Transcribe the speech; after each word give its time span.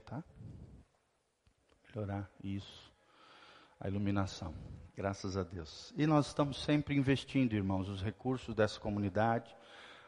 tá? 0.00 0.22
Melhorar 1.88 2.30
isso, 2.44 2.92
a 3.80 3.88
iluminação. 3.88 4.54
Graças 4.94 5.38
a 5.38 5.42
Deus. 5.42 5.92
E 5.96 6.06
nós 6.06 6.26
estamos 6.26 6.62
sempre 6.62 6.94
investindo, 6.94 7.54
irmãos, 7.54 7.88
os 7.88 8.02
recursos 8.02 8.54
dessa 8.54 8.78
comunidade. 8.78 9.56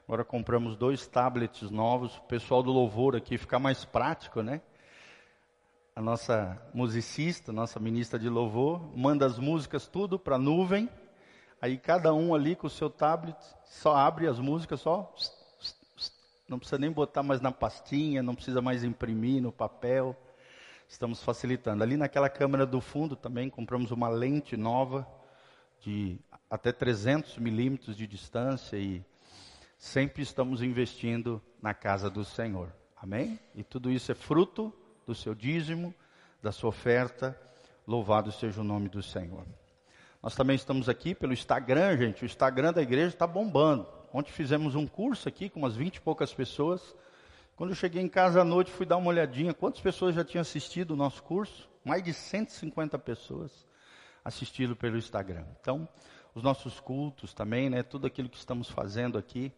Agora 0.04 0.24
compramos 0.24 0.77
dois 0.77 1.06
tablets 1.06 1.71
novos. 1.71 2.19
O 2.19 2.22
pessoal 2.24 2.62
do 2.62 2.71
louvor 2.71 3.16
aqui 3.16 3.38
ficar 3.38 3.58
mais 3.58 3.82
prático, 3.82 4.43
né? 4.43 4.61
A 5.97 6.03
nossa 6.03 6.61
musicista, 6.75 7.51
nossa 7.51 7.81
ministra 7.81 8.19
de 8.19 8.29
louvor, 8.29 8.95
manda 8.95 9.25
as 9.25 9.39
músicas 9.39 9.89
tudo 9.89 10.19
para 10.19 10.37
a 10.37 10.39
nuvem. 10.39 10.89
Aí 11.63 11.79
cada 11.79 12.13
um 12.13 12.35
ali 12.35 12.54
com 12.54 12.67
o 12.67 12.71
seu 12.71 12.91
tablet 12.91 13.39
só 13.65 13.97
abre 13.97 14.27
as 14.27 14.39
músicas, 14.39 14.81
só 14.81 15.15
não 16.52 16.59
precisa 16.59 16.78
nem 16.78 16.92
botar 16.92 17.23
mais 17.23 17.41
na 17.41 17.50
pastinha, 17.50 18.23
não 18.23 18.34
precisa 18.34 18.60
mais 18.60 18.84
imprimir 18.84 19.41
no 19.41 19.51
papel. 19.51 20.14
Estamos 20.87 21.23
facilitando. 21.23 21.83
Ali 21.83 21.97
naquela 21.97 22.29
câmera 22.29 22.66
do 22.66 22.79
fundo 22.79 23.16
também 23.16 23.48
compramos 23.48 23.91
uma 23.91 24.10
lente 24.10 24.55
nova 24.55 25.09
de 25.80 26.19
até 26.51 26.70
300 26.70 27.38
milímetros 27.38 27.96
de 27.96 28.07
distância 28.07 28.77
e 28.77 29.02
sempre 29.79 30.23
estamos 30.23 30.62
investindo 30.62 31.41
na 31.60 31.73
casa 31.73 32.10
do 32.10 32.23
Senhor. 32.23 32.71
Amém? 32.95 33.41
E 33.55 33.65
tudo 33.65 33.91
isso 33.91 34.12
é 34.12 34.15
fruto 34.15 34.71
do 35.07 35.15
seu 35.15 35.34
dízimo, 35.34 35.95
da 36.43 36.52
sua 36.52 36.69
oferta. 36.69 37.34
Louvado 37.87 38.30
seja 38.30 38.60
o 38.60 38.65
nome 38.65 38.91
do 38.91 39.02
Senhor. 39.02 39.46
Nós 40.23 40.34
também 40.37 40.55
estamos 40.55 40.87
aqui 40.87 41.15
pelo 41.15 41.32
Instagram, 41.32 41.96
gente. 41.96 42.23
O 42.23 42.27
Instagram 42.27 42.74
da 42.74 42.82
igreja 42.82 43.09
está 43.09 43.27
bombando. 43.27 44.02
Ontem 44.12 44.30
fizemos 44.30 44.75
um 44.75 44.87
curso 44.87 45.29
aqui 45.29 45.48
com 45.48 45.61
umas 45.61 45.75
20 45.75 45.97
e 45.97 46.01
poucas 46.01 46.34
pessoas. 46.34 46.95
Quando 47.57 47.71
eu 47.71 47.77
cheguei 47.77 48.02
em 48.02 48.09
casa 48.09 48.43
à 48.43 48.45
noite, 48.45 48.71
fui 48.71 48.85
dar 48.85 48.98
uma 48.98 49.09
olhadinha. 49.09 49.55
Quantas 49.55 49.80
pessoas 49.80 50.15
já 50.15 50.23
tinham 50.23 50.43
assistido 50.43 50.91
o 50.91 50.97
nosso 50.97 51.23
curso? 51.23 51.71
Mais 51.85 52.02
de 52.02 52.12
150 52.12 52.98
pessoas 52.98 53.66
assistindo 54.24 54.77
pelo 54.77 54.99
Instagram. 54.99 55.46
Então, 55.60 55.88
os 56.35 56.43
nossos 56.43 56.79
cultos 56.79 57.33
também, 57.33 57.71
né? 57.71 57.83
Tudo 57.83 58.07
aquilo 58.07 58.29
que 58.29 58.37
estamos 58.37 58.68
fazendo 58.68 59.16
aqui 59.16 59.51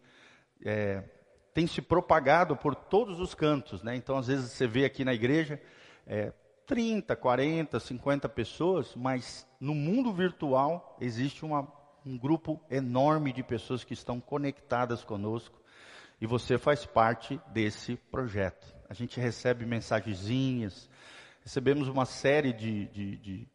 é, 0.63 1.03
tem 1.53 1.67
se 1.67 1.81
propagado 1.81 2.55
por 2.55 2.75
todos 2.75 3.19
os 3.19 3.33
cantos, 3.35 3.83
né? 3.83 3.95
Então, 3.95 4.17
às 4.17 4.27
vezes 4.27 4.51
você 4.51 4.65
vê 4.65 4.85
aqui 4.85 5.03
na 5.03 5.13
igreja 5.13 5.61
é, 6.07 6.31
30, 6.65 7.15
40, 7.15 7.79
50 7.79 8.29
pessoas, 8.29 8.95
mas 8.95 9.47
no 9.59 9.75
mundo 9.75 10.13
virtual 10.13 10.97
existe 10.99 11.45
uma 11.45 11.63
um 12.05 12.17
grupo 12.17 12.61
enorme 12.69 13.33
de 13.33 13.41
pessoas 13.41 13.83
que 13.83 13.93
estão 13.93 14.19
conectadas 14.19 15.03
conosco 15.03 15.59
e 16.21 16.27
você 16.27 16.57
faz 16.57 16.85
parte 16.85 17.39
desse 17.47 17.95
projeto. 18.11 18.73
A 18.89 18.93
gente 18.93 19.19
recebe 19.19 19.65
mensagenzinhas, 19.65 20.89
recebemos 21.41 21.87
uma 21.87 22.05
série 22.05 22.53
de, 22.53 22.85
de, 22.87 23.17
de 23.17 23.47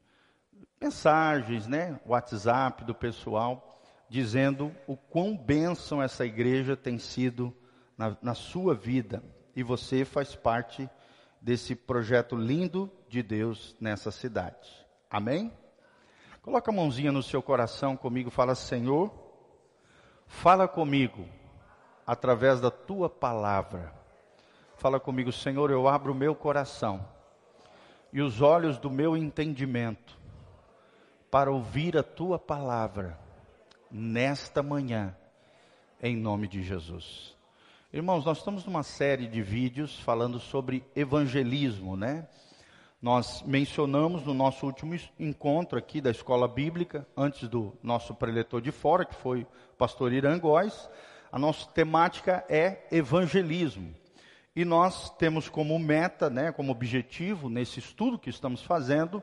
mensagens, 0.81 1.67
né, 1.67 2.01
WhatsApp 2.05 2.84
do 2.84 2.95
pessoal, 2.95 3.81
dizendo 4.09 4.75
o 4.87 4.97
quão 4.97 5.37
bênção 5.37 6.03
essa 6.03 6.27
igreja 6.27 6.77
tem 6.77 6.98
sido 6.98 7.55
na, 7.97 8.17
na 8.21 8.34
sua 8.34 8.75
vida 8.75 9.23
e 9.55 9.62
você 9.62 10.05
faz 10.05 10.34
parte 10.34 10.89
desse 11.41 11.75
projeto 11.75 12.37
lindo 12.37 12.91
de 13.09 13.23
Deus 13.23 13.77
nessa 13.81 14.11
cidade. 14.11 14.69
Amém? 15.09 15.53
Coloca 16.43 16.71
a 16.71 16.75
mãozinha 16.75 17.13
no 17.13 17.23
seu 17.23 17.43
coração 17.43 17.97
comigo, 17.97 18.31
fala: 18.31 18.55
Senhor, 18.55 19.13
fala 20.27 20.67
comigo 20.67 21.29
através 22.07 22.61
da 22.61 22.71
tua 22.71 23.11
palavra. 23.11 23.93
Fala 24.77 24.99
comigo, 24.99 25.31
Senhor, 25.31 25.71
eu 25.71 25.87
abro 25.87 26.13
o 26.13 26.17
meu 26.17 26.35
coração 26.35 27.07
e 28.13 28.23
os 28.23 28.41
olhos 28.41 28.79
do 28.79 28.91
meu 28.91 29.17
entendimento 29.17 30.19
para 31.31 31.51
ouvir 31.51 31.97
a 31.99 32.03
tua 32.03 32.39
palavra 32.39 33.19
nesta 33.91 34.62
manhã, 34.62 35.15
em 36.03 36.17
nome 36.17 36.49
de 36.49 36.62
Jesus. 36.62 37.37
Irmãos, 37.93 38.25
nós 38.25 38.39
estamos 38.39 38.65
numa 38.65 38.83
série 38.83 39.27
de 39.27 39.43
vídeos 39.43 39.99
falando 40.00 40.39
sobre 40.39 40.84
evangelismo, 40.97 41.97
né? 41.97 42.27
Nós 43.00 43.43
mencionamos 43.47 44.25
no 44.25 44.34
nosso 44.34 44.66
último 44.66 44.94
encontro 45.19 45.78
aqui 45.78 46.03
da 46.03 46.11
escola 46.11 46.47
bíblica, 46.47 47.06
antes 47.16 47.49
do 47.49 47.72
nosso 47.83 48.15
preletor 48.15 48.61
de 48.61 48.71
fora, 48.71 49.06
que 49.06 49.15
foi 49.15 49.43
o 49.43 49.77
pastor 49.78 50.12
Irã 50.12 50.38
Góes, 50.38 50.87
a 51.33 51.38
nossa 51.38 51.66
temática 51.71 52.44
é 52.47 52.87
evangelismo. 52.93 53.94
E 54.55 54.66
nós 54.66 55.09
temos 55.16 55.49
como 55.49 55.78
meta, 55.78 56.28
né, 56.28 56.53
como 56.53 56.72
objetivo, 56.72 57.49
nesse 57.49 57.78
estudo 57.78 58.19
que 58.19 58.28
estamos 58.28 58.62
fazendo, 58.62 59.22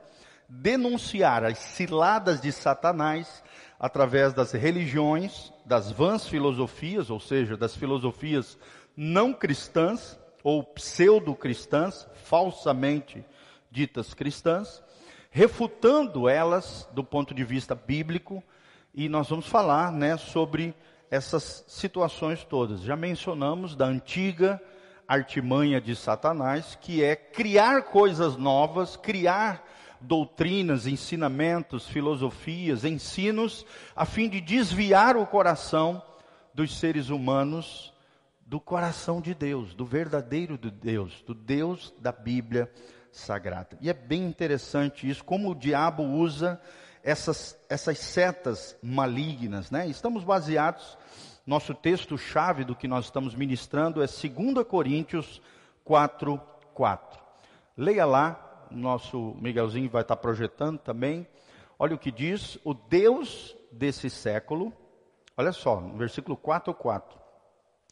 denunciar 0.50 1.44
as 1.44 1.60
ciladas 1.60 2.42
de 2.42 2.52
Satanás 2.52 3.44
através 3.80 4.34
das 4.34 4.54
religiões, 4.54 5.54
das 5.64 5.92
vãs 5.92 6.28
filosofias, 6.28 7.12
ou 7.12 7.20
seja, 7.20 7.56
das 7.56 7.76
filosofias 7.76 8.58
não 8.96 9.34
cristãs 9.34 10.18
ou 10.44 10.64
pseudo-cristãs, 10.64 12.08
falsamente 12.24 13.24
ditas 13.72 14.14
cristãs, 14.14 14.84
refutando 15.30 16.28
elas 16.28 16.88
do 16.94 17.04
ponto 17.04 17.34
de 17.34 17.44
vista 17.44 17.76
bíblico, 17.76 18.44
e 18.94 19.08
nós 19.08 19.30
vamos 19.30 19.48
falar, 19.48 19.92
né, 19.92 20.18
sobre 20.18 20.74
essas 21.12 21.64
situações 21.68 22.44
todas. 22.44 22.82
Já 22.82 22.96
mencionamos 22.96 23.76
da 23.76 23.86
antiga 23.86 24.62
artimanha 25.08 25.80
de 25.80 25.96
Satanás, 25.96 26.78
que 26.82 27.04
é 27.04 27.16
criar 27.16 27.84
coisas 27.84 28.36
novas, 28.36 28.98
criar 28.98 29.66
doutrinas, 30.02 30.86
ensinamentos, 30.86 31.88
filosofias, 31.88 32.84
ensinos, 32.84 33.66
a 33.96 34.06
fim 34.06 34.30
de 34.30 34.42
desviar 34.42 35.16
o 35.16 35.26
coração 35.26 36.02
dos 36.54 36.78
seres 36.78 37.10
humanos 37.10 37.94
do 38.46 38.60
coração 38.60 39.20
de 39.20 39.34
Deus, 39.34 39.74
do 39.74 39.86
verdadeiro 39.86 40.58
de 40.58 40.72
Deus, 40.72 41.22
do 41.22 41.34
Deus 41.34 41.94
da 42.00 42.12
Bíblia 42.12 42.72
sagrada. 43.18 43.78
E 43.82 43.90
é 43.90 43.94
bem 43.94 44.24
interessante 44.24 45.10
isso, 45.10 45.24
como 45.24 45.52
o 45.52 45.56
diabo 45.56 46.04
usa 46.04 46.60
essas, 47.04 47.58
essas 47.70 47.98
setas 48.00 48.78
malignas, 48.82 49.72
né? 49.72 49.88
Estamos 49.88 50.24
baseados, 50.24 50.98
nosso 51.46 51.74
texto-chave 51.74 52.66
do 52.66 52.76
que 52.76 52.88
nós 52.88 53.06
estamos 53.06 53.34
ministrando 53.34 54.04
é 54.04 54.06
2 54.06 54.68
Coríntios 54.68 55.42
4, 55.86 56.38
4. 56.74 57.20
Leia 57.78 58.06
lá, 58.06 58.68
nosso 58.70 59.36
Miguelzinho 59.40 59.90
vai 59.90 60.02
estar 60.02 60.18
projetando 60.18 60.80
também. 60.80 61.26
Olha 61.80 61.96
o 61.96 62.00
que 62.00 62.12
diz, 62.12 62.60
o 62.64 62.74
Deus 62.74 63.56
desse 63.72 64.10
século, 64.10 64.74
olha 65.38 65.54
só, 65.54 65.80
no 65.80 65.98
versículo 65.98 66.36
4, 66.36 66.74
4. 66.74 67.18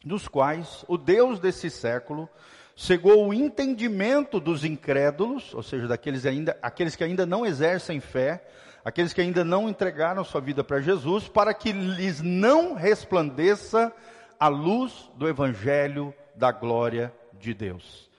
Dos 0.04 0.28
quais 0.28 0.84
o 0.86 0.98
Deus 0.98 1.40
desse 1.40 1.70
século 1.70 2.28
cegou 2.76 3.26
o 3.26 3.32
entendimento 3.32 4.38
dos 4.38 4.62
incrédulos, 4.62 5.54
ou 5.54 5.62
seja, 5.62 5.88
daqueles 5.88 6.26
ainda, 6.26 6.56
aqueles 6.60 6.94
que 6.94 7.02
ainda 7.02 7.24
não 7.24 7.46
exercem 7.46 8.00
fé, 8.00 8.46
aqueles 8.84 9.14
que 9.14 9.20
ainda 9.22 9.42
não 9.42 9.66
entregaram 9.66 10.22
sua 10.22 10.42
vida 10.42 10.62
para 10.62 10.82
Jesus, 10.82 11.26
para 11.26 11.54
que 11.54 11.72
lhes 11.72 12.20
não 12.20 12.74
resplandeça 12.74 13.90
a 14.38 14.48
luz 14.48 15.10
do 15.16 15.26
evangelho 15.26 16.14
da 16.36 16.52
glória 16.52 17.10
de 17.40 17.54
Deus. 17.54 18.10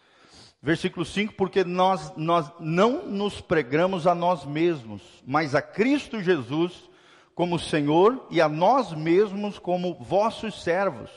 Versículo 0.59 1.05
5, 1.05 1.35
porque 1.35 1.63
nós, 1.63 2.11
nós 2.17 2.51
não 2.59 3.05
nos 3.05 3.39
pregamos 3.39 4.07
a 4.07 4.15
nós 4.15 4.43
mesmos, 4.43 5.03
mas 5.25 5.53
a 5.53 5.61
Cristo 5.61 6.19
Jesus 6.19 6.89
como 7.35 7.59
Senhor 7.59 8.25
e 8.31 8.41
a 8.41 8.49
nós 8.49 8.91
mesmos 8.91 9.59
como 9.59 9.93
vossos 9.93 10.63
servos, 10.63 11.11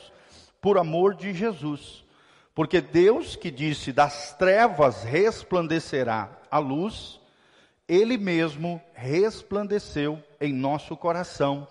por 0.61 0.77
amor 0.77 1.15
de 1.15 1.33
Jesus 1.33 2.01
porque 2.53 2.81
Deus 2.81 3.35
que 3.35 3.49
disse: 3.49 3.91
das 3.91 4.35
trevas 4.35 5.03
resplandecerá 5.03 6.29
a 6.49 6.57
luz, 6.57 7.19
Ele 7.87 8.17
mesmo 8.17 8.81
resplandeceu 8.93 10.21
em 10.39 10.53
nosso 10.53 10.95
coração 10.97 11.67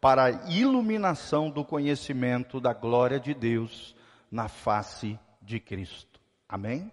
para 0.00 0.24
a 0.24 0.30
iluminação 0.50 1.50
do 1.50 1.64
conhecimento 1.64 2.60
da 2.60 2.72
glória 2.72 3.18
de 3.18 3.34
Deus 3.34 3.94
na 4.30 4.48
face 4.48 5.18
de 5.40 5.58
Cristo. 5.58 6.20
Amém? 6.48 6.90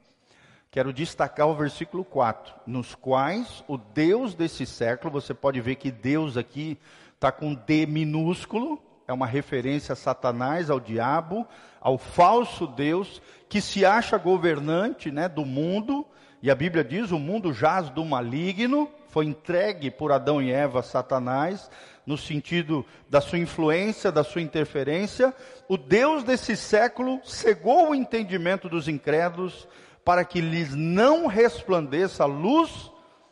Quero 0.71 0.91
destacar 0.91 1.47
o 1.47 1.55
versículo 1.55 2.03
4, 2.03 2.55
nos 2.65 2.95
quais 2.95 3.63
o 3.67 3.77
Deus 3.77 4.33
desse 4.33 4.65
século, 4.65 5.13
você 5.13 5.31
pode 5.31 5.61
ver 5.61 5.75
que 5.75 5.91
Deus 5.91 6.35
aqui 6.35 6.79
está 7.13 7.31
com 7.31 7.53
D 7.53 7.85
minúsculo, 7.85 8.81
é 9.07 9.13
uma 9.13 9.27
referência 9.27 9.93
a 9.93 9.95
Satanás, 9.95 10.71
ao 10.71 10.79
diabo, 10.79 11.47
ao 11.83 11.97
falso 11.97 12.65
Deus 12.65 13.21
que 13.49 13.59
se 13.59 13.85
acha 13.85 14.17
governante 14.17 15.11
né, 15.11 15.27
do 15.27 15.45
mundo, 15.45 16.07
e 16.41 16.49
a 16.49 16.55
Bíblia 16.55 16.83
diz: 16.83 17.11
o 17.11 17.19
mundo 17.19 17.53
jaz 17.53 17.89
do 17.89 18.05
maligno, 18.05 18.89
foi 19.09 19.25
entregue 19.25 19.91
por 19.91 20.11
Adão 20.11 20.41
e 20.41 20.49
Eva 20.49 20.79
a 20.79 20.83
Satanás, 20.83 21.69
no 22.05 22.17
sentido 22.17 22.85
da 23.09 23.19
sua 23.19 23.37
influência, 23.37 24.11
da 24.11 24.23
sua 24.23 24.41
interferência. 24.41 25.35
O 25.67 25.77
Deus 25.77 26.23
desse 26.23 26.55
século 26.55 27.19
cegou 27.23 27.89
o 27.89 27.95
entendimento 27.95 28.69
dos 28.69 28.87
incrédulos 28.87 29.67
para 30.05 30.23
que 30.23 30.39
lhes 30.39 30.73
não 30.73 31.27
resplandeça 31.27 32.23
a 32.23 32.27
luz 32.27 32.91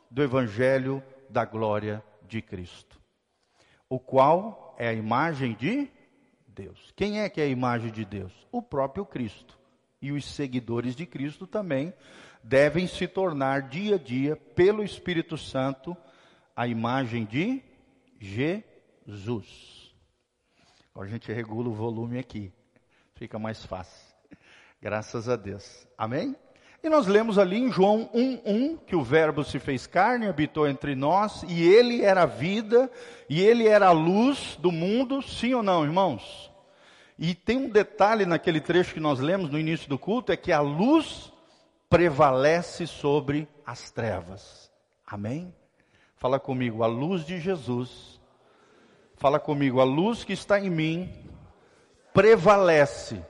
do 0.10 0.22
evangelho 0.22 1.02
da 1.30 1.46
glória 1.46 2.04
de 2.28 2.42
Cristo, 2.42 3.00
o 3.90 3.98
qual 3.98 4.76
é 4.78 4.90
a 4.90 4.94
imagem 4.94 5.54
de 5.54 5.90
Deus. 6.62 6.94
Quem 6.96 7.22
é 7.22 7.30
que 7.30 7.42
é 7.42 7.46
a 7.46 7.48
imagem 7.48 7.92
de 7.92 8.06
Deus? 8.06 8.32
O 8.52 8.62
próprio 8.62 9.04
Cristo. 9.04 9.58
E 10.00 10.12
os 10.12 10.26
seguidores 10.26 10.96
de 10.96 11.06
Cristo 11.08 11.48
também 11.48 11.92
devem 12.44 12.86
se 12.86 13.08
tornar 13.08 13.64
dia 13.64 13.96
a 13.96 13.98
dia, 13.98 14.36
pelo 14.36 14.84
Espírito 14.84 15.38
Santo, 15.38 15.98
a 16.56 16.68
imagem 16.68 17.26
de 17.26 17.64
Jesus. 18.20 19.92
Agora 20.94 21.08
a 21.08 21.12
gente 21.12 21.32
regula 21.32 21.70
o 21.70 21.74
volume 21.74 22.20
aqui, 22.20 22.52
fica 23.16 23.40
mais 23.40 23.66
fácil. 23.66 24.12
Graças 24.82 25.30
a 25.30 25.36
Deus. 25.36 25.88
Amém? 25.98 26.36
E 26.84 26.90
nós 26.90 27.06
lemos 27.06 27.38
ali 27.38 27.58
em 27.58 27.72
João 27.72 28.10
1:1 28.12 28.78
que 28.86 28.96
o 28.96 29.04
Verbo 29.04 29.44
se 29.44 29.60
fez 29.60 29.86
carne, 29.86 30.28
habitou 30.28 30.68
entre 30.68 30.96
nós, 30.96 31.44
e 31.44 31.62
ele 31.62 32.02
era 32.02 32.24
a 32.24 32.26
vida, 32.26 32.92
e 33.30 33.40
ele 33.40 33.68
era 33.68 33.88
a 33.88 33.92
luz 33.92 34.58
do 34.60 34.72
mundo, 34.72 35.22
sim 35.22 35.54
ou 35.54 35.62
não, 35.62 35.84
irmãos? 35.84 36.51
E 37.18 37.36
tem 37.36 37.58
um 37.58 37.70
detalhe 37.70 38.26
naquele 38.26 38.60
trecho 38.60 38.94
que 38.94 39.00
nós 39.00 39.20
lemos 39.20 39.50
no 39.50 39.60
início 39.60 39.88
do 39.90 40.00
culto, 40.00 40.32
é 40.32 40.38
que 40.38 40.52
a 40.52 40.62
luz 40.62 41.32
prevalece 41.90 42.88
sobre 42.88 43.48
as 43.66 43.92
trevas. 43.92 44.72
Amém? 45.06 45.54
Fala 46.16 46.40
comigo, 46.40 46.84
a 46.84 46.88
luz 46.88 47.26
de 47.26 47.40
Jesus. 47.40 48.20
Fala 49.16 49.40
comigo, 49.40 49.82
a 49.82 49.84
luz 49.84 50.24
que 50.24 50.34
está 50.34 50.60
em 50.60 50.70
mim 50.70 51.14
prevalece 52.14 53.24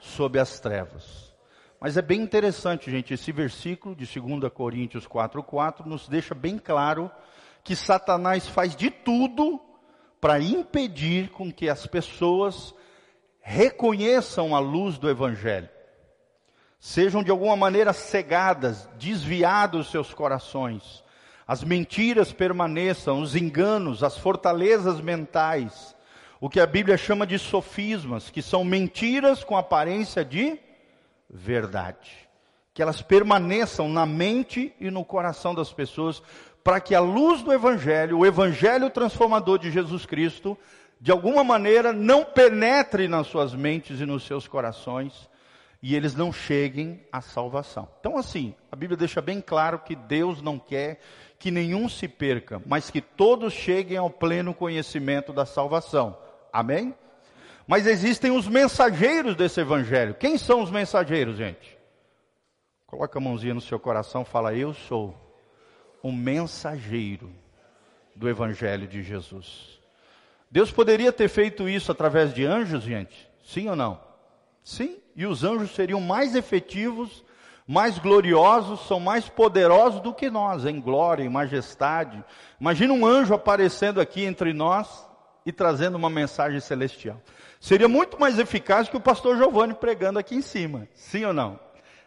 sobre 0.00 0.40
as 0.40 0.58
trevas. 0.58 1.32
Mas 1.80 1.96
é 1.96 2.02
bem 2.02 2.20
interessante, 2.20 2.90
gente, 2.90 3.12
esse 3.12 3.32
versículo 3.32 3.94
de 3.94 4.06
2 4.06 4.52
Coríntios 4.52 5.06
4:4 5.06 5.84
nos 5.84 6.08
deixa 6.08 6.34
bem 6.34 6.56
claro 6.56 7.10
que 7.64 7.74
Satanás 7.74 8.48
faz 8.48 8.74
de 8.74 8.90
tudo 8.90 9.60
para 10.20 10.40
impedir 10.40 11.30
com 11.30 11.52
que 11.52 11.68
as 11.68 11.86
pessoas 11.86 12.74
reconheçam 13.42 14.54
a 14.54 14.60
luz 14.60 14.96
do 14.96 15.10
evangelho. 15.10 15.68
Sejam 16.78 17.22
de 17.22 17.30
alguma 17.30 17.56
maneira 17.56 17.92
cegadas, 17.92 18.88
desviados 18.98 19.90
seus 19.90 20.14
corações. 20.14 21.04
As 21.46 21.62
mentiras 21.62 22.32
permaneçam, 22.32 23.20
os 23.20 23.36
enganos, 23.36 24.02
as 24.02 24.16
fortalezas 24.16 25.00
mentais, 25.00 25.94
o 26.40 26.48
que 26.48 26.58
a 26.58 26.66
Bíblia 26.66 26.96
chama 26.96 27.26
de 27.26 27.38
sofismas, 27.38 28.30
que 28.30 28.40
são 28.40 28.64
mentiras 28.64 29.44
com 29.44 29.56
aparência 29.56 30.24
de 30.24 30.58
verdade. 31.28 32.10
Que 32.74 32.82
elas 32.82 33.02
permaneçam 33.02 33.88
na 33.88 34.06
mente 34.06 34.74
e 34.80 34.90
no 34.90 35.04
coração 35.04 35.54
das 35.54 35.72
pessoas, 35.72 36.22
para 36.64 36.80
que 36.80 36.94
a 36.94 37.00
luz 37.00 37.42
do 37.42 37.52
Evangelho, 37.52 38.18
o 38.18 38.26
Evangelho 38.26 38.88
transformador 38.88 39.58
de 39.58 39.70
Jesus 39.70 40.06
Cristo, 40.06 40.56
de 41.02 41.10
alguma 41.10 41.42
maneira 41.42 41.92
não 41.92 42.24
penetre 42.24 43.08
nas 43.08 43.26
suas 43.26 43.52
mentes 43.52 44.00
e 44.00 44.06
nos 44.06 44.22
seus 44.22 44.46
corações 44.46 45.28
e 45.82 45.96
eles 45.96 46.14
não 46.14 46.32
cheguem 46.32 47.04
à 47.10 47.20
salvação. 47.20 47.88
Então, 47.98 48.16
assim, 48.16 48.54
a 48.70 48.76
Bíblia 48.76 48.96
deixa 48.96 49.20
bem 49.20 49.40
claro 49.40 49.80
que 49.80 49.96
Deus 49.96 50.40
não 50.40 50.60
quer 50.60 51.00
que 51.40 51.50
nenhum 51.50 51.88
se 51.88 52.06
perca, 52.06 52.62
mas 52.64 52.88
que 52.88 53.00
todos 53.00 53.52
cheguem 53.52 53.96
ao 53.96 54.08
pleno 54.08 54.54
conhecimento 54.54 55.32
da 55.32 55.44
salvação. 55.44 56.16
Amém? 56.52 56.94
Mas 57.66 57.88
existem 57.88 58.30
os 58.30 58.46
mensageiros 58.46 59.34
desse 59.34 59.60
evangelho. 59.60 60.14
Quem 60.14 60.38
são 60.38 60.62
os 60.62 60.70
mensageiros, 60.70 61.36
gente? 61.36 61.76
Coloca 62.86 63.18
a 63.18 63.20
mãozinha 63.20 63.54
no 63.54 63.60
seu 63.60 63.80
coração, 63.80 64.24
fala: 64.24 64.54
Eu 64.54 64.72
sou 64.72 65.16
um 66.00 66.12
mensageiro 66.12 67.28
do 68.14 68.28
evangelho 68.28 68.86
de 68.86 69.02
Jesus. 69.02 69.81
Deus 70.52 70.70
poderia 70.70 71.10
ter 71.10 71.28
feito 71.28 71.66
isso 71.66 71.90
através 71.90 72.34
de 72.34 72.44
anjos, 72.44 72.84
gente? 72.84 73.26
Sim 73.42 73.70
ou 73.70 73.74
não? 73.74 73.98
Sim, 74.62 74.98
e 75.16 75.24
os 75.24 75.42
anjos 75.44 75.74
seriam 75.74 75.98
mais 75.98 76.36
efetivos, 76.36 77.24
mais 77.66 77.98
gloriosos, 77.98 78.86
são 78.86 79.00
mais 79.00 79.26
poderosos 79.30 80.02
do 80.02 80.12
que 80.12 80.28
nós, 80.28 80.66
em 80.66 80.78
glória, 80.78 81.24
em 81.24 81.28
majestade. 81.30 82.22
Imagina 82.60 82.92
um 82.92 83.06
anjo 83.06 83.32
aparecendo 83.32 83.98
aqui 83.98 84.24
entre 84.24 84.52
nós 84.52 85.08
e 85.46 85.50
trazendo 85.50 85.96
uma 85.96 86.10
mensagem 86.10 86.60
celestial. 86.60 87.18
Seria 87.58 87.88
muito 87.88 88.20
mais 88.20 88.38
eficaz 88.38 88.90
que 88.90 88.96
o 88.96 89.00
pastor 89.00 89.38
Giovanni 89.38 89.72
pregando 89.72 90.18
aqui 90.18 90.34
em 90.34 90.42
cima. 90.42 90.86
Sim 90.92 91.24
ou 91.24 91.32
não? 91.32 91.58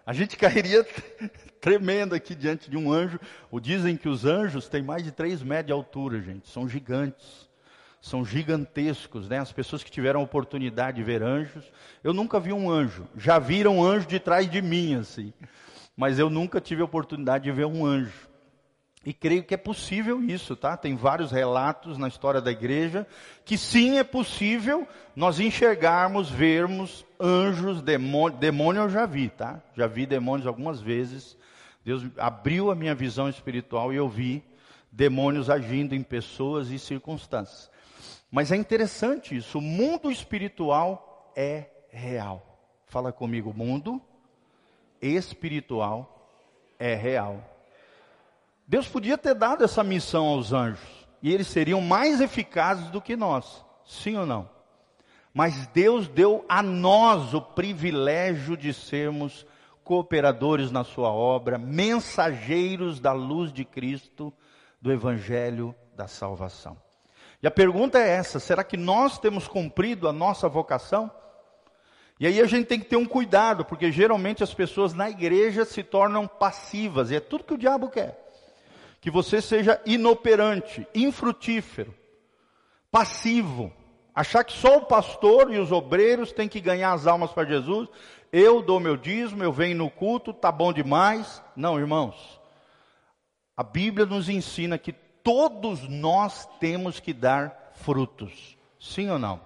A 0.06 0.14
gente 0.14 0.38
cairia 0.38 0.86
tremendo 1.60 2.14
aqui 2.14 2.36
diante 2.36 2.70
de 2.70 2.78
um 2.78 2.94
anjo. 2.94 3.20
O 3.50 3.60
dizem 3.60 3.98
que 3.98 4.08
os 4.08 4.24
anjos 4.24 4.70
têm 4.70 4.84
mais 4.84 5.04
de 5.04 5.12
3 5.12 5.42
metros 5.42 5.66
de 5.66 5.74
altura, 5.74 6.22
gente. 6.22 6.48
São 6.48 6.70
gigantes. 6.70 7.45
São 8.06 8.24
gigantescos, 8.24 9.28
né? 9.28 9.40
As 9.40 9.52
pessoas 9.52 9.84
que 9.84 9.90
tiveram 9.90 10.22
oportunidade 10.22 10.98
de 10.98 11.04
ver 11.04 11.24
anjos. 11.24 11.66
Eu 12.04 12.14
nunca 12.14 12.40
vi 12.40 12.54
um 12.54 12.70
anjo. 12.70 13.08
Já 13.18 13.40
viram 13.40 13.84
anjo 13.84 14.06
de 14.06 14.20
trás 14.20 14.48
de 14.48 14.62
mim, 14.62 14.94
assim. 14.94 15.34
Mas 15.98 16.20
eu 16.20 16.30
nunca 16.30 16.62
tive 16.62 16.84
a 16.84 16.86
oportunidade 16.86 17.46
de 17.46 17.52
ver 17.52 17.66
um 17.66 17.84
anjo. 17.84 18.30
E 19.04 19.12
creio 19.12 19.44
que 19.44 19.56
é 19.56 19.58
possível 19.58 20.24
isso, 20.24 20.56
tá? 20.56 20.78
Tem 20.78 20.96
vários 20.96 21.32
relatos 21.32 21.98
na 21.98 22.08
história 22.08 22.40
da 22.40 22.52
igreja 22.52 23.08
que 23.44 23.58
sim 23.58 23.98
é 23.98 24.04
possível 24.04 24.88
nós 25.16 25.40
enxergarmos, 25.40 26.30
vermos 26.30 27.04
anjos, 27.20 27.82
demônio, 27.82 28.38
demônio 28.38 28.84
eu 28.84 28.90
já 28.90 29.08
vi, 29.08 29.30
tá? 29.30 29.64
Já 29.76 29.88
vi 29.88 30.06
demônios 30.06 30.46
algumas 30.46 30.80
vezes. 30.80 31.36
Deus 31.84 32.06
abriu 32.20 32.70
a 32.70 32.76
minha 32.76 32.94
visão 32.94 33.28
espiritual 33.28 33.92
e 33.92 33.96
eu 33.96 34.08
vi 34.08 34.44
demônios 34.92 35.50
agindo 35.50 35.96
em 35.96 36.04
pessoas 36.04 36.70
e 36.70 36.78
circunstâncias. 36.78 37.74
Mas 38.36 38.52
é 38.52 38.58
interessante 38.58 39.34
isso, 39.34 39.60
o 39.60 39.62
mundo 39.62 40.12
espiritual 40.12 41.32
é 41.38 41.70
real. 41.90 42.46
Fala 42.86 43.14
comigo, 43.14 43.54
mundo 43.56 44.02
espiritual 45.02 46.30
é 46.78 46.96
real. 46.96 47.42
Deus 48.68 48.90
podia 48.90 49.18
ter 49.18 49.36
dado 49.36 49.64
essa 49.64 49.86
missão 49.86 50.26
aos 50.26 50.52
anjos 50.52 51.08
e 51.24 51.34
eles 51.34 51.48
seriam 51.48 51.80
mais 51.80 52.20
eficazes 52.20 52.90
do 52.90 53.02
que 53.02 53.16
nós, 53.16 53.64
sim 53.86 54.18
ou 54.18 54.26
não? 54.26 54.50
Mas 55.34 55.68
Deus 55.68 56.10
deu 56.10 56.44
a 56.50 56.62
nós 56.62 57.34
o 57.34 57.42
privilégio 57.42 58.58
de 58.58 58.74
sermos 58.74 59.48
cooperadores 59.82 60.72
na 60.72 60.84
sua 60.84 61.10
obra, 61.10 61.58
mensageiros 61.58 63.00
da 63.00 63.14
luz 63.14 63.54
de 63.54 63.64
Cristo, 63.64 64.34
do 64.82 64.92
evangelho 64.92 65.74
da 65.96 66.06
salvação. 66.06 66.84
E 67.46 67.48
a 67.48 67.52
pergunta 67.52 68.00
é 68.00 68.10
essa: 68.10 68.40
será 68.40 68.64
que 68.64 68.76
nós 68.76 69.20
temos 69.20 69.48
cumprido 69.48 70.08
a 70.08 70.12
nossa 70.12 70.50
vocação? 70.50 71.12
E 72.20 72.26
aí 72.26 72.42
a 72.42 72.48
gente 72.48 72.66
tem 72.66 72.80
que 72.80 72.88
ter 72.88 72.96
um 72.96 73.06
cuidado, 73.06 73.64
porque 73.64 73.92
geralmente 73.92 74.44
as 74.44 74.52
pessoas 74.52 74.96
na 74.96 75.12
igreja 75.12 75.64
se 75.64 75.84
tornam 75.84 76.26
passivas, 76.26 77.12
e 77.12 77.18
é 77.18 77.20
tudo 77.20 77.44
que 77.44 77.54
o 77.54 77.58
diabo 77.58 77.88
quer 77.90 78.20
que 79.00 79.12
você 79.12 79.40
seja 79.40 79.80
inoperante, 79.86 80.88
infrutífero, 80.96 81.94
passivo, 82.90 83.72
achar 84.16 84.44
que 84.44 84.54
só 84.54 84.78
o 84.80 84.86
pastor 84.88 85.54
e 85.54 85.60
os 85.60 85.72
obreiros 85.72 86.32
têm 86.32 86.50
que 86.50 86.60
ganhar 86.60 86.94
as 86.94 87.06
almas 87.06 87.32
para 87.32 87.48
Jesus. 87.48 87.88
Eu 88.34 88.64
dou 88.64 88.80
meu 88.80 88.98
dízimo, 88.98 89.44
eu 89.44 89.54
venho 89.54 89.78
no 89.78 89.92
culto, 89.92 90.34
tá 90.34 90.52
bom 90.52 90.74
demais. 90.74 91.44
Não, 91.56 91.78
irmãos. 91.78 92.42
A 93.56 93.62
Bíblia 93.62 94.08
nos 94.08 94.30
ensina 94.30 94.80
que 94.80 94.96
todos 95.26 95.90
nós 95.90 96.48
temos 96.60 97.00
que 97.00 97.12
dar 97.12 97.72
frutos. 97.74 98.56
Sim 98.80 99.10
ou 99.10 99.18
não? 99.18 99.42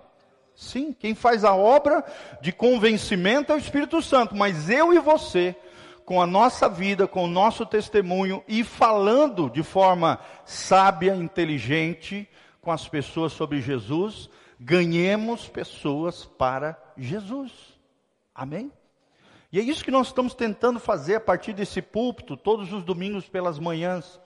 Sim, 0.53 0.91
quem 0.91 1.15
faz 1.15 1.45
a 1.45 1.55
obra 1.55 2.03
de 2.41 2.51
convencimento 2.51 3.53
é 3.53 3.55
o 3.55 3.57
Espírito 3.57 4.01
Santo, 4.01 4.36
mas 4.36 4.69
eu 4.69 4.93
e 4.93 5.00
você 5.00 5.55
com 6.03 6.21
a 6.21 6.27
nossa 6.27 6.67
vida, 6.67 7.07
com 7.07 7.24
o 7.24 7.29
nosso 7.29 7.65
testemunho 7.65 8.43
e 8.45 8.62
falando 8.62 9.50
de 9.50 9.63
forma 9.63 10.19
sábia, 10.43 11.15
inteligente 11.15 12.27
com 12.59 12.71
as 12.71 12.86
pessoas 12.89 13.31
sobre 13.31 13.62
Jesus, 13.62 14.29
ganhemos 14.59 15.48
pessoas 15.48 16.25
para 16.25 16.77
Jesus. 16.98 17.53
Amém? 18.36 18.69
E 19.50 19.59
é 19.59 19.63
isso 19.63 19.86
que 19.86 19.91
nós 19.91 20.07
estamos 20.07 20.33
tentando 20.33 20.77
fazer 20.77 21.15
a 21.15 21.21
partir 21.21 21.53
desse 21.53 21.81
púlpito, 21.81 22.36
todos 22.36 22.74
os 22.74 22.83
domingos 22.83 23.29
pelas 23.29 23.57
manhãs, 23.57 24.19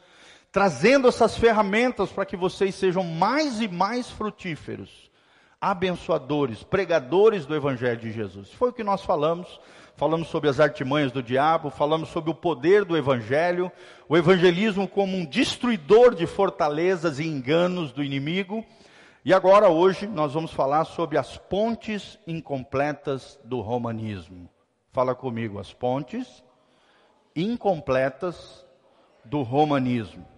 trazendo 0.53 1.07
essas 1.07 1.35
ferramentas 1.35 2.11
para 2.11 2.25
que 2.25 2.37
vocês 2.37 2.75
sejam 2.75 3.03
mais 3.03 3.59
e 3.59 3.67
mais 3.67 4.09
frutíferos, 4.09 5.11
abençoadores, 5.59 6.63
pregadores 6.63 7.47
do 7.47 7.55
Evangelho 7.55 7.99
de 7.99 8.11
Jesus. 8.11 8.51
Foi 8.53 8.69
o 8.69 8.73
que 8.73 8.83
nós 8.83 9.03
falamos 9.03 9.59
falamos 9.95 10.27
sobre 10.27 10.49
as 10.49 10.59
artimanhas 10.59 11.11
do 11.11 11.21
diabo, 11.21 11.69
falamos 11.69 12.09
sobre 12.09 12.31
o 12.31 12.35
poder 12.35 12.83
do 12.83 12.97
evangelho, 12.97 13.71
o 14.09 14.17
evangelismo 14.17 14.87
como 14.87 15.15
um 15.15 15.23
destruidor 15.23 16.15
de 16.15 16.25
fortalezas 16.25 17.19
e 17.19 17.27
enganos 17.27 17.91
do 17.91 18.03
inimigo. 18.03 18.65
E 19.23 19.31
agora, 19.31 19.69
hoje, 19.69 20.07
nós 20.07 20.33
vamos 20.33 20.51
falar 20.51 20.85
sobre 20.85 21.17
as 21.17 21.37
pontes 21.37 22.19
incompletas 22.25 23.39
do 23.43 23.61
romanismo. 23.61 24.49
Fala 24.91 25.15
comigo, 25.15 25.59
as 25.59 25.71
pontes 25.71 26.43
incompletas 27.35 28.65
do 29.23 29.41
romanismo. 29.41 30.32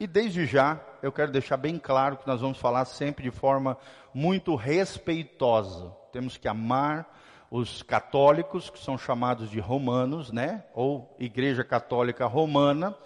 E 0.00 0.06
desde 0.06 0.46
já, 0.46 0.80
eu 1.02 1.12
quero 1.12 1.30
deixar 1.30 1.58
bem 1.58 1.78
claro 1.78 2.16
que 2.16 2.26
nós 2.26 2.40
vamos 2.40 2.56
falar 2.56 2.86
sempre 2.86 3.22
de 3.22 3.30
forma 3.30 3.76
muito 4.14 4.54
respeitosa. 4.54 5.94
Temos 6.10 6.38
que 6.38 6.48
amar 6.48 7.06
os 7.50 7.82
católicos, 7.82 8.70
que 8.70 8.78
são 8.78 8.96
chamados 8.96 9.50
de 9.50 9.60
romanos, 9.60 10.32
né? 10.32 10.64
Ou 10.72 11.14
Igreja 11.18 11.62
Católica 11.62 12.24
Romana, 12.24 12.96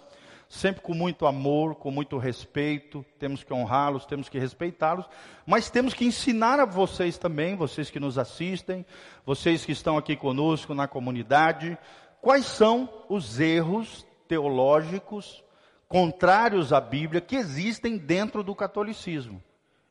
sempre 0.47 0.81
com 0.81 0.93
muito 0.93 1.25
amor, 1.25 1.75
com 1.75 1.91
muito 1.91 2.17
respeito, 2.17 3.05
temos 3.19 3.43
que 3.43 3.53
honrá-los, 3.53 4.05
temos 4.05 4.29
que 4.29 4.39
respeitá-los, 4.39 5.05
mas 5.45 5.69
temos 5.69 5.93
que 5.93 6.05
ensinar 6.05 6.61
a 6.61 6.65
vocês 6.65 7.17
também, 7.17 7.57
vocês 7.57 7.89
que 7.89 7.99
nos 7.99 8.17
assistem, 8.17 8.85
vocês 9.25 9.65
que 9.65 9.73
estão 9.73 9.97
aqui 9.97 10.15
conosco 10.15 10.73
na 10.73 10.87
comunidade, 10.87 11.77
quais 12.21 12.45
são 12.45 12.87
os 13.09 13.37
erros 13.41 14.07
teológicos 14.29 15.43
contrários 15.87 16.73
à 16.73 16.81
Bíblia 16.81 17.21
que 17.21 17.35
existem 17.35 17.97
dentro 17.97 18.43
do 18.43 18.55
catolicismo 18.55 19.41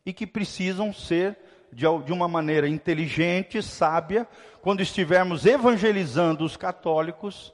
e 0.05 0.13
que 0.13 0.27
precisam 0.27 0.93
ser 0.93 1.39
de, 1.73 2.13
uma 2.13 2.29
maneira 2.29 2.69
inteligente, 2.69 3.63
sábia, 3.63 4.29
quando 4.63 4.81
estivermos 4.81 5.45
evangelizando 5.45 6.45
os 6.45 6.57
católicos, 6.57 7.53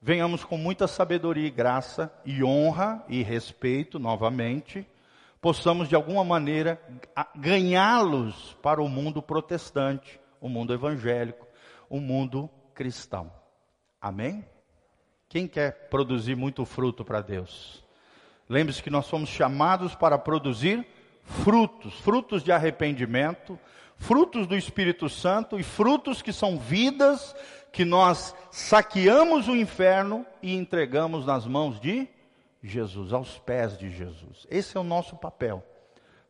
venhamos 0.00 0.44
com 0.44 0.58
muita 0.58 0.86
sabedoria 0.86 1.46
e 1.46 1.50
graça 1.50 2.12
e 2.24 2.44
honra 2.44 3.02
e 3.08 3.22
respeito 3.22 3.98
novamente, 3.98 4.86
possamos 5.40 5.88
de 5.88 5.94
alguma 5.94 6.24
maneira 6.24 6.80
ganhá-los 7.34 8.56
para 8.62 8.82
o 8.82 8.88
mundo 8.88 9.22
protestante, 9.22 10.20
o 10.40 10.48
mundo 10.48 10.74
evangélico, 10.74 11.46
o 11.88 11.98
mundo 11.98 12.50
cristão. 12.74 13.32
Amém? 14.00 14.44
Quem 15.28 15.48
quer 15.48 15.88
produzir 15.88 16.36
muito 16.36 16.64
fruto 16.66 17.04
para 17.04 17.22
Deus? 17.22 17.81
Lembre-se 18.52 18.82
que 18.82 18.90
nós 18.90 19.06
somos 19.06 19.30
chamados 19.30 19.94
para 19.94 20.18
produzir 20.18 20.86
frutos, 21.24 21.98
frutos 22.00 22.44
de 22.44 22.52
arrependimento, 22.52 23.58
frutos 23.96 24.46
do 24.46 24.54
Espírito 24.54 25.08
Santo 25.08 25.58
e 25.58 25.62
frutos 25.62 26.20
que 26.20 26.34
são 26.34 26.58
vidas 26.58 27.34
que 27.72 27.82
nós 27.82 28.34
saqueamos 28.50 29.48
o 29.48 29.56
inferno 29.56 30.26
e 30.42 30.54
entregamos 30.54 31.24
nas 31.24 31.46
mãos 31.46 31.80
de 31.80 32.06
Jesus, 32.62 33.14
aos 33.14 33.38
pés 33.38 33.78
de 33.78 33.90
Jesus. 33.90 34.46
Esse 34.50 34.76
é 34.76 34.80
o 34.80 34.84
nosso 34.84 35.16
papel. 35.16 35.64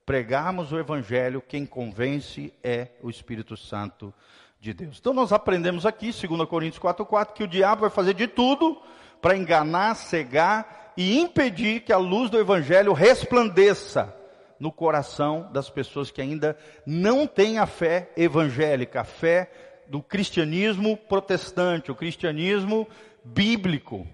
Pregarmos 0.07 0.71
o 0.71 0.79
Evangelho, 0.79 1.43
quem 1.43 1.67
convence 1.67 2.55
é 2.63 2.91
o 3.03 3.11
Espírito 3.11 3.57
Santo 3.57 4.15
de 4.61 4.73
Deus. 4.73 4.99
Então 5.01 5.13
nós 5.13 5.33
aprendemos 5.33 5.85
aqui, 5.85 6.13
2 6.13 6.49
Coríntios 6.49 6.81
4,4, 6.81 7.33
que 7.33 7.43
o 7.43 7.49
diabo 7.49 7.81
vai 7.81 7.91
fazer 7.91 8.15
de 8.15 8.29
tudo 8.29 8.81
para 9.21 9.37
enganar, 9.37 9.97
cegar 9.97 10.82
e 10.97 11.19
impedir 11.19 11.81
que 11.81 11.93
a 11.93 11.99
luz 11.99 12.31
do 12.31 12.39
Evangelho 12.39 12.93
resplandeça 12.93 14.15
no 14.63 14.71
coração 14.71 15.51
das 15.53 15.69
pessoas 15.69 16.11
que 16.11 16.21
ainda 16.21 16.57
não 16.87 17.27
têm 17.27 17.59
a 17.59 17.67
fé 17.67 18.13
evangélica, 18.17 19.01
a 19.01 19.05
fé 19.05 19.51
do 19.89 20.01
cristianismo 20.01 20.97
protestante, 20.97 21.91
o 21.91 21.97
cristianismo 21.97 22.87
bíblico. 23.25 24.07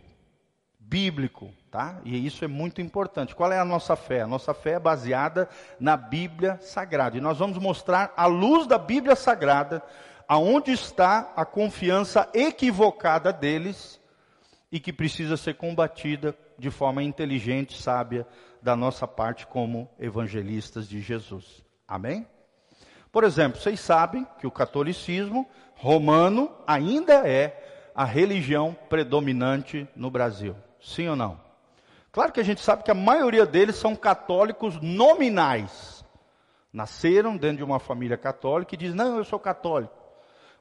Bíblico, 0.80 1.52
tá? 1.70 2.00
E 2.02 2.26
isso 2.26 2.46
é 2.46 2.48
muito 2.48 2.80
importante. 2.80 3.34
Qual 3.34 3.52
é 3.52 3.58
a 3.58 3.64
nossa 3.64 3.94
fé? 3.94 4.22
A 4.22 4.26
nossa 4.26 4.54
fé 4.54 4.72
é 4.72 4.80
baseada 4.80 5.50
na 5.78 5.98
Bíblia 5.98 6.58
Sagrada. 6.62 7.18
E 7.18 7.20
nós 7.20 7.38
vamos 7.38 7.58
mostrar, 7.58 8.14
à 8.16 8.24
luz 8.24 8.66
da 8.66 8.78
Bíblia 8.78 9.14
Sagrada, 9.14 9.82
aonde 10.26 10.72
está 10.72 11.30
a 11.36 11.44
confiança 11.44 12.26
equivocada 12.32 13.34
deles 13.34 14.00
e 14.72 14.80
que 14.80 14.94
precisa 14.94 15.36
ser 15.36 15.56
combatida 15.56 16.34
de 16.58 16.70
forma 16.70 17.02
inteligente, 17.02 17.80
sábia, 17.80 18.26
da 18.60 18.74
nossa 18.74 19.06
parte 19.06 19.46
como 19.46 19.88
evangelistas 19.98 20.88
de 20.88 21.00
Jesus. 21.00 21.64
Amém? 21.86 22.26
Por 23.12 23.24
exemplo, 23.24 23.60
vocês 23.60 23.80
sabem 23.80 24.26
que 24.38 24.46
o 24.46 24.50
catolicismo 24.50 25.48
romano 25.76 26.50
ainda 26.66 27.26
é 27.26 27.90
a 27.94 28.04
religião 28.04 28.76
predominante 28.88 29.88
no 29.94 30.10
Brasil. 30.10 30.54
Sim 30.80 31.08
ou 31.08 31.16
não? 31.16 31.40
Claro 32.12 32.32
que 32.32 32.40
a 32.40 32.44
gente 32.44 32.60
sabe 32.60 32.82
que 32.82 32.90
a 32.90 32.94
maioria 32.94 33.46
deles 33.46 33.76
são 33.76 33.94
católicos 33.94 34.80
nominais. 34.80 36.04
Nasceram 36.72 37.36
dentro 37.36 37.58
de 37.58 37.64
uma 37.64 37.78
família 37.78 38.16
católica 38.16 38.74
e 38.74 38.78
dizem, 38.78 38.96
não, 38.96 39.16
eu 39.16 39.24
sou 39.24 39.38
católico. 39.38 39.94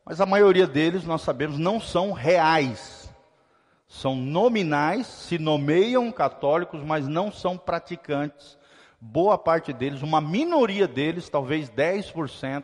Mas 0.05 0.21
a 0.21 0.25
maioria 0.25 0.65
deles, 0.65 1.03
nós 1.03 1.21
sabemos, 1.21 1.57
não 1.57 1.81
são 1.81 2.11
reais. 2.11 3.06
São 3.87 4.15
nominais, 4.15 5.07
se 5.07 5.37
nomeiam 5.37 6.11
católicos, 6.11 6.83
mas 6.83 7.07
não 7.07 7.31
são 7.31 7.57
praticantes 7.57 8.57
boa 8.99 9.37
parte 9.37 9.71
deles, 9.71 10.01
uma 10.01 10.19
minoria 10.19 10.87
deles, 10.87 11.29
talvez 11.29 11.69
10%, 11.69 12.63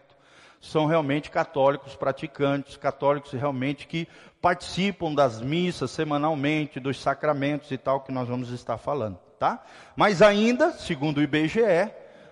são 0.60 0.86
realmente 0.86 1.30
católicos 1.30 1.96
praticantes, 1.96 2.78
católicos 2.78 3.32
realmente 3.32 3.86
que 3.86 4.08
participam 4.42 5.14
das 5.14 5.42
missas 5.42 5.92
semanalmente, 5.92 6.80
dos 6.80 7.00
sacramentos 7.02 7.70
e 7.72 7.78
tal 7.78 8.02
que 8.02 8.12
nós 8.12 8.28
vamos 8.28 8.50
estar 8.50 8.78
falando, 8.78 9.20
tá? 9.38 9.64
Mas 9.96 10.22
ainda, 10.22 10.72
segundo 10.72 11.18
o 11.18 11.22
IBGE, 11.22 11.92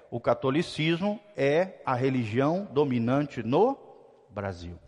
o 0.09 0.19
catolicismo 0.19 1.19
é 1.35 1.81
a 1.85 1.93
religião 1.93 2.67
dominante 2.71 3.43
no 3.43 3.77
Brasil. 4.29 4.79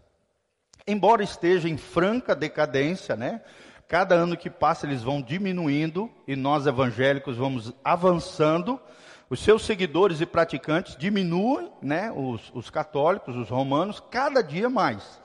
Embora 0.88 1.24
esteja 1.24 1.70
em 1.70 1.78
franca 1.78 2.36
decadência, 2.36 3.16
né? 3.16 3.42
Cada 3.88 4.16
ano 4.16 4.38
que 4.38 4.50
passa 4.50 4.86
eles 4.86 5.04
vão 5.04 5.22
diminuindo 5.22 6.10
e 6.28 6.36
nós 6.36 6.66
evangélicos 6.66 7.38
vamos 7.38 7.74
avançando 7.84 8.80
os 9.30 9.40
seus 9.40 9.66
seguidores 9.66 10.22
e 10.22 10.28
praticantes 10.28 10.96
diminuem, 10.96 11.72
né, 11.82 12.12
os, 12.16 12.52
os 12.54 12.70
católicos, 12.70 13.36
os 13.36 13.50
romanos, 13.50 14.00
cada 14.12 14.44
dia 14.44 14.70
mais. 14.70 15.20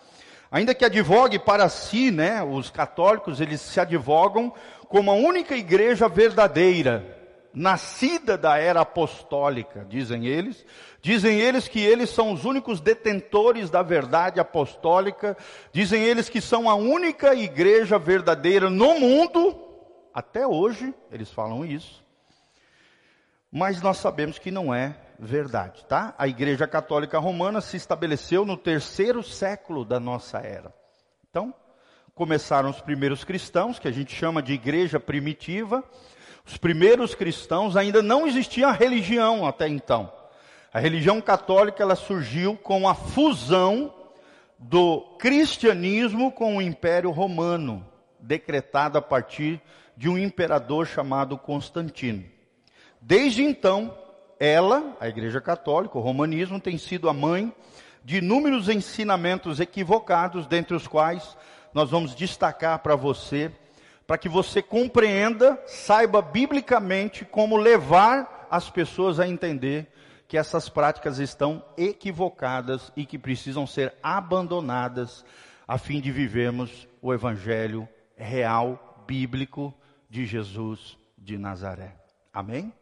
Ainda 0.51 0.75
que 0.75 0.85
advogue 0.85 1.39
para 1.39 1.69
si, 1.69 2.11
né, 2.11 2.43
os 2.43 2.71
católicos, 2.71 3.39
eles 3.39 3.61
se 3.61 3.79
advogam 3.79 4.53
como 4.89 5.11
a 5.11 5.15
única 5.15 5.55
igreja 5.55 6.09
verdadeira, 6.09 7.19
nascida 7.53 8.39
da 8.39 8.57
era 8.57 8.81
apostólica, 8.81 9.85
dizem 9.89 10.27
eles. 10.27 10.65
Dizem 11.01 11.41
eles 11.41 11.69
que 11.69 11.81
eles 11.81 12.11
são 12.11 12.33
os 12.33 12.45
únicos 12.45 12.81
detentores 12.81 13.71
da 13.71 13.83
verdade 13.83 14.41
apostólica. 14.41 15.37
Dizem 15.73 16.03
eles 16.03 16.29
que 16.29 16.41
são 16.41 16.69
a 16.69 16.75
única 16.75 17.35
igreja 17.35 17.99
verdadeira 17.99 18.69
no 18.69 18.99
mundo. 18.99 19.57
Até 20.13 20.47
hoje, 20.47 20.93
eles 21.11 21.31
falam 21.31 21.65
isso 21.65 22.07
mas 23.51 23.81
nós 23.81 23.97
sabemos 23.97 24.39
que 24.39 24.51
não 24.51 24.75
é 24.75 24.97
verdade, 25.19 25.85
tá? 25.87 26.15
A 26.19 26.29
Igreja 26.29 26.67
Católica 26.67 27.19
Romana 27.19 27.61
se 27.61 27.77
estabeleceu 27.77 28.45
no 28.45 28.57
terceiro 28.57 29.23
século 29.23 29.85
da 29.85 29.99
nossa 29.99 30.39
era. 30.39 30.73
Então, 31.29 31.55
começaram 32.15 32.69
os 32.69 32.81
primeiros 32.81 33.25
cristãos, 33.25 33.79
que 33.79 33.89
a 33.89 33.91
gente 33.91 34.15
chama 34.15 34.43
de 34.43 34.53
igreja 34.53 35.01
primitiva. 35.01 35.83
Os 36.47 36.57
primeiros 36.57 37.15
cristãos 37.15 37.77
ainda 37.77 38.03
não 38.03 38.27
existia 38.27 38.71
religião 38.71 39.47
até 39.47 39.67
então. 39.67 40.13
A 40.73 40.79
religião 40.79 41.19
católica 41.19 41.83
ela 41.83 41.97
surgiu 41.97 42.55
com 42.55 42.87
a 42.87 42.95
fusão 42.95 43.95
do 44.59 45.01
cristianismo 45.19 46.31
com 46.31 46.59
o 46.59 46.63
Império 46.63 47.11
Romano, 47.11 47.87
decretada 48.21 48.99
a 48.99 49.03
partir 49.03 49.63
de 49.97 50.11
um 50.11 50.19
imperador 50.19 50.87
chamado 50.87 51.39
Constantino. 51.39 52.25
Desde 53.01 53.43
então, 53.43 53.97
ela, 54.39 54.95
a 55.01 55.09
Igreja 55.09 55.41
Católica, 55.41 55.97
o 55.97 56.03
romanismo, 56.03 56.61
tem 56.61 56.77
sido 56.77 57.09
a 57.09 57.15
mãe 57.15 57.51
de 58.05 58.19
inúmeros 58.19 58.69
ensinamentos 58.69 59.61
equivocados, 59.61 60.47
dentre 60.47 60.77
os 60.77 60.87
quais 60.87 61.35
nós 61.73 61.91
vamos 61.91 62.15
destacar 62.15 62.79
para 62.81 62.95
você, 62.95 63.51
para 64.07 64.19
que 64.19 64.29
você 64.29 64.61
compreenda, 64.61 65.59
saiba 65.67 66.21
biblicamente 66.21 67.25
como 67.25 67.57
levar 67.57 68.47
as 68.51 68.69
pessoas 68.69 69.19
a 69.19 69.27
entender 69.27 69.87
que 70.29 70.37
essas 70.37 70.69
práticas 70.69 71.19
estão 71.19 71.65
equivocadas 71.77 72.93
e 72.95 73.07
que 73.07 73.19
precisam 73.19 73.67
ser 73.67 73.95
abandonadas 74.03 75.25
a 75.67 75.79
fim 75.79 76.01
de 76.01 76.13
vivermos 76.13 76.87
o 77.01 77.15
evangelho 77.15 77.89
real, 78.15 79.05
bíblico 79.07 79.75
de 80.09 80.27
Jesus 80.27 80.99
de 81.17 81.39
Nazaré. 81.39 81.97
Amém? 82.33 82.73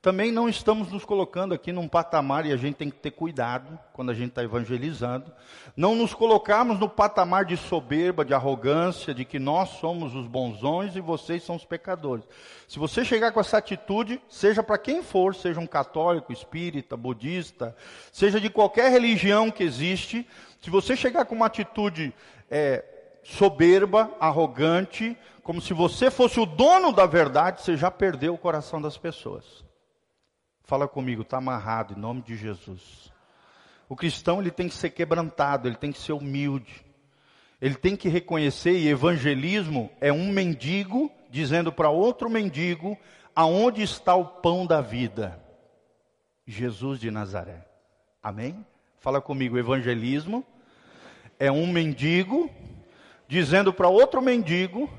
Também 0.00 0.30
não 0.30 0.48
estamos 0.48 0.92
nos 0.92 1.04
colocando 1.04 1.52
aqui 1.52 1.72
num 1.72 1.88
patamar, 1.88 2.46
e 2.46 2.52
a 2.52 2.56
gente 2.56 2.76
tem 2.76 2.88
que 2.88 3.00
ter 3.00 3.10
cuidado 3.10 3.76
quando 3.92 4.10
a 4.10 4.14
gente 4.14 4.28
está 4.28 4.44
evangelizando, 4.44 5.32
não 5.76 5.96
nos 5.96 6.14
colocarmos 6.14 6.78
no 6.78 6.88
patamar 6.88 7.44
de 7.44 7.56
soberba, 7.56 8.24
de 8.24 8.32
arrogância, 8.32 9.12
de 9.12 9.24
que 9.24 9.40
nós 9.40 9.70
somos 9.80 10.14
os 10.14 10.28
bonzões 10.28 10.94
e 10.94 11.00
vocês 11.00 11.42
são 11.42 11.56
os 11.56 11.64
pecadores. 11.64 12.24
Se 12.68 12.78
você 12.78 13.04
chegar 13.04 13.32
com 13.32 13.40
essa 13.40 13.58
atitude, 13.58 14.22
seja 14.28 14.62
para 14.62 14.78
quem 14.78 15.02
for, 15.02 15.34
seja 15.34 15.58
um 15.58 15.66
católico, 15.66 16.32
espírita, 16.32 16.96
budista, 16.96 17.74
seja 18.12 18.40
de 18.40 18.48
qualquer 18.48 18.92
religião 18.92 19.50
que 19.50 19.64
existe, 19.64 20.24
se 20.60 20.70
você 20.70 20.96
chegar 20.96 21.24
com 21.24 21.34
uma 21.34 21.46
atitude 21.46 22.14
é, 22.48 22.84
soberba, 23.24 24.12
arrogante, 24.20 25.18
como 25.42 25.60
se 25.60 25.74
você 25.74 26.08
fosse 26.08 26.38
o 26.38 26.46
dono 26.46 26.92
da 26.92 27.04
verdade, 27.04 27.62
você 27.62 27.76
já 27.76 27.90
perdeu 27.90 28.34
o 28.34 28.38
coração 28.38 28.80
das 28.80 28.96
pessoas. 28.96 29.66
Fala 30.68 30.86
comigo, 30.86 31.22
está 31.22 31.38
amarrado 31.38 31.94
em 31.94 31.98
nome 31.98 32.20
de 32.20 32.36
Jesus. 32.36 33.10
O 33.88 33.96
cristão 33.96 34.38
ele 34.38 34.50
tem 34.50 34.68
que 34.68 34.74
ser 34.74 34.90
quebrantado, 34.90 35.66
ele 35.66 35.76
tem 35.76 35.90
que 35.90 35.98
ser 35.98 36.12
humilde. 36.12 36.84
Ele 37.58 37.74
tem 37.74 37.96
que 37.96 38.06
reconhecer, 38.06 38.72
e 38.72 38.86
evangelismo 38.86 39.90
é 39.98 40.12
um 40.12 40.30
mendigo 40.30 41.10
dizendo 41.30 41.72
para 41.72 41.88
outro 41.88 42.28
mendigo 42.28 42.98
aonde 43.34 43.80
está 43.82 44.14
o 44.14 44.26
pão 44.26 44.66
da 44.66 44.82
vida. 44.82 45.42
Jesus 46.46 47.00
de 47.00 47.10
Nazaré. 47.10 47.66
Amém? 48.22 48.62
Fala 49.00 49.22
comigo, 49.22 49.56
evangelismo 49.56 50.44
é 51.38 51.50
um 51.50 51.66
mendigo 51.66 52.50
dizendo 53.26 53.72
para 53.72 53.88
outro 53.88 54.20
mendigo 54.20 54.90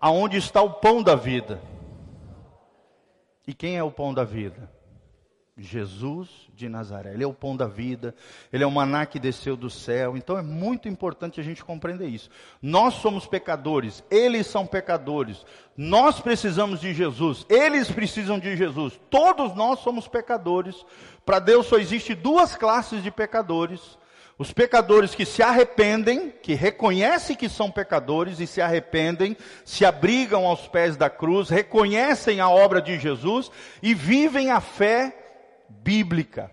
aonde 0.00 0.36
está 0.36 0.62
o 0.62 0.74
pão 0.74 1.02
da 1.02 1.16
vida. 1.16 1.60
E 3.44 3.52
quem 3.52 3.76
é 3.76 3.82
o 3.82 3.90
pão 3.90 4.14
da 4.14 4.22
vida? 4.22 4.72
Jesus 5.56 6.28
de 6.52 6.68
Nazaré. 6.68 7.12
Ele 7.12 7.22
é 7.22 7.26
o 7.26 7.32
pão 7.32 7.56
da 7.56 7.66
vida, 7.66 8.14
ele 8.52 8.64
é 8.64 8.66
o 8.66 8.70
maná 8.70 9.06
que 9.06 9.20
desceu 9.20 9.56
do 9.56 9.70
céu. 9.70 10.16
Então 10.16 10.36
é 10.36 10.42
muito 10.42 10.88
importante 10.88 11.40
a 11.40 11.44
gente 11.44 11.64
compreender 11.64 12.08
isso. 12.08 12.28
Nós 12.60 12.94
somos 12.94 13.26
pecadores, 13.26 14.02
eles 14.10 14.48
são 14.48 14.66
pecadores. 14.66 15.44
Nós 15.76 16.20
precisamos 16.20 16.80
de 16.80 16.92
Jesus, 16.92 17.46
eles 17.48 17.90
precisam 17.90 18.38
de 18.38 18.56
Jesus. 18.56 19.00
Todos 19.08 19.54
nós 19.54 19.78
somos 19.78 20.08
pecadores. 20.08 20.84
Para 21.24 21.38
Deus 21.38 21.66
só 21.66 21.78
existe 21.78 22.14
duas 22.14 22.56
classes 22.56 23.02
de 23.02 23.10
pecadores. 23.10 23.96
Os 24.36 24.52
pecadores 24.52 25.14
que 25.14 25.24
se 25.24 25.44
arrependem, 25.44 26.34
que 26.42 26.54
reconhecem 26.54 27.36
que 27.36 27.48
são 27.48 27.70
pecadores 27.70 28.40
e 28.40 28.48
se 28.48 28.60
arrependem, 28.60 29.36
se 29.64 29.84
abrigam 29.84 30.44
aos 30.44 30.66
pés 30.66 30.96
da 30.96 31.08
cruz, 31.08 31.48
reconhecem 31.48 32.40
a 32.40 32.48
obra 32.48 32.82
de 32.82 32.98
Jesus 32.98 33.48
e 33.80 33.94
vivem 33.94 34.50
a 34.50 34.60
fé 34.60 35.23
bíblica, 35.82 36.50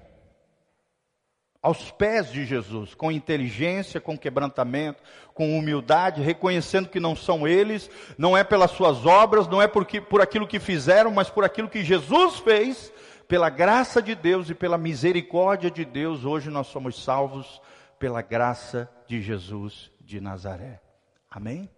aos 1.61 1.91
pés 1.91 2.31
de 2.31 2.43
Jesus, 2.43 2.95
com 2.95 3.11
inteligência, 3.11 4.01
com 4.01 4.17
quebrantamento, 4.17 5.03
com 5.33 5.57
humildade, 5.57 6.21
reconhecendo 6.21 6.89
que 6.89 6.99
não 6.99 7.15
são 7.15 7.47
eles, 7.47 7.89
não 8.17 8.35
é 8.35 8.43
pelas 8.43 8.71
suas 8.71 9.05
obras, 9.05 9.47
não 9.47 9.61
é 9.61 9.67
porque, 9.67 10.01
por 10.01 10.21
aquilo 10.21 10.47
que 10.47 10.59
fizeram, 10.59 11.11
mas 11.11 11.29
por 11.29 11.43
aquilo 11.43 11.69
que 11.69 11.83
Jesus 11.83 12.39
fez, 12.39 12.91
pela 13.27 13.49
graça 13.49 14.01
de 14.01 14.15
Deus 14.15 14.49
e 14.49 14.55
pela 14.55 14.77
misericórdia 14.77 15.69
de 15.69 15.85
Deus, 15.85 16.25
hoje 16.25 16.49
nós 16.49 16.67
somos 16.67 17.01
salvos 17.03 17.61
pela 17.99 18.23
graça 18.23 18.89
de 19.07 19.21
Jesus 19.21 19.91
de 20.01 20.19
Nazaré. 20.19 20.81
Amém? 21.29 21.69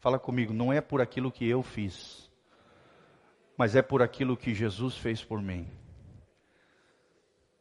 Fala 0.00 0.18
comigo, 0.18 0.52
não 0.52 0.72
é 0.72 0.80
por 0.80 1.00
aquilo 1.00 1.30
que 1.30 1.48
eu 1.48 1.62
fiz, 1.62 2.30
mas 3.56 3.76
é 3.76 3.82
por 3.82 4.02
aquilo 4.02 4.36
que 4.36 4.52
Jesus 4.52 4.96
fez 4.96 5.22
por 5.22 5.40
mim. 5.40 5.68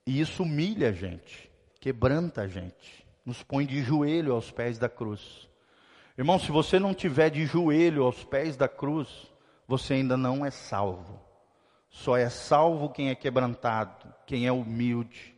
E 0.06 0.20
isso 0.20 0.44
humilha 0.44 0.90
a 0.90 0.92
gente, 0.92 1.50
quebranta 1.80 2.42
a 2.42 2.48
gente, 2.48 3.06
nos 3.26 3.42
põe 3.42 3.66
de 3.66 3.82
joelho 3.82 4.34
aos 4.34 4.52
pés 4.52 4.78
da 4.78 4.88
cruz. 4.88 5.50
Irmão, 6.18 6.38
se 6.38 6.52
você 6.52 6.80
não 6.80 6.94
tiver 6.94 7.30
de 7.30 7.46
joelho 7.46 8.04
aos 8.04 8.24
pés 8.24 8.56
da 8.56 8.68
cruz, 8.68 9.10
você 9.68 9.96
ainda 9.96 10.16
não 10.16 10.46
é 10.46 10.52
salvo. 10.52 11.20
Só 11.90 12.16
é 12.16 12.30
salvo 12.30 12.90
quem 12.90 13.10
é 13.10 13.16
quebrantado, 13.16 14.14
quem 14.28 14.46
é 14.46 14.52
humilde, 14.52 15.36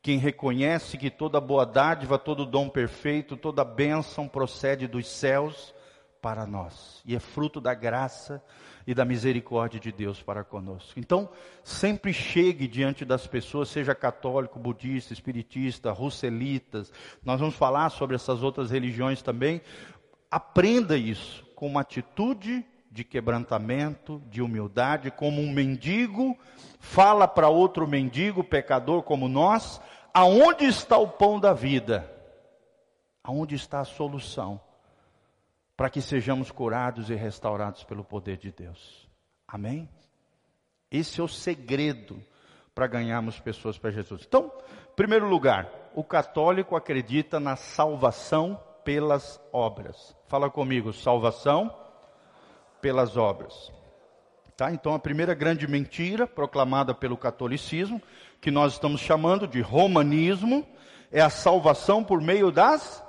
quem 0.00 0.16
reconhece 0.16 0.96
que 0.96 1.10
toda 1.10 1.40
boa 1.40 1.66
dádiva, 1.66 2.18
todo 2.18 2.46
dom 2.46 2.68
perfeito, 2.68 3.36
toda 3.36 3.64
bênção 3.64 4.26
procede 4.26 4.86
dos 4.86 5.06
céus 5.06 5.74
para 6.22 6.46
nós 6.46 7.02
e 7.04 7.14
é 7.14 7.20
fruto 7.20 7.60
da 7.60 7.74
graça 7.74 8.42
e 8.88 8.94
da 8.94 9.04
misericórdia 9.04 9.78
de 9.78 9.92
Deus 9.92 10.22
para 10.22 10.42
conosco. 10.42 10.98
Então, 10.98 11.28
sempre 11.62 12.10
chegue 12.10 12.66
diante 12.66 13.04
das 13.04 13.26
pessoas, 13.26 13.68
seja 13.68 13.94
católico, 13.94 14.58
budista, 14.58 15.12
espiritista, 15.12 15.92
russelitas, 15.92 16.90
nós 17.22 17.38
vamos 17.38 17.54
falar 17.54 17.90
sobre 17.90 18.16
essas 18.16 18.42
outras 18.42 18.70
religiões 18.70 19.20
também. 19.20 19.60
Aprenda 20.30 20.96
isso 20.96 21.44
com 21.54 21.66
uma 21.66 21.82
atitude 21.82 22.64
de 22.90 23.04
quebrantamento, 23.04 24.22
de 24.30 24.40
humildade, 24.40 25.10
como 25.10 25.42
um 25.42 25.52
mendigo 25.52 26.34
fala 26.78 27.28
para 27.28 27.50
outro 27.50 27.86
mendigo, 27.86 28.42
pecador 28.42 29.02
como 29.02 29.28
nós, 29.28 29.82
aonde 30.14 30.64
está 30.64 30.96
o 30.96 31.08
pão 31.08 31.38
da 31.38 31.52
vida? 31.52 32.10
Aonde 33.22 33.54
está 33.54 33.80
a 33.80 33.84
solução? 33.84 34.58
Para 35.78 35.88
que 35.88 36.02
sejamos 36.02 36.50
curados 36.50 37.08
e 37.08 37.14
restaurados 37.14 37.84
pelo 37.84 38.02
poder 38.02 38.36
de 38.36 38.50
Deus. 38.50 39.08
Amém? 39.46 39.88
Esse 40.90 41.20
é 41.20 41.22
o 41.22 41.28
segredo 41.28 42.20
para 42.74 42.88
ganharmos 42.88 43.38
pessoas 43.38 43.78
para 43.78 43.92
Jesus. 43.92 44.24
Então, 44.26 44.50
primeiro 44.96 45.28
lugar, 45.28 45.70
o 45.94 46.02
católico 46.02 46.74
acredita 46.74 47.38
na 47.38 47.54
salvação 47.54 48.60
pelas 48.82 49.40
obras. 49.52 50.16
Fala 50.26 50.50
comigo, 50.50 50.92
salvação 50.92 51.72
pelas 52.80 53.16
obras. 53.16 53.72
Tá? 54.56 54.72
Então, 54.72 54.94
a 54.94 54.98
primeira 54.98 55.32
grande 55.32 55.68
mentira 55.68 56.26
proclamada 56.26 56.92
pelo 56.92 57.16
catolicismo, 57.16 58.02
que 58.40 58.50
nós 58.50 58.72
estamos 58.72 59.00
chamando 59.00 59.46
de 59.46 59.60
romanismo, 59.60 60.66
é 61.12 61.20
a 61.20 61.30
salvação 61.30 62.02
por 62.02 62.20
meio 62.20 62.50
das 62.50 63.00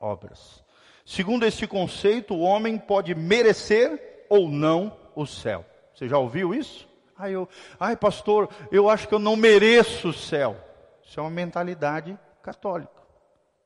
obras. 0.00 0.61
Segundo 1.04 1.44
este 1.44 1.66
conceito, 1.66 2.34
o 2.34 2.40
homem 2.40 2.78
pode 2.78 3.14
merecer 3.14 4.24
ou 4.28 4.48
não 4.48 4.96
o 5.14 5.26
céu. 5.26 5.64
Você 5.94 6.08
já 6.08 6.18
ouviu 6.18 6.54
isso? 6.54 6.88
Ai, 7.18 7.32
eu, 7.32 7.48
ai, 7.78 7.96
pastor, 7.96 8.48
eu 8.70 8.88
acho 8.88 9.06
que 9.06 9.14
eu 9.14 9.18
não 9.18 9.36
mereço 9.36 10.08
o 10.08 10.12
céu. 10.12 10.56
Isso 11.04 11.20
é 11.20 11.22
uma 11.22 11.30
mentalidade 11.30 12.18
católica 12.42 13.02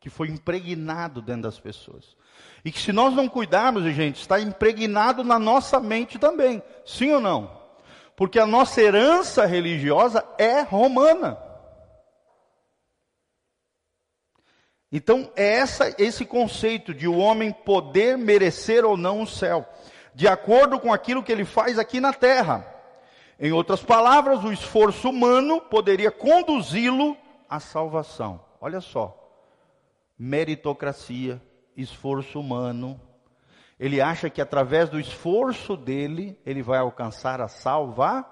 que 0.01 0.11
foi 0.11 0.29
impregnado 0.29 1.20
dentro 1.20 1.42
das 1.42 1.59
pessoas. 1.59 2.16
E 2.64 2.70
que 2.70 2.79
se 2.79 2.92
nós 2.92 3.14
não 3.14 3.29
cuidarmos, 3.29 3.83
gente, 3.94 4.20
está 4.20 4.38
impregnado 4.38 5.25
na 5.25 5.38
nossa 5.38 5.81
mente 5.81 6.18
também. 6.18 6.62
Sim 6.85 7.12
ou 7.12 7.20
não? 7.20 7.51
Porque 8.14 8.38
a 8.38 8.46
nossa 8.46 8.81
herança 8.81 9.44
religiosa 9.46 10.25
é 10.38 10.62
romana. 10.62 11.38
Então, 14.96 15.30
é 15.37 15.56
essa, 15.56 15.94
esse 15.98 16.24
conceito 16.24 16.94
de 16.94 17.06
o 17.06 17.18
homem 17.18 17.52
poder 17.52 18.16
merecer 18.16 18.82
ou 18.82 18.96
não 18.96 19.20
o 19.20 19.26
céu, 19.26 19.68
de 20.14 20.26
acordo 20.26 20.80
com 20.80 20.90
aquilo 20.90 21.22
que 21.22 21.30
ele 21.30 21.44
faz 21.44 21.78
aqui 21.78 22.00
na 22.00 22.14
terra. 22.14 22.66
Em 23.38 23.52
outras 23.52 23.82
palavras, 23.82 24.42
o 24.42 24.50
esforço 24.50 25.11
humano 25.11 25.61
poderia 25.61 26.11
conduzi-lo 26.11 27.14
à 27.46 27.61
salvação. 27.61 28.42
Olha 28.59 28.80
só, 28.80 29.14
meritocracia, 30.18 31.42
esforço 31.76 32.40
humano. 32.40 32.98
Ele 33.78 34.00
acha 34.00 34.30
que 34.30 34.40
através 34.40 34.88
do 34.88 34.98
esforço 34.98 35.76
dele, 35.76 36.40
ele 36.46 36.62
vai 36.62 36.78
alcançar 36.78 37.38
a 37.42 37.48
salvar. 37.48 38.24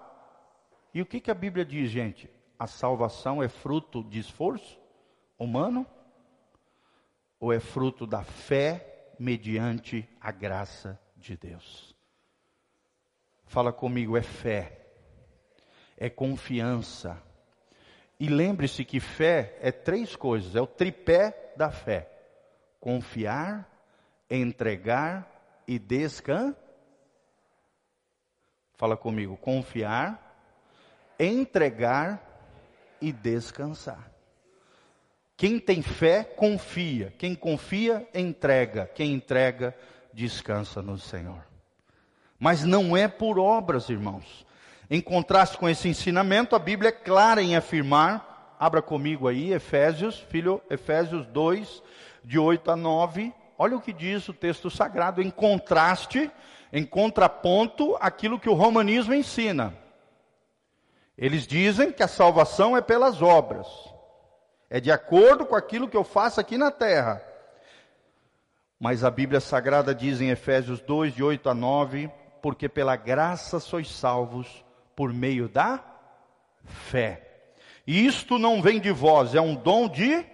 E 0.94 1.03
o 1.03 1.07
que, 1.07 1.20
que 1.20 1.31
a 1.31 1.35
Bíblia 1.35 1.62
diz, 1.62 1.90
gente? 1.90 2.31
A 2.59 2.66
salvação 2.66 3.42
é 3.42 3.50
fruto 3.50 4.03
de 4.03 4.18
esforço 4.18 4.81
humano? 5.38 5.87
Ou 7.44 7.52
é 7.52 7.61
fruto 7.61 8.07
da 8.07 8.24
fé 8.24 9.12
mediante 9.18 10.09
a 10.18 10.33
graça 10.33 10.98
de 11.14 11.37
Deus? 11.37 11.94
Fala 13.44 13.70
comigo, 13.70 14.16
é 14.16 14.22
fé, 14.22 14.87
é 15.94 16.09
confiança. 16.09 17.22
E 18.18 18.28
lembre-se 18.28 18.83
que 18.83 18.98
fé 18.98 19.59
é 19.61 19.70
três 19.70 20.16
coisas, 20.16 20.57
é 20.57 20.61
o 20.62 20.66
tripé 20.66 21.52
da 21.54 21.70
fé: 21.70 22.11
confiar, 22.80 23.70
entregar 24.30 25.30
e 25.68 25.78
descansar. 25.78 26.59
Fala 28.72 28.96
comigo, 28.96 29.37
confiar, 29.37 30.35
entregar 31.18 32.22
e 33.02 33.12
descansar. 33.12 34.13
Quem 35.37 35.59
tem 35.59 35.83
fé, 35.83 36.23
confia. 36.23 37.12
Quem 37.18 37.35
confia, 37.35 38.09
entrega. 38.14 38.90
Quem 38.94 39.12
entrega, 39.12 39.77
descansa 40.12 40.81
no 40.81 40.99
Senhor. 40.99 41.44
Mas 42.38 42.64
não 42.64 42.97
é 42.97 43.09
por 43.09 43.38
obras, 43.38 43.88
irmãos. 43.88 44.47
Em 44.88 45.01
contraste 45.01 45.57
com 45.57 45.68
esse 45.68 45.88
ensinamento, 45.88 46.55
a 46.55 46.59
Bíblia 46.59 46.90
é 46.90 46.92
clara 46.92 47.42
em 47.42 47.57
afirmar, 47.57 48.55
abra 48.61 48.83
comigo 48.83 49.27
aí, 49.27 49.53
Efésios, 49.53 50.18
filho, 50.29 50.61
Efésios 50.70 51.27
2, 51.27 51.83
de 52.23 52.38
8 52.38 52.70
a 52.70 52.77
9. 52.77 53.33
Olha 53.59 53.77
o 53.77 53.81
que 53.81 53.92
diz 53.92 54.29
o 54.29 54.35
texto 54.35 54.70
sagrado, 54.70 55.23
em 55.23 55.31
contraste, 55.31 56.31
em 56.73 56.85
contraponto 56.85 57.97
àquilo 58.01 58.38
que 58.38 58.49
o 58.49 58.55
romanismo 58.55 59.14
ensina. 59.14 59.75
Eles 61.16 61.47
dizem 61.47 61.92
que 61.92 62.03
a 62.03 62.09
salvação 62.09 62.77
é 62.77 62.81
pelas 62.81 63.23
obras. 63.23 63.66
É 64.68 64.81
de 64.81 64.90
acordo 64.90 65.46
com 65.46 65.55
aquilo 65.55 65.88
que 65.88 65.96
eu 65.96 66.05
faço 66.05 66.40
aqui 66.40 66.57
na 66.57 66.70
terra. 66.70 67.22
Mas 68.79 69.05
a 69.05 69.11
Bíblia 69.11 69.40
Sagrada 69.40 69.94
diz 69.94 70.20
em 70.20 70.31
Efésios 70.31 70.81
2, 70.81 71.14
de 71.14 71.22
8 71.22 71.48
a 71.48 71.55
9: 71.55 72.11
Porque 72.42 72.68
pela 72.68 72.96
graça 72.96 73.61
sois 73.61 73.90
salvos 73.90 74.64
por 74.96 75.12
meio 75.12 75.48
da 75.48 75.83
fé. 76.64 77.24
E 77.87 78.07
isto 78.07 78.38
não 78.38 78.62
vem 78.62 78.81
de 78.81 78.90
vós, 78.90 79.35
é 79.35 79.40
um 79.40 79.55
dom 79.55 79.88
de 79.88 80.24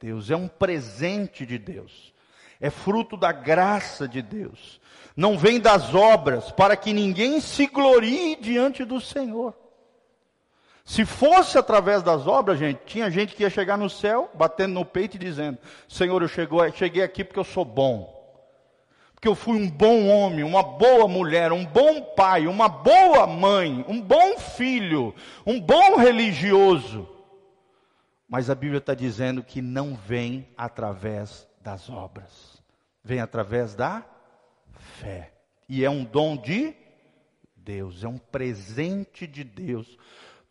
Deus, 0.00 0.30
é 0.30 0.36
um 0.36 0.48
presente 0.48 1.46
de 1.46 1.58
Deus, 1.58 2.12
é 2.60 2.68
fruto 2.68 3.16
da 3.16 3.32
graça 3.32 4.06
de 4.06 4.20
Deus, 4.20 4.80
não 5.16 5.38
vem 5.38 5.58
das 5.58 5.94
obras, 5.94 6.50
para 6.52 6.76
que 6.76 6.92
ninguém 6.92 7.40
se 7.40 7.66
glorie 7.66 8.36
diante 8.36 8.84
do 8.84 9.00
Senhor. 9.00 9.63
Se 10.84 11.06
fosse 11.06 11.56
através 11.56 12.02
das 12.02 12.26
obras, 12.26 12.58
gente, 12.58 12.80
tinha 12.84 13.10
gente 13.10 13.34
que 13.34 13.42
ia 13.42 13.48
chegar 13.48 13.78
no 13.78 13.88
céu, 13.88 14.30
batendo 14.34 14.74
no 14.74 14.84
peito 14.84 15.16
e 15.16 15.18
dizendo: 15.18 15.58
Senhor, 15.88 16.22
eu 16.22 16.28
cheguei 16.28 17.02
aqui 17.02 17.24
porque 17.24 17.40
eu 17.40 17.44
sou 17.44 17.64
bom. 17.64 18.12
Porque 19.14 19.26
eu 19.26 19.34
fui 19.34 19.56
um 19.56 19.70
bom 19.70 20.06
homem, 20.08 20.44
uma 20.44 20.62
boa 20.62 21.08
mulher, 21.08 21.50
um 21.50 21.64
bom 21.64 22.02
pai, 22.14 22.46
uma 22.46 22.68
boa 22.68 23.26
mãe, 23.26 23.82
um 23.88 23.98
bom 23.98 24.38
filho, 24.38 25.14
um 25.46 25.58
bom 25.58 25.96
religioso. 25.96 27.08
Mas 28.28 28.50
a 28.50 28.54
Bíblia 28.54 28.78
está 28.78 28.92
dizendo 28.92 29.42
que 29.42 29.62
não 29.62 29.94
vem 29.94 30.46
através 30.54 31.48
das 31.62 31.88
obras, 31.88 32.62
vem 33.02 33.20
através 33.20 33.74
da 33.74 34.04
fé. 35.00 35.32
E 35.66 35.82
é 35.82 35.88
um 35.88 36.04
dom 36.04 36.36
de 36.36 36.74
Deus, 37.56 38.04
é 38.04 38.08
um 38.08 38.18
presente 38.18 39.26
de 39.26 39.42
Deus 39.42 39.96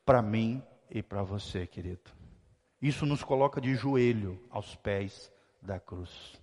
para 0.06 0.22
mim 0.22 0.62
e 0.90 1.02
para 1.02 1.24
você, 1.24 1.66
querido. 1.66 2.12
Isso 2.82 3.06
nos 3.06 3.24
coloca 3.24 3.62
de 3.62 3.76
joelho 3.76 4.40
aos 4.50 4.76
pés 4.76 5.32
da 5.62 5.80
cruz. 5.80 6.40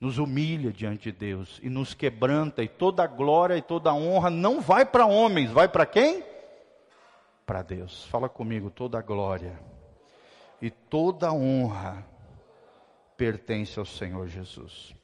Nos 0.00 0.18
humilha 0.18 0.72
diante 0.72 1.12
de 1.12 1.18
Deus 1.18 1.60
e 1.62 1.70
nos 1.70 1.94
quebranta, 1.94 2.62
e 2.62 2.68
toda 2.68 3.04
a 3.04 3.06
glória 3.06 3.56
e 3.56 3.62
toda 3.62 3.90
a 3.90 3.94
honra 3.94 4.30
não 4.30 4.60
vai 4.60 4.84
para 4.84 5.06
homens, 5.06 5.50
vai 5.50 5.68
para 5.68 5.86
quem? 5.86 6.24
Para 7.46 7.62
Deus. 7.62 8.04
Fala 8.06 8.28
comigo, 8.28 8.70
toda 8.70 8.98
a 8.98 9.02
glória 9.02 9.58
e 10.60 10.70
toda 10.70 11.28
a 11.28 11.32
honra 11.32 12.04
pertence 13.16 13.78
ao 13.78 13.84
Senhor 13.84 14.26
Jesus. 14.26 14.94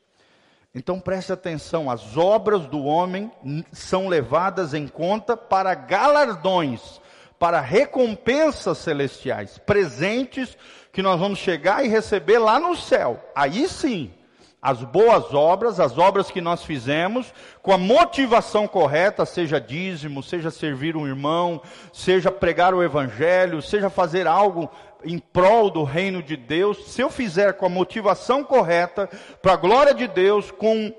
Então 0.75 1.01
preste 1.01 1.33
atenção, 1.33 1.91
as 1.91 2.17
obras 2.17 2.67
do 2.67 2.85
homem 2.85 3.31
são 3.73 4.09
levadas 4.09 4.75
em 4.75 4.87
conta 4.87 5.37
para 5.37 5.75
galardões 5.75 7.01
para 7.39 7.61
recompensas 7.61 8.79
celestiais, 8.79 9.59
presentes 9.59 10.57
que 10.93 11.03
nós 11.03 11.21
vamos 11.21 11.39
chegar 11.39 11.85
e 11.85 11.89
receber 11.89 12.39
lá 12.39 12.59
no 12.59 12.75
céu. 12.75 13.23
Aí 13.35 13.69
sim, 13.69 14.13
as 14.61 14.83
boas 14.83 15.33
obras, 15.33 15.79
as 15.79 15.97
obras 15.97 16.31
que 16.31 16.41
nós 16.41 16.65
fizemos, 16.65 17.33
com 17.63 17.73
a 17.73 17.79
motivação 17.79 18.67
correta, 18.67 19.25
seja 19.25 19.61
dízimo, 19.61 20.23
seja 20.23 20.51
servir 20.51 20.97
um 20.97 21.07
irmão, 21.07 21.63
seja 21.93 22.33
pregar 22.33 22.75
o 22.75 22.83
evangelho, 22.83 23.63
seja 23.63 23.89
fazer 23.89 24.27
algo 24.27 24.69
em 25.05 25.19
prol 25.19 25.71
do 25.71 25.85
reino 25.85 26.21
de 26.21 26.37
Deus, 26.37 26.91
se 26.91 27.01
eu 27.01 27.09
fizer 27.09 27.53
com 27.53 27.67
a 27.67 27.69
motivação 27.69 28.43
correta, 28.43 29.09
para 29.41 29.53
a 29.53 29.57
glória 29.57 29.95
de 29.95 30.09
Deus, 30.09 30.51
com, 30.51 30.93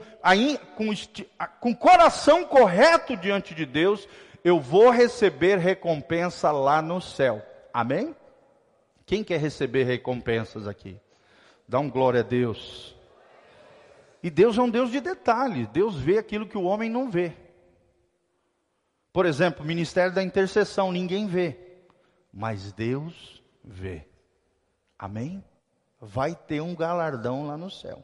com, 0.78 0.90
com 1.60 1.76
coração 1.76 2.46
correto 2.46 3.18
diante 3.18 3.54
de 3.54 3.66
Deus, 3.66 4.08
eu 4.44 4.60
vou 4.60 4.90
receber 4.90 5.58
recompensa 5.58 6.52
lá 6.52 6.82
no 6.82 7.02
céu. 7.02 7.42
Amém? 7.74 8.16
Quem 9.06 9.24
quer 9.24 9.40
receber 9.40 9.84
recompensas 9.84 10.68
aqui? 10.68 11.00
Dá 11.68 11.80
um 11.80 11.90
glória 11.90 12.22
a 12.22 12.24
Deus. 12.24 12.96
E 14.22 14.30
Deus 14.30 14.58
é 14.58 14.62
um 14.62 14.70
Deus 14.70 14.92
de 14.92 15.00
detalhes. 15.00 15.68
Deus 15.70 15.96
vê 15.96 16.18
aquilo 16.18 16.48
que 16.48 16.58
o 16.58 16.64
homem 16.64 16.90
não 16.90 17.10
vê. 17.10 17.34
Por 19.12 19.26
exemplo, 19.26 19.64
o 19.64 19.68
ministério 19.68 20.14
da 20.14 20.24
intercessão, 20.24 20.92
ninguém 20.92 21.28
vê. 21.28 21.58
Mas 22.32 22.72
Deus 22.72 23.44
vê. 23.64 24.06
Amém? 24.98 25.44
Vai 26.00 26.36
ter 26.36 26.62
um 26.62 26.76
galardão 26.76 27.48
lá 27.48 27.58
no 27.58 27.70
céu. 27.70 28.04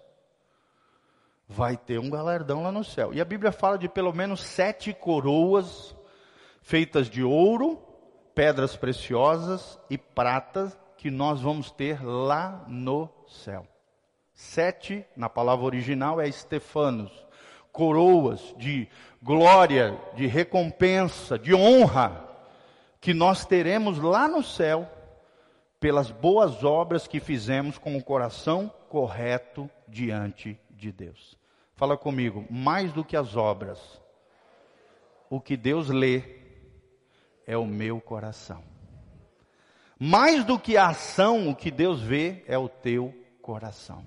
Vai 1.48 1.78
ter 1.78 2.00
um 2.00 2.10
galardão 2.10 2.64
lá 2.64 2.72
no 2.72 2.84
céu. 2.84 3.14
E 3.14 3.22
a 3.22 3.26
Bíblia 3.26 3.52
fala 3.52 3.78
de 3.78 3.88
pelo 3.88 4.12
menos 4.12 4.42
sete 4.42 4.94
coroas 4.94 5.96
feitas 6.66 7.08
de 7.08 7.24
ouro, 7.24 7.80
pedras 8.34 8.76
preciosas 8.76 9.80
e 9.88 10.00
pratas 10.00 10.76
que 10.98 11.12
nós 11.12 11.40
vamos 11.40 11.70
ter 11.70 12.04
lá 12.04 12.66
no 12.68 13.08
céu. 13.28 13.68
Sete, 14.34 15.06
na 15.16 15.30
palavra 15.30 15.64
original, 15.64 16.20
é 16.20 16.28
estefanos, 16.28 17.12
coroas 17.72 18.56
de 18.58 18.90
glória, 19.22 19.96
de 20.16 20.26
recompensa, 20.26 21.38
de 21.38 21.54
honra, 21.54 22.28
que 23.00 23.14
nós 23.14 23.46
teremos 23.46 24.00
lá 24.00 24.28
no 24.28 24.42
céu, 24.42 24.90
pelas 25.80 26.10
boas 26.10 26.64
obras 26.64 27.06
que 27.06 27.20
fizemos 27.20 27.78
com 27.78 27.96
o 27.96 28.04
coração 28.04 28.74
correto 28.90 29.70
diante 29.88 30.60
de 30.72 30.92
Deus. 30.92 31.38
Fala 31.76 31.96
comigo, 31.96 32.44
mais 32.50 32.92
do 32.92 33.06
que 33.06 33.16
as 33.16 33.36
obras, 33.36 34.02
o 35.30 35.40
que 35.40 35.56
Deus 35.56 35.90
lê 35.90 36.44
é 37.46 37.58
o 37.58 37.66
meu 37.66 38.00
coração. 38.00 38.64
Mais 40.00 40.44
do 40.44 40.60
que 40.60 40.76
a 40.76 40.88
ação, 40.88 41.50
o 41.50 41.56
que 41.56 41.72
Deus 41.72 42.02
vê 42.02 42.44
é 42.48 42.58
o 42.58 42.68
teu 42.68 43.14
coração. 43.42 44.06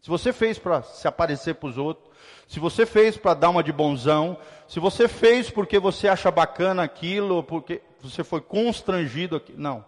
Se 0.00 0.08
você 0.08 0.32
fez 0.32 0.56
para 0.56 0.82
se 0.82 1.08
aparecer 1.08 1.56
para 1.56 1.68
os 1.68 1.76
outros, 1.76 2.08
se 2.46 2.60
você 2.60 2.86
fez 2.86 3.16
para 3.16 3.34
dar 3.34 3.50
uma 3.50 3.62
de 3.62 3.72
bonzão, 3.72 4.38
se 4.68 4.78
você 4.78 5.08
fez 5.08 5.50
porque 5.50 5.80
você 5.80 6.06
acha 6.06 6.30
bacana 6.30 6.84
aquilo, 6.84 7.42
porque 7.42 7.82
você 8.00 8.22
foi 8.22 8.40
constrangido 8.40 9.34
aqui, 9.34 9.52
não. 9.56 9.84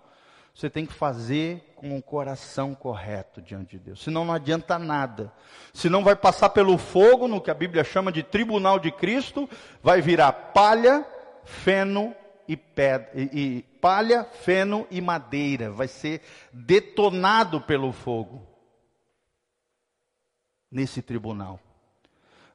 Você 0.53 0.68
tem 0.68 0.85
que 0.85 0.92
fazer 0.92 1.72
com 1.77 1.96
o 1.96 2.03
coração 2.03 2.74
correto 2.74 3.40
diante 3.40 3.77
de 3.77 3.79
Deus. 3.79 4.03
Senão 4.03 4.24
não 4.24 4.35
adianta 4.35 4.77
nada. 4.77 5.33
Senão 5.72 6.03
vai 6.03 6.16
passar 6.16 6.48
pelo 6.48 6.77
fogo, 6.77 7.29
no 7.29 7.40
que 7.40 7.53
a 7.53 7.55
Bíblia 7.55 7.85
chama 7.85 8.11
de 8.11 8.24
tribunal 8.24 8.81
de 8.81 8.90
Cristo, 8.90 9.48
vai 9.81 10.01
virar 10.01 10.33
palha, 10.33 11.07
feno 11.44 12.12
e, 12.48 12.56
pedra, 12.56 13.11
e, 13.14 13.28
e 13.32 13.62
palha, 13.80 14.24
feno 14.24 14.87
e 14.90 15.00
madeira. 15.00 15.70
Vai 15.70 15.87
ser 15.87 16.22
detonado 16.52 17.61
pelo 17.61 17.92
fogo 17.92 18.46
nesse 20.70 21.02
tribunal. 21.02 21.61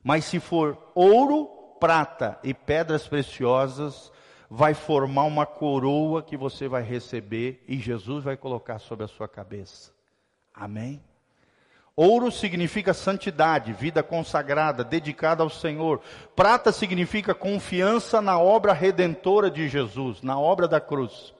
Mas 0.03 0.25
se 0.25 0.39
for 0.39 0.77
ouro, 0.95 1.45
prata 1.79 2.39
e 2.43 2.53
pedras 2.53 3.07
preciosas, 3.07 4.11
vai 4.49 4.73
formar 4.73 5.23
uma 5.23 5.45
coroa 5.45 6.23
que 6.23 6.35
você 6.35 6.67
vai 6.67 6.83
receber 6.83 7.63
e 7.67 7.77
Jesus 7.77 8.23
vai 8.23 8.35
colocar 8.35 8.79
sobre 8.79 9.05
a 9.05 9.07
sua 9.07 9.27
cabeça. 9.27 9.91
Amém? 10.53 11.01
Ouro 11.95 12.31
significa 12.31 12.91
santidade, 12.91 13.71
vida 13.71 14.01
consagrada, 14.01 14.83
dedicada 14.83 15.43
ao 15.43 15.49
Senhor. 15.49 16.01
Prata 16.35 16.71
significa 16.71 17.35
confiança 17.35 18.19
na 18.19 18.39
obra 18.39 18.73
redentora 18.73 19.49
de 19.49 19.69
Jesus, 19.69 20.23
na 20.23 20.39
obra 20.39 20.67
da 20.67 20.81
cruz. 20.81 21.33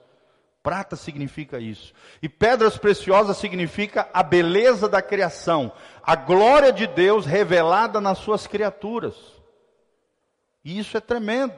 Prata 0.62 0.96
significa 0.96 1.60
isso. 1.60 1.92
E 2.22 2.30
pedras 2.30 2.78
preciosas 2.78 3.38
significa 3.38 4.08
a 4.14 4.22
beleza 4.22 4.88
da 4.88 5.02
criação, 5.02 5.72
a 6.04 6.16
glória 6.16 6.72
de 6.72 6.86
Deus 6.86 7.26
revelada 7.26 8.00
nas 8.00 8.20
suas 8.20 8.46
criaturas. 8.46 9.16
E 10.64 10.78
isso 10.78 10.96
é 10.96 11.02
tremendo. 11.02 11.54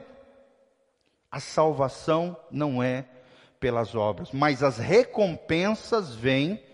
A 1.30 1.38
salvação 1.38 2.34
não 2.50 2.82
é 2.82 3.04
pelas 3.60 3.94
obras, 3.94 4.32
mas 4.32 4.62
as 4.62 4.78
recompensas 4.78 6.14
vêm 6.14 6.64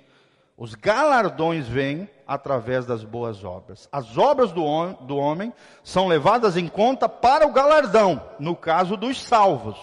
os 0.63 0.77
galardões 0.77 1.67
vêm 1.67 2.09
através 2.27 2.87
das 2.87 3.05
boas 3.05 3.45
obras. 3.45 3.89
As 3.91 4.17
obras 4.17 4.53
do, 4.53 4.65
hom 4.65 4.93
do 4.93 5.17
homem 5.17 5.53
são 5.83 6.09
levadas 6.09 6.57
em 6.57 6.69
conta 6.69 7.09
para 7.09 7.47
o 7.47 7.53
galardão, 7.53 8.23
no 8.39 8.55
caso 8.55 8.97
dos 8.97 9.21
salvos. 9.23 9.79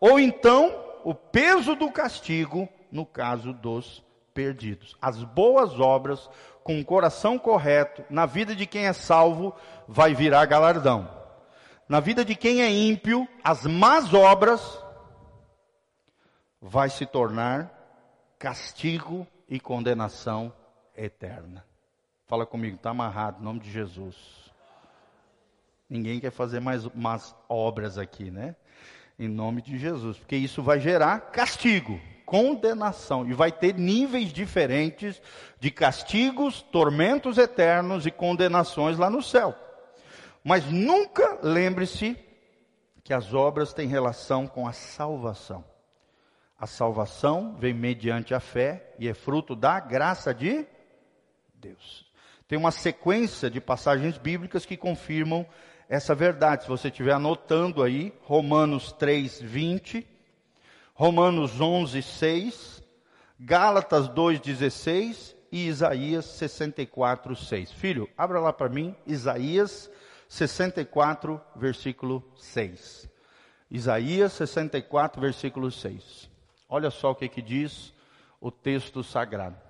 Ou 0.00 0.18
então, 0.20 0.74
o 1.04 1.14
peso 1.14 1.74
do 1.74 1.90
castigo, 1.90 2.68
no 2.90 3.04
caso 3.04 3.52
dos 3.52 4.04
perdidos. 4.32 4.96
As 5.00 5.22
boas 5.24 5.80
obras, 5.80 6.28
com 6.62 6.78
o 6.80 6.84
coração 6.84 7.38
correto, 7.38 8.04
na 8.08 8.26
vida 8.26 8.54
de 8.54 8.66
quem 8.66 8.86
é 8.86 8.92
salvo, 8.92 9.54
vai 9.86 10.14
virar 10.14 10.46
galardão. 10.46 11.08
Na 11.88 12.00
vida 12.00 12.24
de 12.24 12.34
quem 12.34 12.62
é 12.62 12.70
ímpio, 12.70 13.26
as 13.42 13.64
más 13.64 14.12
obras 14.12 14.84
vai 16.60 16.90
se 16.90 17.06
tornar 17.06 17.72
castigo 18.38 19.26
e 19.48 19.58
condenação 19.58 20.52
eterna. 20.96 21.67
Fala 22.28 22.44
comigo, 22.44 22.76
está 22.76 22.90
amarrado, 22.90 23.40
em 23.40 23.44
nome 23.44 23.58
de 23.58 23.70
Jesus. 23.70 24.14
Ninguém 25.88 26.20
quer 26.20 26.30
fazer 26.30 26.60
mais, 26.60 26.84
mais 26.94 27.34
obras 27.48 27.96
aqui, 27.96 28.30
né? 28.30 28.54
Em 29.18 29.26
nome 29.26 29.62
de 29.62 29.78
Jesus, 29.78 30.18
porque 30.18 30.36
isso 30.36 30.62
vai 30.62 30.78
gerar 30.78 31.32
castigo. 31.32 31.98
condenação. 32.26 33.26
E 33.26 33.32
vai 33.32 33.50
ter 33.50 33.74
níveis 33.74 34.30
diferentes 34.30 35.20
de 35.58 35.70
castigos, 35.70 36.60
tormentos 36.60 37.38
eternos 37.38 38.04
e 38.04 38.10
condenações 38.10 38.98
lá 38.98 39.08
no 39.08 39.22
céu. 39.22 39.54
Mas 40.44 40.66
nunca 40.66 41.38
lembre-se 41.42 42.14
que 43.02 43.14
as 43.14 43.32
obras 43.32 43.72
têm 43.72 43.88
relação 43.88 44.46
com 44.46 44.68
a 44.68 44.74
salvação. 44.74 45.64
A 46.60 46.66
salvação 46.66 47.56
vem 47.56 47.72
mediante 47.72 48.34
a 48.34 48.40
fé 48.40 48.94
e 48.98 49.08
é 49.08 49.14
fruto 49.14 49.56
da 49.56 49.80
graça 49.80 50.34
de 50.34 50.66
Deus. 51.54 52.07
Tem 52.48 52.58
uma 52.58 52.70
sequência 52.70 53.50
de 53.50 53.60
passagens 53.60 54.16
bíblicas 54.16 54.64
que 54.64 54.74
confirmam 54.74 55.46
essa 55.86 56.14
verdade. 56.14 56.62
Se 56.62 56.68
você 56.68 56.88
estiver 56.88 57.12
anotando 57.12 57.82
aí, 57.82 58.10
Romanos 58.22 58.90
3, 58.92 59.42
20, 59.42 60.06
Romanos 60.94 61.60
11, 61.60 62.02
6, 62.02 62.82
Gálatas 63.38 64.08
2, 64.08 64.40
16 64.40 65.36
e 65.52 65.68
Isaías 65.68 66.24
64, 66.24 67.36
6. 67.36 67.70
Filho, 67.72 68.08
abra 68.16 68.40
lá 68.40 68.52
para 68.52 68.70
mim, 68.70 68.96
Isaías 69.06 69.90
64, 70.26 71.38
versículo 71.54 72.24
6. 72.36 73.08
Isaías 73.70 74.32
64, 74.32 75.20
versículo 75.20 75.70
6. 75.70 76.30
Olha 76.66 76.90
só 76.90 77.10
o 77.10 77.14
que, 77.14 77.28
que 77.28 77.42
diz 77.42 77.92
o 78.40 78.50
texto 78.50 79.04
sagrado. 79.04 79.67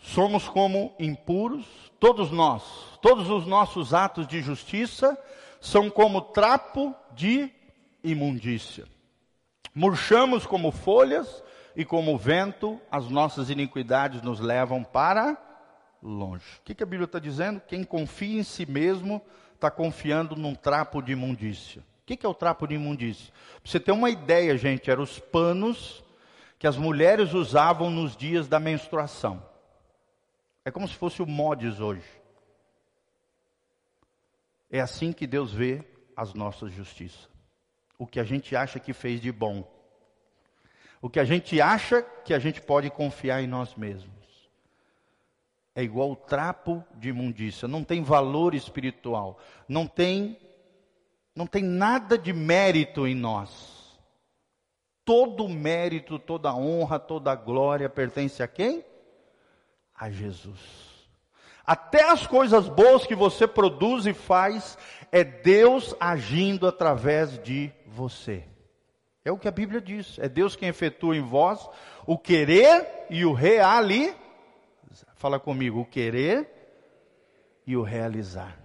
Somos 0.00 0.48
como 0.48 0.94
impuros, 0.98 1.66
todos 2.00 2.30
nós, 2.30 2.62
todos 3.02 3.28
os 3.28 3.46
nossos 3.46 3.92
atos 3.92 4.26
de 4.26 4.40
justiça 4.40 5.16
são 5.60 5.90
como 5.90 6.22
trapo 6.22 6.94
de 7.14 7.50
imundícia. 8.02 8.86
Murchamos 9.74 10.46
como 10.46 10.72
folhas 10.72 11.44
e 11.76 11.84
como 11.84 12.16
vento, 12.16 12.80
as 12.90 13.08
nossas 13.08 13.50
iniquidades 13.50 14.22
nos 14.22 14.40
levam 14.40 14.82
para 14.82 15.36
longe. 16.02 16.44
O 16.58 16.62
que, 16.64 16.82
a 16.82 16.86
Bíblia 16.86 17.04
está 17.04 17.18
dizendo? 17.18 17.60
Quem 17.60 17.84
confia 17.84 18.40
em 18.40 18.42
si 18.42 18.64
mesmo 18.64 19.22
está 19.54 19.70
confiando 19.70 20.34
num 20.34 20.54
trapo 20.54 21.02
de 21.02 21.12
imundícia. 21.12 21.82
O 21.82 22.06
que, 22.06 22.16
que 22.16 22.26
é 22.26 22.28
o 22.28 22.34
trapo 22.34 22.66
de 22.66 22.74
imundícia? 22.74 23.32
Para 23.62 23.70
você 23.70 23.78
ter 23.78 23.92
uma 23.92 24.10
ideia, 24.10 24.56
gente, 24.56 24.90
eram 24.90 25.02
os 25.02 25.18
panos 25.18 26.02
que 26.58 26.66
as 26.66 26.76
mulheres 26.76 27.34
usavam 27.34 27.90
nos 27.90 28.16
dias 28.16 28.48
da 28.48 28.58
menstruação. 28.58 29.49
É 30.64 30.70
como 30.70 30.86
se 30.86 30.94
fosse 30.94 31.22
o 31.22 31.26
mods 31.26 31.80
hoje. 31.80 32.08
É 34.70 34.80
assim 34.80 35.12
que 35.12 35.26
Deus 35.26 35.52
vê 35.52 35.84
as 36.16 36.34
nossas 36.34 36.72
justiças. 36.72 37.28
O 37.98 38.06
que 38.06 38.20
a 38.20 38.24
gente 38.24 38.54
acha 38.54 38.78
que 38.78 38.92
fez 38.92 39.20
de 39.20 39.32
bom. 39.32 39.68
O 41.02 41.08
que 41.08 41.18
a 41.18 41.24
gente 41.24 41.60
acha 41.60 42.02
que 42.02 42.34
a 42.34 42.38
gente 42.38 42.60
pode 42.60 42.90
confiar 42.90 43.42
em 43.42 43.46
nós 43.46 43.74
mesmos. 43.74 44.20
É 45.74 45.82
igual 45.82 46.12
o 46.12 46.16
trapo 46.16 46.84
de 46.96 47.08
imundícia, 47.08 47.66
não 47.66 47.82
tem 47.84 48.02
valor 48.02 48.54
espiritual, 48.54 49.38
não 49.68 49.86
tem 49.86 50.38
não 51.34 51.46
tem 51.46 51.62
nada 51.62 52.18
de 52.18 52.32
mérito 52.32 53.06
em 53.06 53.14
nós. 53.14 53.98
Todo 55.04 55.48
mérito, 55.48 56.18
toda 56.18 56.54
honra, 56.54 56.98
toda 56.98 57.34
glória 57.34 57.88
pertence 57.88 58.42
a 58.42 58.48
quem? 58.48 58.84
A 60.00 60.10
Jesus. 60.10 60.58
Até 61.66 62.10
as 62.10 62.26
coisas 62.26 62.68
boas 62.68 63.06
que 63.06 63.14
você 63.14 63.46
produz 63.46 64.06
e 64.06 64.14
faz, 64.14 64.78
é 65.12 65.22
Deus 65.22 65.94
agindo 66.00 66.66
através 66.66 67.38
de 67.38 67.70
você. 67.86 68.44
É 69.24 69.30
o 69.30 69.38
que 69.38 69.46
a 69.46 69.52
Bíblia 69.52 69.80
diz. 69.80 70.18
É 70.18 70.28
Deus 70.28 70.56
quem 70.56 70.70
efetua 70.70 71.14
em 71.14 71.20
vós 71.20 71.68
o 72.06 72.16
querer 72.16 73.06
e 73.10 73.24
o 73.24 73.32
realizar. 73.32 74.16
Fala 75.14 75.38
comigo, 75.38 75.80
o 75.80 75.84
querer 75.84 76.48
e 77.66 77.76
o 77.76 77.82
realizar. 77.82 78.58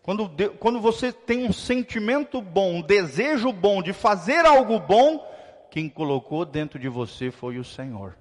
Quando, 0.00 0.30
quando 0.58 0.80
você 0.80 1.12
tem 1.12 1.44
um 1.44 1.52
sentimento 1.52 2.40
bom, 2.40 2.76
um 2.76 2.82
desejo 2.82 3.52
bom 3.52 3.82
de 3.82 3.92
fazer 3.92 4.46
algo 4.46 4.78
bom, 4.78 5.28
quem 5.70 5.88
colocou 5.88 6.44
dentro 6.44 6.78
de 6.78 6.88
você 6.88 7.30
foi 7.30 7.58
o 7.58 7.64
Senhor. 7.64 8.16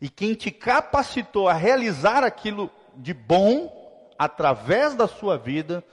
E 0.00 0.08
quem 0.08 0.34
te 0.34 0.50
capacitou 0.50 1.48
a 1.48 1.52
realizar 1.52 2.24
aquilo 2.24 2.70
de 2.96 3.12
bom 3.12 3.70
através 4.18 4.94
da 4.94 5.06
sua 5.06 5.36
vida 5.36 5.84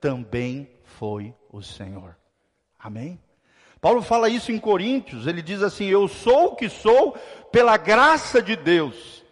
também 0.00 0.70
foi 0.84 1.34
o 1.50 1.60
Senhor. 1.62 2.16
Amém? 2.78 3.20
Paulo 3.80 4.02
fala 4.02 4.28
isso 4.28 4.52
em 4.52 4.58
Coríntios, 4.58 5.26
ele 5.26 5.42
diz 5.42 5.62
assim: 5.62 5.86
Eu 5.86 6.06
sou 6.06 6.46
o 6.46 6.56
que 6.56 6.68
sou 6.68 7.12
pela 7.50 7.76
graça 7.76 8.40
de 8.40 8.56
Deus. 8.56 9.24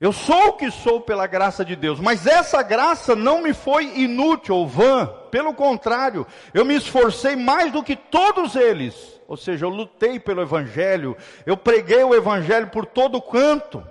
Eu 0.00 0.12
sou 0.12 0.48
o 0.48 0.52
que 0.52 0.70
sou 0.70 1.00
pela 1.00 1.26
graça 1.26 1.64
de 1.64 1.74
Deus, 1.74 1.98
mas 1.98 2.24
essa 2.24 2.62
graça 2.62 3.16
não 3.16 3.42
me 3.42 3.52
foi 3.52 3.98
inútil 3.98 4.54
ou 4.54 4.66
vã, 4.66 5.06
pelo 5.28 5.52
contrário, 5.52 6.24
eu 6.54 6.64
me 6.64 6.76
esforcei 6.76 7.34
mais 7.34 7.72
do 7.72 7.82
que 7.82 7.96
todos 7.96 8.54
eles 8.54 9.17
ou 9.28 9.36
seja, 9.36 9.66
eu 9.66 9.68
lutei 9.68 10.18
pelo 10.18 10.40
Evangelho, 10.40 11.14
eu 11.44 11.54
preguei 11.54 12.02
o 12.02 12.14
Evangelho 12.14 12.68
por 12.68 12.86
todo 12.86 13.20
canto. 13.20 13.86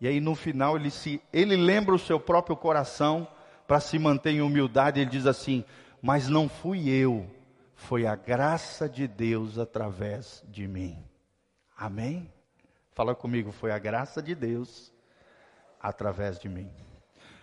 E 0.00 0.06
aí 0.06 0.20
no 0.20 0.36
final 0.36 0.76
ele, 0.76 0.88
se, 0.88 1.20
ele 1.32 1.56
lembra 1.56 1.92
o 1.92 1.98
seu 1.98 2.20
próprio 2.20 2.56
coração 2.56 3.26
para 3.66 3.80
se 3.80 3.98
manter 3.98 4.30
em 4.30 4.40
humildade, 4.40 5.00
ele 5.00 5.10
diz 5.10 5.26
assim: 5.26 5.64
Mas 6.00 6.28
não 6.28 6.48
fui 6.48 6.88
eu, 6.88 7.28
foi 7.74 8.06
a 8.06 8.14
graça 8.14 8.88
de 8.88 9.08
Deus 9.08 9.58
através 9.58 10.44
de 10.48 10.68
mim. 10.68 10.96
Amém? 11.76 12.32
Fala 12.92 13.16
comigo, 13.16 13.50
foi 13.50 13.72
a 13.72 13.78
graça 13.78 14.22
de 14.22 14.32
Deus 14.32 14.92
através 15.80 16.38
de 16.38 16.48
mim. 16.48 16.70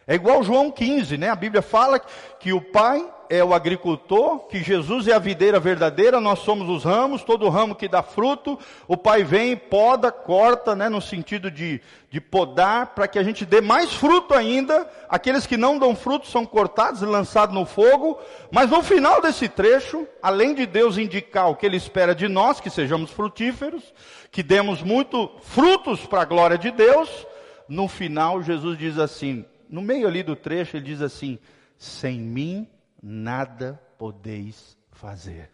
É 0.10 0.16
igual 0.16 0.42
João 0.42 0.72
15, 0.72 1.20
né? 1.20 1.30
A 1.30 1.36
Bíblia 1.36 1.62
fala 1.62 2.02
que 2.40 2.52
o 2.52 2.60
Pai 2.60 3.08
é 3.30 3.44
o 3.44 3.54
agricultor, 3.54 4.40
que 4.48 4.64
Jesus 4.64 5.08
é 5.08 5.14
a 5.14 5.20
videira 5.20 5.60
verdadeira, 5.60 6.20
nós 6.20 6.40
somos 6.40 6.68
os 6.68 6.84
ramos, 6.84 7.24
todo 7.24 7.48
ramo 7.48 7.76
que 7.76 7.88
dá 7.88 8.02
fruto, 8.02 8.58
o 8.88 8.98
Pai 8.98 9.24
vem, 9.24 9.56
poda, 9.56 10.12
corta, 10.12 10.76
né? 10.76 10.90
No 10.90 11.00
sentido 11.00 11.52
de, 11.52 11.80
de 12.10 12.20
podar, 12.20 12.88
para 12.96 13.08
que 13.08 13.20
a 13.20 13.24
gente 13.24 13.46
dê 13.46 13.62
mais 13.62 13.94
fruto 13.94 14.34
ainda. 14.34 14.90
Aqueles 15.08 15.46
que 15.46 15.56
não 15.56 15.78
dão 15.78 15.96
fruto 15.96 16.26
são 16.26 16.44
cortados 16.44 17.04
e 17.04 17.06
lançados 17.06 17.54
no 17.54 17.64
fogo. 17.64 18.18
Mas 18.50 18.68
no 18.72 18.82
final 18.82 19.22
desse 19.22 19.48
trecho, 19.48 20.08
além 20.24 20.56
de 20.56 20.66
Deus 20.66 20.98
indicar 20.98 21.52
o 21.52 21.56
que 21.56 21.68
Ele 21.68 21.78
espera 21.78 22.16
de 22.16 22.28
nós, 22.28 22.60
que 22.60 22.72
sejamos 22.72 23.12
frutíferos, 23.12 23.94
que 24.32 24.42
demos 24.42 24.82
muito 24.82 25.30
frutos 25.44 26.04
para 26.08 26.24
a 26.24 26.26
glória 26.26 26.58
de 26.58 26.72
Deus, 26.72 27.28
no 27.68 27.88
final 27.88 28.42
Jesus 28.42 28.76
diz 28.76 28.98
assim, 28.98 29.46
no 29.70 29.82
meio 29.82 30.08
ali 30.08 30.24
do 30.24 30.36
trecho, 30.36 30.76
ele 30.76 30.86
diz 30.86 31.02
assim: 31.02 31.38
sem 31.78 32.20
mim 32.20 32.68
nada 33.02 33.82
podeis 33.98 34.78
fazer. 34.92 35.52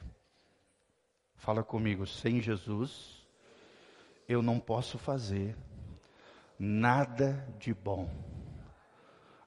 Fala 1.36 1.63
comigo, 1.63 2.08
sem 2.08 2.41
Jesus, 2.41 3.23
eu 4.28 4.41
não 4.41 4.60
posso 4.60 4.97
fazer 4.97 5.56
nada 6.58 7.45
de 7.60 7.73
bom. 7.73 8.10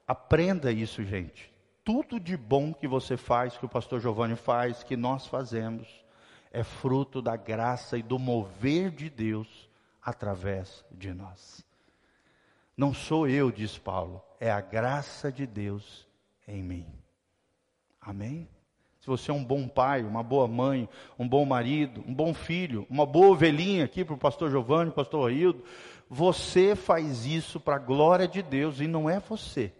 Aprenda 0.07 0.71
isso, 0.71 1.03
gente. 1.03 1.51
Tudo 1.83 2.19
de 2.19 2.37
bom 2.37 2.73
que 2.73 2.87
você 2.87 3.17
faz, 3.17 3.57
que 3.57 3.65
o 3.65 3.69
pastor 3.69 3.99
Giovanni 3.99 4.35
faz, 4.35 4.83
que 4.83 4.95
nós 4.95 5.25
fazemos, 5.25 5.87
é 6.51 6.63
fruto 6.63 7.21
da 7.21 7.35
graça 7.35 7.97
e 7.97 8.03
do 8.03 8.17
mover 8.17 8.91
de 8.91 9.09
Deus 9.09 9.69
através 10.01 10.85
de 10.91 11.13
nós. 11.13 11.65
Não 12.77 12.93
sou 12.93 13.27
eu, 13.27 13.51
diz 13.51 13.77
Paulo, 13.77 14.23
é 14.39 14.49
a 14.49 14.61
graça 14.61 15.31
de 15.31 15.45
Deus 15.45 16.07
em 16.47 16.63
mim. 16.63 16.87
Amém? 17.99 18.47
Se 19.01 19.07
você 19.07 19.31
é 19.31 19.33
um 19.33 19.43
bom 19.43 19.67
pai, 19.67 20.03
uma 20.03 20.23
boa 20.23 20.47
mãe, 20.47 20.87
um 21.17 21.27
bom 21.27 21.45
marido, 21.45 22.03
um 22.07 22.13
bom 22.13 22.33
filho, 22.33 22.85
uma 22.89 23.05
boa 23.05 23.29
ovelhinha 23.29 23.85
aqui 23.85 24.03
para 24.03 24.13
o 24.13 24.17
pastor 24.17 24.49
Giovanni, 24.49 24.91
pastor 24.91 25.29
Aildo, 25.29 25.63
você 26.09 26.75
faz 26.75 27.25
isso 27.25 27.59
para 27.59 27.75
a 27.75 27.79
glória 27.79 28.27
de 28.27 28.41
Deus 28.41 28.79
e 28.79 28.87
não 28.87 29.09
é 29.09 29.19
você. 29.19 29.71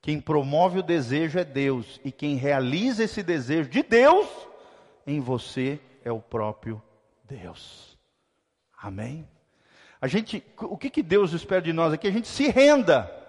Quem 0.00 0.20
promove 0.20 0.80
o 0.80 0.82
desejo 0.82 1.38
é 1.38 1.44
Deus 1.44 2.00
e 2.04 2.10
quem 2.10 2.36
realiza 2.36 3.04
esse 3.04 3.22
desejo 3.22 3.68
de 3.68 3.82
Deus 3.82 4.28
em 5.06 5.20
você 5.20 5.78
é 6.04 6.10
o 6.10 6.20
próprio 6.20 6.82
Deus. 7.24 7.96
Amém? 8.76 9.28
A 10.00 10.08
gente, 10.08 10.42
o 10.58 10.76
que, 10.76 10.90
que 10.90 11.02
Deus 11.02 11.32
espera 11.32 11.62
de 11.62 11.72
nós? 11.72 11.92
É 11.92 11.96
que 11.96 12.08
a 12.08 12.12
gente 12.12 12.26
se 12.26 12.48
renda. 12.48 13.21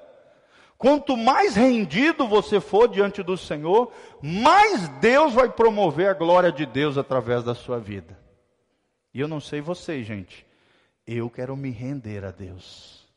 Quanto 0.84 1.15
mais 1.15 1.56
rendido 1.56 2.28
você 2.28 2.60
for 2.60 2.89
diante 2.89 3.24
do 3.24 3.38
Senhor, 3.38 3.89
mais 4.22 4.89
Deus 5.00 5.34
vai 5.34 5.50
promover 5.50 6.10
a 6.10 6.13
glória 6.13 6.52
de 6.52 6.65
Deus 6.65 6.98
através 6.98 7.41
da 7.41 7.56
sua 7.56 7.80
vida. 7.80 8.19
E 9.13 9.22
eu 9.22 9.26
não 9.30 9.39
sei 9.39 9.62
vocês, 9.62 10.06
gente. 10.06 10.46
Eu 11.08 11.30
quero 11.30 11.56
me 11.56 11.69
render 11.69 12.26
a 12.26 12.32
Deus. 12.32 13.08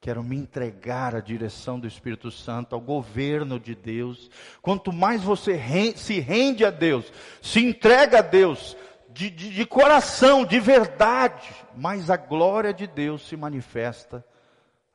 quero 0.00 0.24
me 0.24 0.36
entregar 0.36 1.14
à 1.14 1.20
direção 1.20 1.78
do 1.78 1.86
Espírito 1.86 2.30
Santo, 2.30 2.74
ao 2.74 2.80
governo 2.80 3.60
de 3.60 3.74
Deus. 3.74 4.30
Quanto 4.62 4.90
mais 4.90 5.22
você 5.22 5.60
se 5.96 6.18
rende 6.18 6.64
a 6.64 6.70
Deus, 6.70 7.12
se 7.42 7.62
entrega 7.62 8.20
a 8.20 8.22
Deus, 8.22 8.74
de, 9.10 9.28
de, 9.28 9.50
de 9.50 9.66
coração, 9.66 10.46
de 10.46 10.58
verdade, 10.58 11.46
mais 11.76 12.08
a 12.08 12.16
glória 12.16 12.72
de 12.72 12.86
Deus 12.86 13.28
se 13.28 13.36
manifesta 13.36 14.24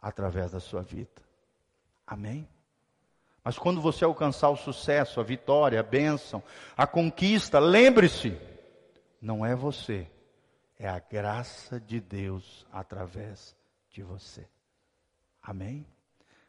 através 0.02 0.50
da 0.50 0.60
sua 0.60 0.82
vida. 0.82 1.31
Amém? 2.12 2.46
Mas 3.42 3.58
quando 3.58 3.80
você 3.80 4.04
alcançar 4.04 4.50
o 4.50 4.58
sucesso, 4.58 5.22
a 5.22 5.24
vitória, 5.24 5.80
a 5.80 5.84
bênção, 5.84 6.44
a 6.76 6.86
conquista, 6.86 7.58
lembre-se, 7.58 8.38
não 9.22 9.46
é 9.46 9.56
você, 9.56 10.12
é 10.78 10.90
a 10.90 11.00
graça 11.00 11.80
de 11.80 12.02
Deus 12.02 12.68
através 12.70 13.56
de 13.90 14.04
você. 14.04 14.46
Amém? 15.42 15.88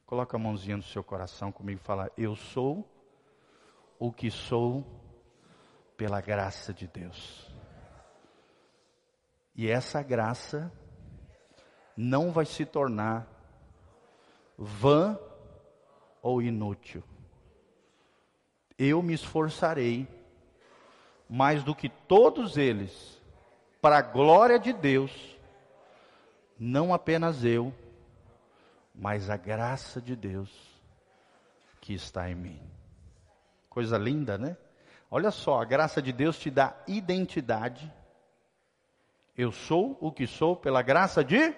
Coloca 0.04 0.36
a 0.36 0.40
mãozinha 0.40 0.76
no 0.76 0.82
seu 0.82 1.04
coração 1.04 1.52
comigo 1.52 1.80
e 1.80 1.86
fala: 1.86 2.10
Eu 2.18 2.34
sou 2.34 2.84
o 4.00 4.12
que 4.12 4.32
sou 4.32 4.84
pela 5.96 6.20
graça 6.20 6.74
de 6.74 6.88
Deus. 6.88 7.48
E 9.54 9.70
essa 9.70 10.02
graça 10.02 10.72
não 11.96 12.32
vai 12.32 12.46
se 12.46 12.66
tornar 12.66 13.28
vã 14.58 15.16
ou 16.22 16.40
inútil. 16.40 17.02
Eu 18.78 19.02
me 19.02 19.12
esforçarei 19.12 20.08
mais 21.28 21.62
do 21.64 21.74
que 21.74 21.88
todos 21.88 22.56
eles 22.56 23.20
para 23.80 23.98
a 23.98 24.02
glória 24.02 24.58
de 24.58 24.72
Deus, 24.72 25.10
não 26.58 26.94
apenas 26.94 27.44
eu, 27.44 27.74
mas 28.94 29.28
a 29.28 29.36
graça 29.36 30.00
de 30.00 30.14
Deus 30.14 30.50
que 31.80 31.92
está 31.92 32.30
em 32.30 32.34
mim. 32.34 32.60
Coisa 33.68 33.98
linda, 33.98 34.38
né? 34.38 34.56
Olha 35.10 35.30
só, 35.30 35.60
a 35.60 35.64
graça 35.64 36.00
de 36.00 36.12
Deus 36.12 36.38
te 36.38 36.50
dá 36.50 36.76
identidade. 36.86 37.92
Eu 39.36 39.50
sou 39.50 39.98
o 40.00 40.12
que 40.12 40.26
sou 40.26 40.54
pela 40.54 40.82
graça 40.82 41.24
de 41.24 41.54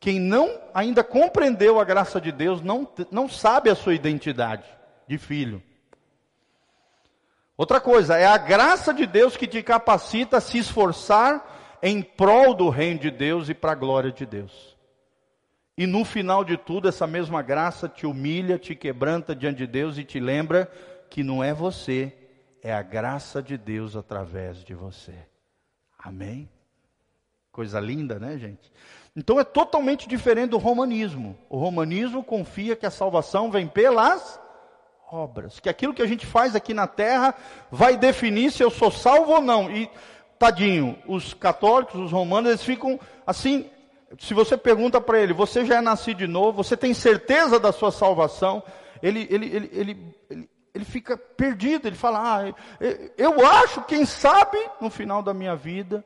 quem 0.00 0.18
não 0.18 0.58
ainda 0.72 1.04
compreendeu 1.04 1.78
a 1.78 1.84
graça 1.84 2.18
de 2.18 2.32
Deus 2.32 2.62
não, 2.62 2.88
não 3.10 3.28
sabe 3.28 3.68
a 3.68 3.74
sua 3.74 3.94
identidade 3.94 4.64
de 5.06 5.18
filho. 5.18 5.62
Outra 7.54 7.78
coisa, 7.78 8.16
é 8.16 8.24
a 8.24 8.38
graça 8.38 8.94
de 8.94 9.06
Deus 9.06 9.36
que 9.36 9.46
te 9.46 9.62
capacita 9.62 10.38
a 10.38 10.40
se 10.40 10.56
esforçar 10.56 11.78
em 11.82 12.00
prol 12.00 12.54
do 12.54 12.70
reino 12.70 13.00
de 13.00 13.10
Deus 13.10 13.50
e 13.50 13.54
para 13.54 13.72
a 13.72 13.74
glória 13.74 14.10
de 14.10 14.24
Deus. 14.24 14.74
E 15.76 15.86
no 15.86 16.02
final 16.02 16.42
de 16.42 16.56
tudo, 16.56 16.88
essa 16.88 17.06
mesma 17.06 17.42
graça 17.42 17.86
te 17.86 18.06
humilha, 18.06 18.58
te 18.58 18.74
quebranta 18.74 19.36
diante 19.36 19.58
de 19.58 19.66
Deus 19.66 19.98
e 19.98 20.04
te 20.04 20.18
lembra 20.18 20.70
que 21.10 21.22
não 21.22 21.44
é 21.44 21.52
você, 21.52 22.16
é 22.62 22.72
a 22.72 22.82
graça 22.82 23.42
de 23.42 23.58
Deus 23.58 23.94
através 23.94 24.64
de 24.64 24.74
você. 24.74 25.14
Amém? 25.98 26.48
Coisa 27.52 27.78
linda, 27.78 28.18
né, 28.18 28.38
gente? 28.38 28.72
Então 29.16 29.40
é 29.40 29.44
totalmente 29.44 30.08
diferente 30.08 30.50
do 30.50 30.58
romanismo. 30.58 31.36
O 31.48 31.58
romanismo 31.58 32.22
confia 32.22 32.76
que 32.76 32.86
a 32.86 32.90
salvação 32.90 33.50
vem 33.50 33.66
pelas 33.66 34.40
obras, 35.10 35.58
que 35.58 35.68
aquilo 35.68 35.92
que 35.92 36.02
a 36.02 36.06
gente 36.06 36.24
faz 36.24 36.54
aqui 36.54 36.72
na 36.72 36.86
terra 36.86 37.34
vai 37.70 37.96
definir 37.96 38.52
se 38.52 38.62
eu 38.62 38.70
sou 38.70 38.90
salvo 38.90 39.32
ou 39.32 39.40
não. 39.40 39.70
E 39.70 39.90
tadinho, 40.38 40.96
os 41.06 41.34
católicos, 41.34 42.00
os 42.00 42.12
romanos, 42.12 42.50
eles 42.50 42.62
ficam 42.62 42.98
assim, 43.26 43.68
se 44.18 44.32
você 44.32 44.56
pergunta 44.56 45.00
para 45.00 45.18
ele, 45.18 45.32
você 45.32 45.64
já 45.64 45.76
é 45.76 45.80
nascido 45.80 46.18
de 46.18 46.26
novo, 46.26 46.62
você 46.62 46.76
tem 46.76 46.94
certeza 46.94 47.58
da 47.58 47.72
sua 47.72 47.90
salvação? 47.90 48.62
Ele, 49.02 49.26
ele, 49.30 49.46
ele, 49.46 49.70
ele, 49.72 50.50
ele, 50.74 50.84
fica 50.84 51.16
perdido, 51.16 51.88
ele 51.88 51.96
fala, 51.96 52.20
ah, 52.22 52.54
eu 53.18 53.44
acho, 53.44 53.82
quem 53.82 54.04
sabe, 54.04 54.58
no 54.80 54.90
final 54.90 55.22
da 55.22 55.34
minha 55.34 55.56
vida, 55.56 56.04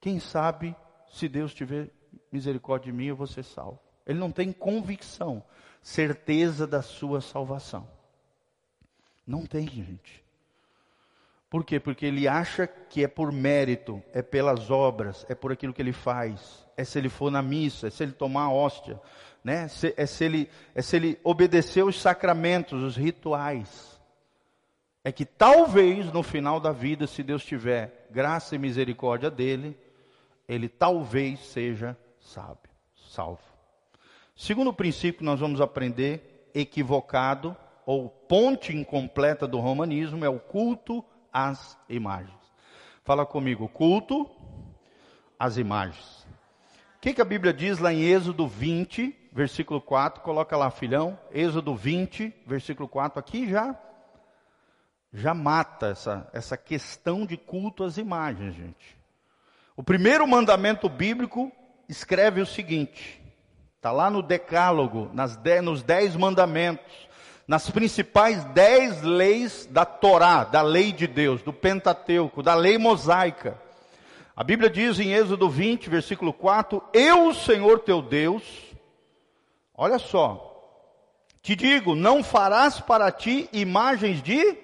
quem 0.00 0.20
sabe 0.20 0.76
se 1.12 1.28
Deus 1.28 1.52
tiver 1.54 1.90
misericórdia 2.32 2.90
de 2.90 2.96
mim, 2.96 3.06
eu 3.06 3.16
vou 3.16 3.26
ser 3.26 3.44
salvo. 3.44 3.78
Ele 4.06 4.18
não 4.18 4.32
tem 4.32 4.50
convicção, 4.50 5.44
certeza 5.82 6.66
da 6.66 6.82
sua 6.82 7.20
salvação. 7.20 7.86
Não 9.26 9.46
tem, 9.46 9.68
gente. 9.68 10.24
Por 11.50 11.64
quê? 11.64 11.78
Porque 11.78 12.06
ele 12.06 12.26
acha 12.26 12.66
que 12.66 13.04
é 13.04 13.08
por 13.08 13.30
mérito, 13.30 14.02
é 14.12 14.22
pelas 14.22 14.70
obras, 14.70 15.26
é 15.28 15.34
por 15.34 15.52
aquilo 15.52 15.74
que 15.74 15.82
ele 15.82 15.92
faz, 15.92 16.66
é 16.78 16.82
se 16.82 16.98
ele 16.98 17.10
for 17.10 17.30
na 17.30 17.42
missa, 17.42 17.88
é 17.88 17.90
se 17.90 18.02
ele 18.02 18.12
tomar 18.12 18.44
a 18.44 18.50
hóstia, 18.50 18.98
né? 19.44 19.68
é, 19.96 20.06
se 20.06 20.24
ele, 20.24 20.48
é 20.74 20.80
se 20.80 20.96
ele 20.96 21.20
obedecer 21.22 21.84
os 21.84 22.00
sacramentos, 22.00 22.82
os 22.82 22.96
rituais. 22.96 24.00
É 25.04 25.12
que 25.12 25.26
talvez 25.26 26.10
no 26.10 26.22
final 26.22 26.58
da 26.58 26.72
vida, 26.72 27.06
se 27.06 27.22
Deus 27.22 27.44
tiver 27.44 28.06
graça 28.10 28.54
e 28.54 28.58
misericórdia 28.58 29.30
dele, 29.30 29.76
ele 30.52 30.68
talvez 30.68 31.40
seja 31.40 31.96
sábio, 32.20 32.70
salvo. 32.94 33.42
Segundo 34.36 34.72
princípio 34.72 35.24
nós 35.24 35.40
vamos 35.40 35.60
aprender, 35.60 36.50
equivocado 36.54 37.56
ou 37.86 38.08
ponte 38.08 38.76
incompleta 38.76 39.46
do 39.46 39.58
romanismo 39.58 40.24
é 40.24 40.28
o 40.28 40.38
culto 40.38 41.04
às 41.32 41.78
imagens. 41.88 42.36
Fala 43.04 43.24
comigo, 43.24 43.68
culto 43.68 44.30
às 45.38 45.56
imagens. 45.56 46.26
O 46.96 47.00
que, 47.00 47.14
que 47.14 47.22
a 47.22 47.24
Bíblia 47.24 47.52
diz 47.52 47.78
lá 47.78 47.92
em 47.92 48.02
Êxodo 48.02 48.46
20, 48.46 49.30
versículo 49.32 49.80
4? 49.80 50.22
Coloca 50.22 50.56
lá, 50.56 50.70
filhão. 50.70 51.18
Êxodo 51.32 51.74
20, 51.74 52.32
versículo 52.46 52.88
4. 52.88 53.18
Aqui 53.18 53.48
já 53.48 53.76
já 55.12 55.34
mata 55.34 55.88
essa, 55.88 56.30
essa 56.32 56.56
questão 56.56 57.26
de 57.26 57.36
culto 57.36 57.84
às 57.84 57.98
imagens, 57.98 58.54
gente. 58.54 59.01
O 59.76 59.82
primeiro 59.82 60.26
mandamento 60.26 60.88
bíblico 60.88 61.50
escreve 61.88 62.40
o 62.40 62.46
seguinte: 62.46 63.22
está 63.76 63.90
lá 63.90 64.10
no 64.10 64.22
Decálogo, 64.22 65.10
nas 65.12 65.36
dez, 65.36 65.62
nos 65.62 65.82
dez 65.82 66.14
mandamentos, 66.14 67.08
nas 67.48 67.70
principais 67.70 68.44
dez 68.46 69.02
leis 69.02 69.66
da 69.70 69.84
Torá, 69.84 70.44
da 70.44 70.62
lei 70.62 70.92
de 70.92 71.06
Deus, 71.06 71.42
do 71.42 71.52
Pentateuco, 71.52 72.42
da 72.42 72.54
lei 72.54 72.76
mosaica. 72.76 73.58
A 74.36 74.44
Bíblia 74.44 74.70
diz 74.70 74.98
em 74.98 75.12
Êxodo 75.12 75.48
20, 75.48 75.88
versículo 75.88 76.32
4: 76.32 76.82
Eu, 76.92 77.32
Senhor 77.32 77.80
teu 77.80 78.02
Deus, 78.02 78.42
olha 79.74 79.98
só, 79.98 80.50
te 81.42 81.56
digo, 81.56 81.94
não 81.94 82.22
farás 82.22 82.78
para 82.78 83.10
ti 83.10 83.48
imagens 83.52 84.22
de 84.22 84.56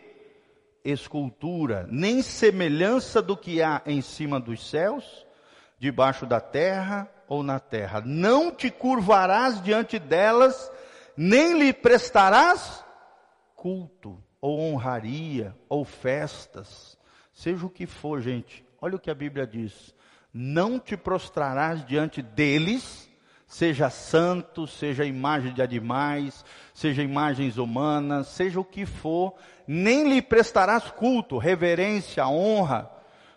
escultura, 0.90 1.86
nem 1.90 2.22
semelhança 2.22 3.20
do 3.22 3.36
que 3.36 3.62
há 3.62 3.82
em 3.86 4.00
cima 4.00 4.38
dos 4.40 4.68
céus, 4.68 5.26
debaixo 5.78 6.26
da 6.26 6.40
terra 6.40 7.08
ou 7.28 7.42
na 7.42 7.60
terra. 7.60 8.02
Não 8.04 8.50
te 8.50 8.70
curvarás 8.70 9.62
diante 9.62 9.98
delas, 9.98 10.70
nem 11.16 11.58
lhe 11.58 11.72
prestarás 11.72 12.84
culto, 13.54 14.22
ou 14.40 14.60
honraria, 14.60 15.54
ou 15.68 15.84
festas, 15.84 16.96
seja 17.32 17.66
o 17.66 17.70
que 17.70 17.86
for, 17.86 18.20
gente. 18.20 18.64
Olha 18.80 18.96
o 18.96 19.00
que 19.00 19.10
a 19.10 19.14
Bíblia 19.14 19.46
diz: 19.46 19.94
não 20.32 20.78
te 20.78 20.96
prostrarás 20.96 21.84
diante 21.84 22.22
deles, 22.22 23.10
seja 23.46 23.90
santo, 23.90 24.66
seja 24.66 25.04
imagem 25.04 25.52
de 25.52 25.60
animais, 25.60 26.44
seja 26.78 27.02
imagens 27.02 27.58
humanas, 27.58 28.28
seja 28.28 28.60
o 28.60 28.64
que 28.64 28.86
for, 28.86 29.34
nem 29.66 30.08
lhe 30.08 30.22
prestarás 30.22 30.92
culto, 30.92 31.36
reverência, 31.36 32.24
honra, 32.28 32.88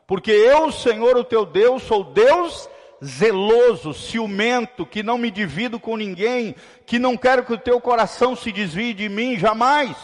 porque 0.06 0.30
eu, 0.30 0.72
Senhor, 0.72 1.18
o 1.18 1.24
teu 1.24 1.44
Deus, 1.44 1.82
sou 1.82 2.04
Deus 2.04 2.70
zeloso, 3.04 3.96
ciumento, 3.96 4.86
que 4.86 5.02
não 5.02 5.18
me 5.18 5.32
divido 5.32 5.80
com 5.80 5.98
ninguém, 5.98 6.54
que 6.86 7.00
não 7.00 7.18
quero 7.18 7.44
que 7.44 7.54
o 7.54 7.58
teu 7.58 7.82
coração 7.82 8.36
se 8.36 8.52
desvie 8.52 8.94
de 8.94 9.10
mim 9.10 9.36
jamais, 9.40 9.98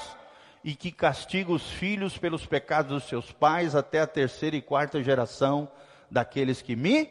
e 0.64 0.74
que 0.74 0.92
castiga 0.92 1.52
os 1.52 1.70
filhos 1.70 2.18
pelos 2.18 2.44
pecados 2.44 2.92
dos 2.92 3.04
seus 3.08 3.32
pais 3.32 3.76
até 3.76 4.02
a 4.02 4.08
terceira 4.08 4.56
e 4.56 4.64
quarta 4.64 5.04
geração 5.04 5.70
daqueles 6.10 6.60
que 6.60 6.76
me 6.76 7.08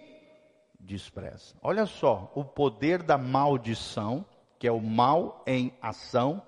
despreza. 0.81 1.55
Olha 1.63 1.87
só, 1.87 2.33
o 2.35 2.45
poder 2.45 3.01
da 3.01 3.17
maldição, 3.17 4.27
que 4.59 4.67
é 4.67 4.73
o 4.73 4.81
mal 4.81 5.43
em 5.47 5.73
ação. 5.81 6.43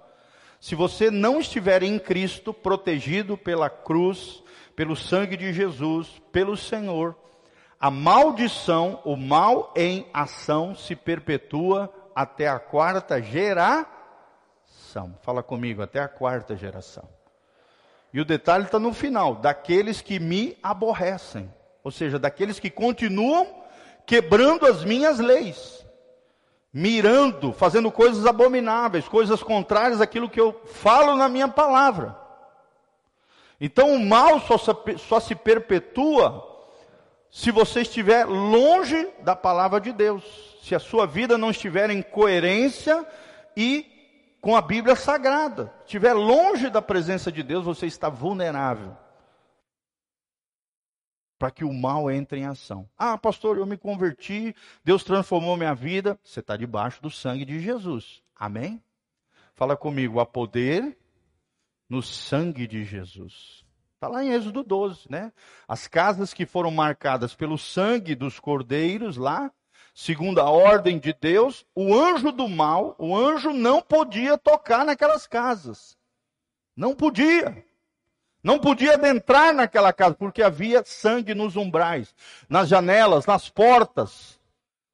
Se 0.60 0.74
você 0.74 1.10
não 1.10 1.38
estiver 1.38 1.82
em 1.82 1.98
Cristo, 1.98 2.52
protegido 2.52 3.36
pela 3.36 3.70
cruz, 3.70 4.42
pelo 4.74 4.96
sangue 4.96 5.36
de 5.36 5.52
Jesus, 5.52 6.20
pelo 6.32 6.56
Senhor, 6.56 7.16
a 7.80 7.90
maldição, 7.90 9.00
o 9.04 9.16
mal 9.16 9.72
em 9.76 10.06
ação 10.12 10.74
se 10.74 10.96
perpetua 10.96 11.92
até 12.14 12.48
a 12.48 12.58
quarta 12.58 13.22
geração. 13.22 13.86
Fala 15.22 15.42
comigo, 15.42 15.80
até 15.80 16.00
a 16.00 16.08
quarta 16.08 16.56
geração. 16.56 17.08
E 18.12 18.20
o 18.20 18.24
detalhe 18.24 18.64
está 18.64 18.78
no 18.78 18.92
final: 18.92 19.36
daqueles 19.36 20.00
que 20.00 20.18
me 20.18 20.56
aborrecem, 20.60 21.52
ou 21.84 21.90
seja, 21.92 22.18
daqueles 22.18 22.58
que 22.58 22.70
continuam 22.70 23.62
quebrando 24.04 24.66
as 24.66 24.84
minhas 24.84 25.18
leis. 25.18 25.77
Mirando, 26.72 27.52
fazendo 27.52 27.90
coisas 27.90 28.26
abomináveis, 28.26 29.08
coisas 29.08 29.42
contrárias 29.42 30.00
àquilo 30.00 30.28
que 30.28 30.40
eu 30.40 30.60
falo 30.66 31.16
na 31.16 31.28
minha 31.28 31.48
palavra. 31.48 32.16
Então 33.60 33.94
o 33.94 34.04
mal 34.04 34.40
só 34.40 34.58
se, 34.58 34.98
só 34.98 35.18
se 35.18 35.34
perpetua 35.34 36.44
se 37.30 37.50
você 37.50 37.82
estiver 37.82 38.24
longe 38.24 39.08
da 39.20 39.34
palavra 39.34 39.80
de 39.80 39.92
Deus, 39.92 40.24
se 40.62 40.74
a 40.74 40.78
sua 40.78 41.06
vida 41.06 41.36
não 41.36 41.50
estiver 41.50 41.90
em 41.90 42.02
coerência 42.02 43.06
e 43.56 43.86
com 44.40 44.56
a 44.56 44.60
Bíblia 44.60 44.94
Sagrada. 44.94 45.72
Estiver 45.84 46.14
longe 46.14 46.70
da 46.70 46.80
presença 46.80 47.32
de 47.32 47.42
Deus, 47.42 47.64
você 47.64 47.86
está 47.86 48.08
vulnerável 48.08 48.96
para 51.38 51.50
que 51.50 51.64
o 51.64 51.72
mal 51.72 52.10
entre 52.10 52.40
em 52.40 52.44
ação. 52.44 52.88
Ah, 52.98 53.16
pastor, 53.16 53.58
eu 53.58 53.66
me 53.66 53.76
converti, 53.76 54.54
Deus 54.84 55.04
transformou 55.04 55.56
minha 55.56 55.74
vida. 55.74 56.18
Você 56.22 56.40
está 56.40 56.56
debaixo 56.56 57.00
do 57.00 57.10
sangue 57.10 57.44
de 57.44 57.60
Jesus. 57.60 58.22
Amém? 58.34 58.82
Fala 59.54 59.76
comigo, 59.76 60.20
há 60.20 60.26
poder 60.26 60.96
no 61.88 62.02
sangue 62.02 62.66
de 62.66 62.84
Jesus. 62.84 63.64
Está 63.94 64.06
lá 64.06 64.22
em 64.22 64.32
Êxodo 64.32 64.62
12, 64.62 65.10
né? 65.10 65.32
As 65.66 65.88
casas 65.88 66.32
que 66.32 66.46
foram 66.46 66.70
marcadas 66.70 67.34
pelo 67.34 67.58
sangue 67.58 68.14
dos 68.14 68.38
cordeiros 68.38 69.16
lá, 69.16 69.50
segundo 69.94 70.40
a 70.40 70.48
ordem 70.48 70.98
de 70.98 71.12
Deus, 71.12 71.66
o 71.74 71.92
anjo 71.92 72.30
do 72.30 72.48
mal, 72.48 72.94
o 72.98 73.16
anjo 73.16 73.52
não 73.52 73.82
podia 73.82 74.38
tocar 74.38 74.84
naquelas 74.84 75.26
casas. 75.26 75.96
Não 76.76 76.94
podia. 76.94 77.64
Não 78.48 78.58
podia 78.58 78.94
adentrar 78.94 79.52
naquela 79.52 79.92
casa, 79.92 80.14
porque 80.14 80.42
havia 80.42 80.82
sangue 80.82 81.34
nos 81.34 81.54
umbrais, 81.54 82.14
nas 82.48 82.66
janelas, 82.66 83.26
nas 83.26 83.50
portas. 83.50 84.40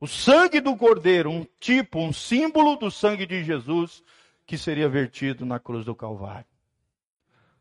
O 0.00 0.08
sangue 0.08 0.60
do 0.60 0.76
cordeiro, 0.76 1.30
um 1.30 1.46
tipo, 1.60 2.00
um 2.00 2.12
símbolo 2.12 2.74
do 2.74 2.90
sangue 2.90 3.24
de 3.24 3.44
Jesus 3.44 4.02
que 4.44 4.58
seria 4.58 4.88
vertido 4.88 5.46
na 5.46 5.60
cruz 5.60 5.84
do 5.84 5.94
Calvário. 5.94 6.48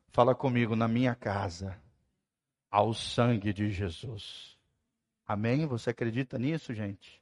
Fala 0.10 0.34
comigo, 0.34 0.76
na 0.76 0.88
minha 0.88 1.14
casa, 1.14 1.80
ao 2.72 2.92
sangue 2.96 3.54
de 3.54 3.70
Jesus. 3.70 4.58
Amém? 5.28 5.68
Você 5.68 5.92
acredita 5.92 6.40
nisso, 6.40 6.74
gente? 6.74 7.22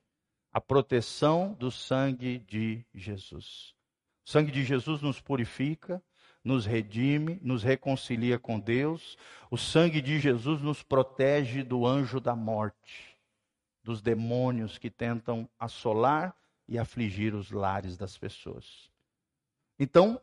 A 0.49 0.61
proteção 0.61 1.57
do 1.59 1.69
sangue 1.69 2.39
de 2.47 2.86
Jesus. 2.95 3.76
O 4.26 4.30
sangue 4.30 4.49
de 4.49 4.63
Jesus 4.63 5.01
nos 5.01 5.19
purifica, 5.19 6.01
nos 6.44 6.66
redime, 6.66 7.39
nos 7.42 7.64
reconcilia 7.64 8.39
com 8.39 8.60
Deus. 8.60 9.18
O 9.50 9.58
sangue 9.58 10.02
de 10.02 10.20
Jesus 10.20 10.62
nos 10.62 10.82
protege 10.82 11.64
do 11.64 11.86
anjo 11.86 12.20
da 12.20 12.36
morte, 12.36 13.18
dos 13.84 14.02
demônios 14.02 14.78
que 14.78 14.89
tentam 14.89 15.48
assolar 15.60 16.36
e 16.68 16.78
afligir 16.80 17.36
os 17.36 17.52
lares 17.52 17.98
das 17.98 18.18
pessoas. 18.18 18.89
Então, 19.80 20.20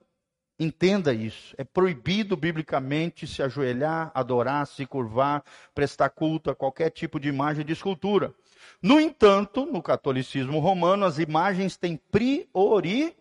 entenda 0.58 1.12
isso. 1.12 1.54
É 1.58 1.64
proibido 1.64 2.36
biblicamente 2.36 3.26
se 3.26 3.42
ajoelhar, 3.42 4.10
adorar, 4.14 4.66
se 4.66 4.86
curvar, 4.86 5.44
prestar 5.74 6.10
culto 6.10 6.50
a 6.50 6.54
qualquer 6.54 6.90
tipo 6.90 7.20
de 7.20 7.28
imagem 7.28 7.64
de 7.64 7.72
escultura. 7.72 8.34
No 8.82 9.00
entanto, 9.00 9.66
no 9.66 9.82
catolicismo 9.82 10.58
romano, 10.58 11.04
as 11.04 11.18
imagens 11.18 11.76
têm 11.76 11.96
prioridade 11.96 13.17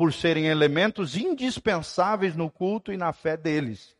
por 0.00 0.14
serem 0.14 0.46
elementos 0.46 1.14
indispensáveis 1.14 2.34
no 2.34 2.50
culto 2.50 2.90
e 2.90 2.96
na 2.96 3.12
fé 3.12 3.36
deles. 3.36 3.94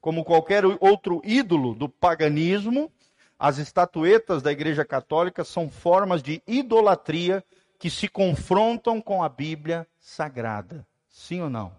Como 0.00 0.24
qualquer 0.24 0.62
outro 0.78 1.20
ídolo 1.24 1.74
do 1.74 1.88
paganismo, 1.88 2.88
as 3.36 3.58
estatuetas 3.58 4.42
da 4.42 4.52
Igreja 4.52 4.84
Católica 4.84 5.42
são 5.42 5.68
formas 5.68 6.22
de 6.22 6.40
idolatria 6.46 7.42
que 7.80 7.90
se 7.90 8.06
confrontam 8.06 9.00
com 9.00 9.24
a 9.24 9.28
Bíblia 9.28 9.88
Sagrada. 9.98 10.86
Sim 11.08 11.40
ou 11.40 11.50
não? 11.50 11.72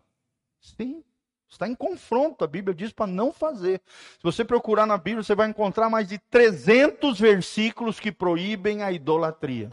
Sim. 0.60 1.02
Está 1.48 1.66
em 1.66 1.74
confronto, 1.74 2.44
a 2.44 2.48
Bíblia 2.48 2.76
diz 2.76 2.92
para 2.92 3.08
não 3.08 3.32
fazer. 3.32 3.82
Se 4.18 4.22
você 4.22 4.44
procurar 4.44 4.86
na 4.86 4.98
Bíblia, 4.98 5.24
você 5.24 5.34
vai 5.34 5.48
encontrar 5.48 5.90
mais 5.90 6.10
de 6.10 6.18
300 6.18 7.18
versículos 7.18 8.02
que 8.02 8.12
proíbem 8.12 8.84
a 8.84 8.92
idolatria. 8.92 9.72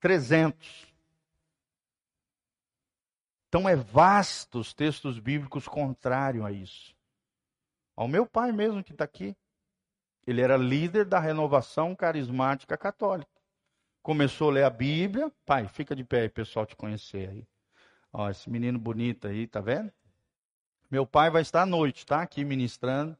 300. 0.00 0.87
Então 3.48 3.68
é 3.68 3.74
vasto 3.74 4.58
os 4.58 4.74
textos 4.74 5.18
bíblicos 5.18 5.66
contrários 5.66 6.44
a 6.44 6.52
isso. 6.52 6.94
Ao 7.96 8.06
meu 8.06 8.26
pai 8.26 8.52
mesmo 8.52 8.84
que 8.84 8.92
está 8.92 9.04
aqui, 9.04 9.34
ele 10.26 10.42
era 10.42 10.56
líder 10.56 11.06
da 11.06 11.18
renovação 11.18 11.96
carismática 11.96 12.76
católica. 12.76 13.30
Começou 14.02 14.50
a 14.50 14.52
ler 14.52 14.64
a 14.64 14.70
Bíblia. 14.70 15.32
Pai, 15.46 15.66
fica 15.66 15.96
de 15.96 16.04
pé 16.04 16.22
aí, 16.22 16.28
pessoal, 16.28 16.66
te 16.66 16.76
conhecer 16.76 17.30
aí. 17.30 17.46
Ó, 18.12 18.28
esse 18.28 18.48
menino 18.50 18.78
bonito 18.78 19.26
aí, 19.26 19.46
tá 19.46 19.60
vendo? 19.60 19.90
Meu 20.90 21.06
pai 21.06 21.30
vai 21.30 21.42
estar 21.42 21.62
à 21.62 21.66
noite, 21.66 22.04
tá? 22.04 22.20
Aqui 22.22 22.44
ministrando. 22.44 23.16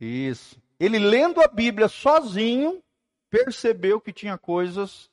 Isso. 0.00 0.60
Ele 0.78 0.98
lendo 0.98 1.40
a 1.40 1.46
Bíblia 1.46 1.88
sozinho, 1.88 2.82
percebeu 3.28 4.00
que 4.00 4.12
tinha 4.12 4.36
coisas 4.36 5.10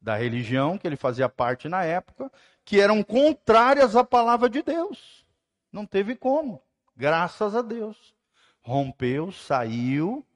da 0.00 0.14
religião 0.14 0.76
que 0.76 0.86
ele 0.86 0.96
fazia 0.96 1.28
parte 1.28 1.68
na 1.68 1.82
época 1.84 2.30
que 2.64 2.80
eram 2.80 3.02
contrárias 3.02 3.94
à 3.94 4.02
palavra 4.02 4.48
de 4.48 4.62
Deus. 4.62 5.26
Não 5.70 5.84
teve 5.84 6.16
como. 6.16 6.62
Graças 6.96 7.54
a 7.54 7.62
Deus. 7.62 8.14
Rompeu, 8.60 9.30
saiu, 9.30 10.26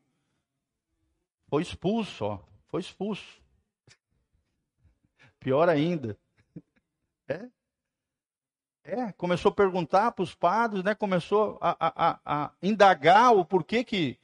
foi 1.48 1.62
expulso, 1.62 2.24
ó. 2.24 2.40
Foi 2.68 2.80
expulso. 2.80 3.40
Pior 5.40 5.68
ainda. 5.68 6.18
É. 7.26 7.48
É, 8.84 9.12
começou 9.12 9.50
a 9.50 9.54
perguntar 9.54 10.12
para 10.12 10.22
os 10.22 10.34
padres, 10.34 10.82
né? 10.82 10.94
Começou 10.94 11.58
a, 11.60 11.76
a, 11.78 12.20
a, 12.24 12.52
indagar 12.62 13.34
o 13.34 13.44
porquê 13.44 13.84
que 13.84 14.18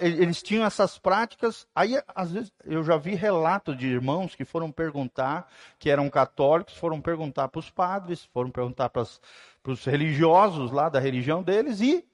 eles 0.00 0.42
tinham 0.42 0.64
essas 0.64 0.98
práticas. 0.98 1.66
Aí, 1.74 2.00
às 2.08 2.32
vezes, 2.32 2.52
eu 2.64 2.82
já 2.82 2.96
vi 2.96 3.14
relatos 3.14 3.76
de 3.76 3.86
irmãos 3.86 4.34
que 4.34 4.44
foram 4.44 4.72
perguntar, 4.72 5.48
que 5.78 5.88
eram 5.88 6.10
católicos, 6.10 6.76
foram 6.76 7.00
perguntar 7.00 7.48
para 7.48 7.60
os 7.60 7.70
padres, 7.70 8.24
foram 8.32 8.50
perguntar 8.50 8.90
para 8.90 9.02
os 9.02 9.84
religiosos 9.84 10.72
lá 10.72 10.88
da 10.88 10.98
religião 10.98 11.42
deles, 11.42 11.80
e 11.80 12.04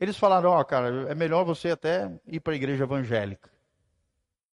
eles 0.00 0.16
falaram: 0.16 0.50
Ó, 0.50 0.60
oh, 0.60 0.64
cara, 0.64 1.10
é 1.10 1.14
melhor 1.14 1.44
você 1.44 1.70
até 1.70 2.10
ir 2.26 2.40
para 2.40 2.54
a 2.54 2.56
igreja 2.56 2.84
evangélica. 2.84 3.50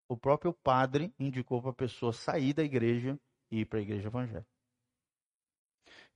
O 0.07 0.17
próprio 0.17 0.51
padre 0.51 1.13
indicou 1.17 1.61
para 1.61 1.71
a 1.71 1.73
pessoa 1.73 2.11
sair 2.11 2.53
da 2.53 2.63
igreja 2.63 3.17
e 3.49 3.61
ir 3.61 3.65
para 3.65 3.79
a 3.79 3.81
igreja 3.81 4.07
evangélica. 4.07 4.45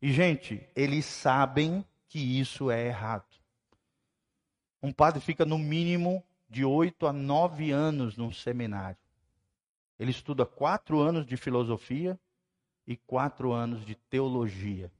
E, 0.01 0.11
gente, 0.11 0.67
eles 0.75 1.05
sabem 1.05 1.83
que 2.07 2.19
isso 2.39 2.69
é 2.69 2.87
errado. 2.87 3.38
Um 4.81 4.91
padre 4.91 5.19
fica 5.19 5.45
no 5.45 5.57
mínimo 5.57 6.23
de 6.49 6.63
oito 6.63 7.05
a 7.05 7.13
nove 7.13 7.71
anos 7.71 8.17
num 8.17 8.31
seminário. 8.31 8.97
Ele 9.99 10.11
estuda 10.11 10.45
quatro 10.45 10.99
anos 10.99 11.25
de 11.25 11.35
filosofia 11.35 12.17
e 12.87 12.95
quatro 12.95 13.51
anos 13.51 13.85
de 13.85 13.95
teologia. 13.95 14.91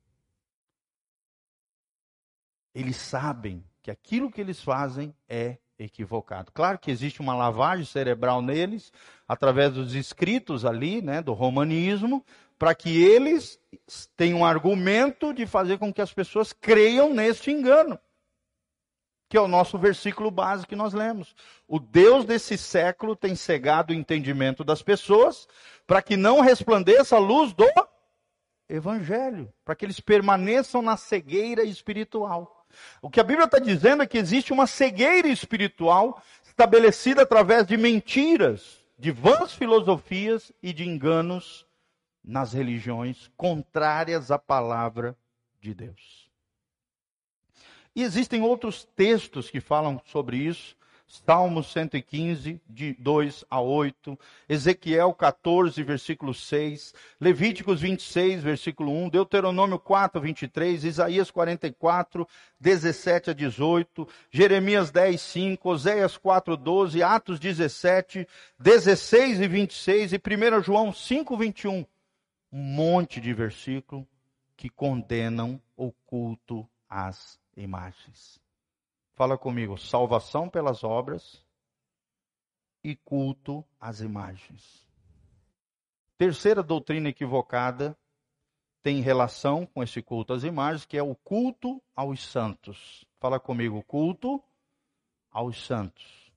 Eles 2.75 2.97
sabem 2.97 3.63
que 3.82 3.89
aquilo 3.89 4.30
que 4.30 4.41
eles 4.41 4.61
fazem 4.61 5.15
é 5.27 5.57
equivocado. 5.77 6.51
Claro 6.51 6.77
que 6.77 6.91
existe 6.91 7.21
uma 7.21 7.34
lavagem 7.34 7.86
cerebral 7.86 8.41
neles, 8.41 8.91
através 9.25 9.73
dos 9.73 9.95
escritos 9.95 10.65
ali, 10.65 11.01
né, 11.01 11.21
do 11.21 11.32
romanismo, 11.32 12.23
para 12.59 12.75
que 12.75 13.01
eles 13.01 13.57
tenham 14.17 14.39
um 14.39 14.45
argumento 14.45 15.34
de 15.34 15.47
fazer 15.47 15.80
com 15.80 15.93
que 15.93 16.01
as 16.01 16.13
pessoas 16.13 16.51
creiam 16.51 17.13
neste 17.13 17.49
engano 17.49 17.97
que 19.30 19.38
é 19.38 19.41
o 19.41 19.47
nosso 19.47 19.77
versículo 19.77 20.32
base 20.32 20.65
que 20.65 20.75
nós 20.75 20.91
lemos. 20.91 21.36
O 21.67 21.80
Deus 21.80 22.25
desse 22.25 22.57
século 22.57 23.15
tem 23.15 23.36
cegado 23.36 23.93
o 23.93 23.95
entendimento 23.95 24.63
das 24.63 24.82
pessoas 24.82 25.47
para 25.86 26.01
que 26.01 26.17
não 26.17 26.41
resplandeça 26.41 27.15
a 27.15 27.19
luz 27.19 27.53
do 27.53 27.65
Evangelho, 28.67 29.53
para 29.63 29.75
que 29.75 29.86
eles 29.86 29.99
permaneçam 29.99 30.82
na 30.82 30.97
cegueira 30.97 31.63
espiritual. 31.63 32.65
O 33.01 33.09
que 33.09 33.19
a 33.19 33.23
Bíblia 33.23 33.45
está 33.45 33.59
dizendo 33.59 34.03
é 34.03 34.07
que 34.07 34.17
existe 34.17 34.51
uma 34.51 34.67
cegueira 34.67 35.27
espiritual 35.27 36.21
estabelecida 36.43 37.21
através 37.21 37.65
de 37.65 37.77
mentiras, 37.77 38.80
de 38.97 39.11
vãs 39.11 39.53
filosofias 39.53 40.51
e 40.61 40.73
de 40.73 40.88
enganos 40.88 41.67
nas 42.23 42.53
religiões 42.53 43.32
contrárias 43.38 44.30
à 44.30 44.38
palavra 44.38 45.15
de 45.61 45.73
Deus. 45.73 46.28
E 47.95 48.03
existem 48.03 48.41
outros 48.41 48.87
textos 48.95 49.49
que 49.49 49.59
falam 49.59 50.01
sobre 50.05 50.37
isso. 50.37 50.77
Salmo 51.09 51.63
115, 51.63 52.61
de 52.69 52.93
2 52.93 53.43
a 53.49 53.59
8, 53.59 54.17
Ezequiel 54.47 55.11
14, 55.11 55.81
versículo 55.81 56.35
6, 56.35 56.93
Levíticos 57.19 57.81
26, 57.81 58.43
versículo 58.43 58.91
1, 59.05 59.09
Deuteronômio 59.09 59.79
4, 59.79 60.21
23, 60.21 60.83
Isaías 60.83 61.31
44, 61.31 62.27
17 62.59 63.31
a 63.31 63.33
18, 63.33 64.07
Jeremias 64.29 64.91
10, 64.91 65.19
5, 65.19 65.69
Oséias 65.71 66.15
4, 66.15 66.55
12, 66.55 67.01
Atos 67.01 67.39
17, 67.39 68.27
16 68.59 69.41
e 69.41 69.47
26 69.47 70.13
e 70.13 70.17
1 70.17 70.61
João 70.61 70.93
5, 70.93 71.35
21. 71.35 71.85
Um 72.51 72.59
monte 72.59 73.19
de 73.19 73.33
versículo 73.33 74.07
que 74.55 74.69
condenam 74.69 75.59
o 75.75 75.91
culto 76.05 76.69
às 76.87 77.39
imagens. 77.56 78.39
Fala 79.16 79.38
comigo, 79.38 79.78
salvação 79.78 80.50
pelas 80.50 80.84
obras 80.84 81.45
e 82.84 82.95
culto 82.95 83.66
às 83.80 84.00
imagens. 84.00 84.88
Terceira 86.18 86.64
doutrina 86.64 87.10
equivocada 87.10 87.97
tem 88.82 89.02
relação 89.02 89.66
com 89.66 89.84
esse 89.84 90.02
culto 90.02 90.34
às 90.34 90.43
imagens, 90.43 90.86
que 90.86 90.97
é 90.97 91.04
o 91.04 91.16
culto 91.16 91.82
aos 91.95 92.26
santos. 92.26 93.06
Fala 93.20 93.39
comigo, 93.39 93.84
culto 93.84 94.41
aos 95.32 95.66
santos. 95.66 96.32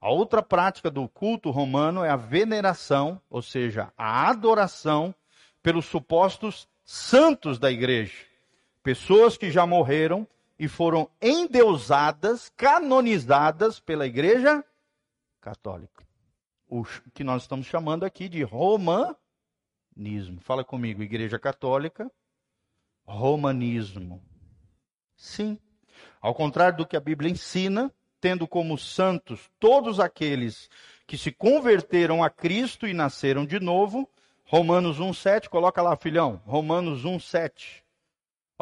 A 0.00 0.10
outra 0.10 0.42
prática 0.42 0.90
do 0.90 1.08
culto 1.08 1.50
romano 1.50 2.02
é 2.02 2.10
a 2.10 2.16
veneração, 2.16 3.20
ou 3.30 3.40
seja, 3.40 3.92
a 3.96 4.28
adoração 4.28 5.14
pelos 5.62 5.86
supostos 5.86 6.68
santos 6.84 7.58
da 7.58 7.70
igreja. 7.70 8.26
Pessoas 8.82 9.36
que 9.36 9.50
já 9.50 9.64
morreram 9.64 10.26
e 10.62 10.68
foram 10.68 11.10
endeusadas, 11.20 12.48
canonizadas 12.56 13.80
pela 13.80 14.06
Igreja 14.06 14.64
Católica. 15.40 16.06
O 16.68 16.84
que 17.12 17.24
nós 17.24 17.42
estamos 17.42 17.66
chamando 17.66 18.04
aqui 18.04 18.28
de 18.28 18.44
romanismo. 18.44 19.18
Fala 20.38 20.62
comigo, 20.62 21.02
Igreja 21.02 21.36
Católica, 21.36 22.08
romanismo. 23.04 24.22
Sim. 25.16 25.58
Ao 26.20 26.32
contrário 26.32 26.78
do 26.78 26.86
que 26.86 26.96
a 26.96 27.00
Bíblia 27.00 27.32
ensina, 27.32 27.92
tendo 28.20 28.46
como 28.46 28.78
santos 28.78 29.50
todos 29.58 29.98
aqueles 29.98 30.70
que 31.08 31.18
se 31.18 31.32
converteram 31.32 32.22
a 32.22 32.30
Cristo 32.30 32.86
e 32.86 32.94
nasceram 32.94 33.44
de 33.44 33.58
novo, 33.58 34.08
Romanos 34.44 35.00
1,7, 35.00 35.48
coloca 35.48 35.82
lá, 35.82 35.96
filhão, 35.96 36.40
Romanos 36.46 37.04
1,7. 37.04 37.81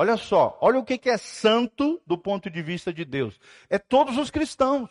Olha 0.01 0.17
só, 0.17 0.57
olha 0.63 0.79
o 0.79 0.83
que 0.83 1.11
é 1.11 1.19
santo 1.19 2.01
do 2.07 2.17
ponto 2.17 2.49
de 2.49 2.63
vista 2.63 2.91
de 2.91 3.05
Deus. 3.05 3.39
É 3.69 3.79
todos 3.79 4.17
os 4.17 4.31
cristãos. 4.31 4.89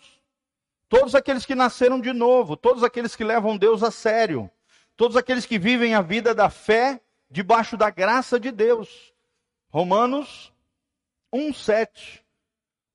Todos 0.88 1.16
aqueles 1.16 1.48
que 1.48 1.56
nasceram 1.56 2.00
de 2.00 2.14
novo, 2.14 2.56
todos 2.56 2.84
aqueles 2.84 3.16
que 3.16 3.24
levam 3.24 3.58
Deus 3.58 3.82
a 3.82 3.90
sério, 3.90 4.52
todos 4.96 5.18
aqueles 5.18 5.48
que 5.48 5.58
vivem 5.58 5.96
a 5.96 6.04
vida 6.04 6.36
da 6.36 6.48
fé 6.48 7.02
debaixo 7.28 7.76
da 7.76 7.90
graça 7.90 8.40
de 8.40 8.52
Deus. 8.52 9.12
Romanos 9.70 10.54
1:7. 11.34 12.24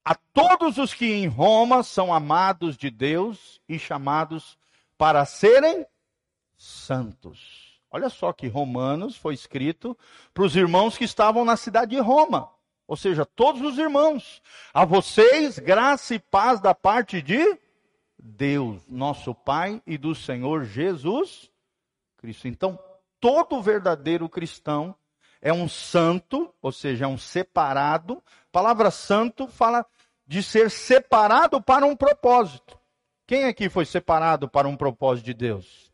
A 0.05 0.15
todos 0.15 0.79
os 0.79 0.95
que 0.95 1.07
em 1.07 1.27
Roma 1.27 1.83
são 1.83 2.15
amados 2.15 2.77
de 2.77 2.91
Deus 2.91 3.61
e 3.69 3.77
chamados 3.77 4.57
para 4.97 5.25
serem 5.25 5.85
santos. 6.57 7.64
Olha 7.95 8.09
só 8.09 8.33
que 8.33 8.49
Romanos 8.49 9.17
foi 9.17 9.35
escrito 9.35 9.97
para 10.35 10.43
os 10.43 10.57
irmãos 10.57 10.99
que 10.99 11.05
estavam 11.05 11.45
na 11.45 11.57
cidade 11.57 11.95
de 11.95 12.01
Roma. 12.01 12.51
Ou 12.89 12.97
seja, 12.97 13.25
todos 13.25 13.63
os 13.63 13.79
irmãos. 13.79 14.43
A 14.73 14.85
vocês, 14.85 15.61
graça 15.61 16.13
e 16.13 16.19
paz 16.19 16.61
da 16.61 16.75
parte 16.75 17.23
de 17.23 17.57
Deus, 18.19 18.83
nosso 18.89 19.33
Pai 19.33 19.81
e 19.87 19.97
do 19.97 20.13
Senhor 20.13 20.65
Jesus 20.65 21.49
Cristo. 22.17 22.49
Então, 22.49 22.77
todo 23.21 23.63
verdadeiro 23.63 24.29
cristão 24.29 24.93
é 25.41 25.53
um 25.53 25.69
santo, 25.69 26.53
ou 26.61 26.73
seja, 26.73 27.05
é 27.05 27.09
um 27.09 27.17
separado. 27.17 28.21
A 28.27 28.51
palavra 28.51 28.91
santo 28.91 29.47
fala 29.47 29.87
de 30.27 30.43
ser 30.43 30.69
separado 30.69 31.63
para 31.63 31.87
um 31.87 31.95
propósito. 31.95 32.77
Quem 33.25 33.45
aqui 33.45 33.69
foi 33.69 33.85
separado 33.85 34.49
para 34.49 34.67
um 34.67 34.77
propósito 34.77 35.27
de 35.27 35.35
Deus? 35.35 35.94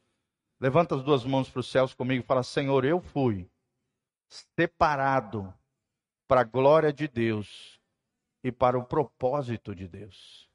Levanta 0.61 0.95
as 0.95 1.03
duas 1.03 1.25
mãos 1.25 1.49
para 1.49 1.61
os 1.61 1.71
céus 1.71 1.95
comigo 1.95 2.23
e 2.23 2.27
fala: 2.27 2.43
Senhor, 2.43 2.85
eu 2.85 3.01
fui 3.01 3.49
separado 4.55 5.53
para 6.29 6.43
a 6.43 6.45
glória 6.45 6.93
de 6.93 7.09
Deus 7.09 7.81
e 8.45 8.53
para 8.53 8.79
o 8.79 8.85
propósito 8.85 9.75
de 9.75 9.89
Deus. 9.89 10.49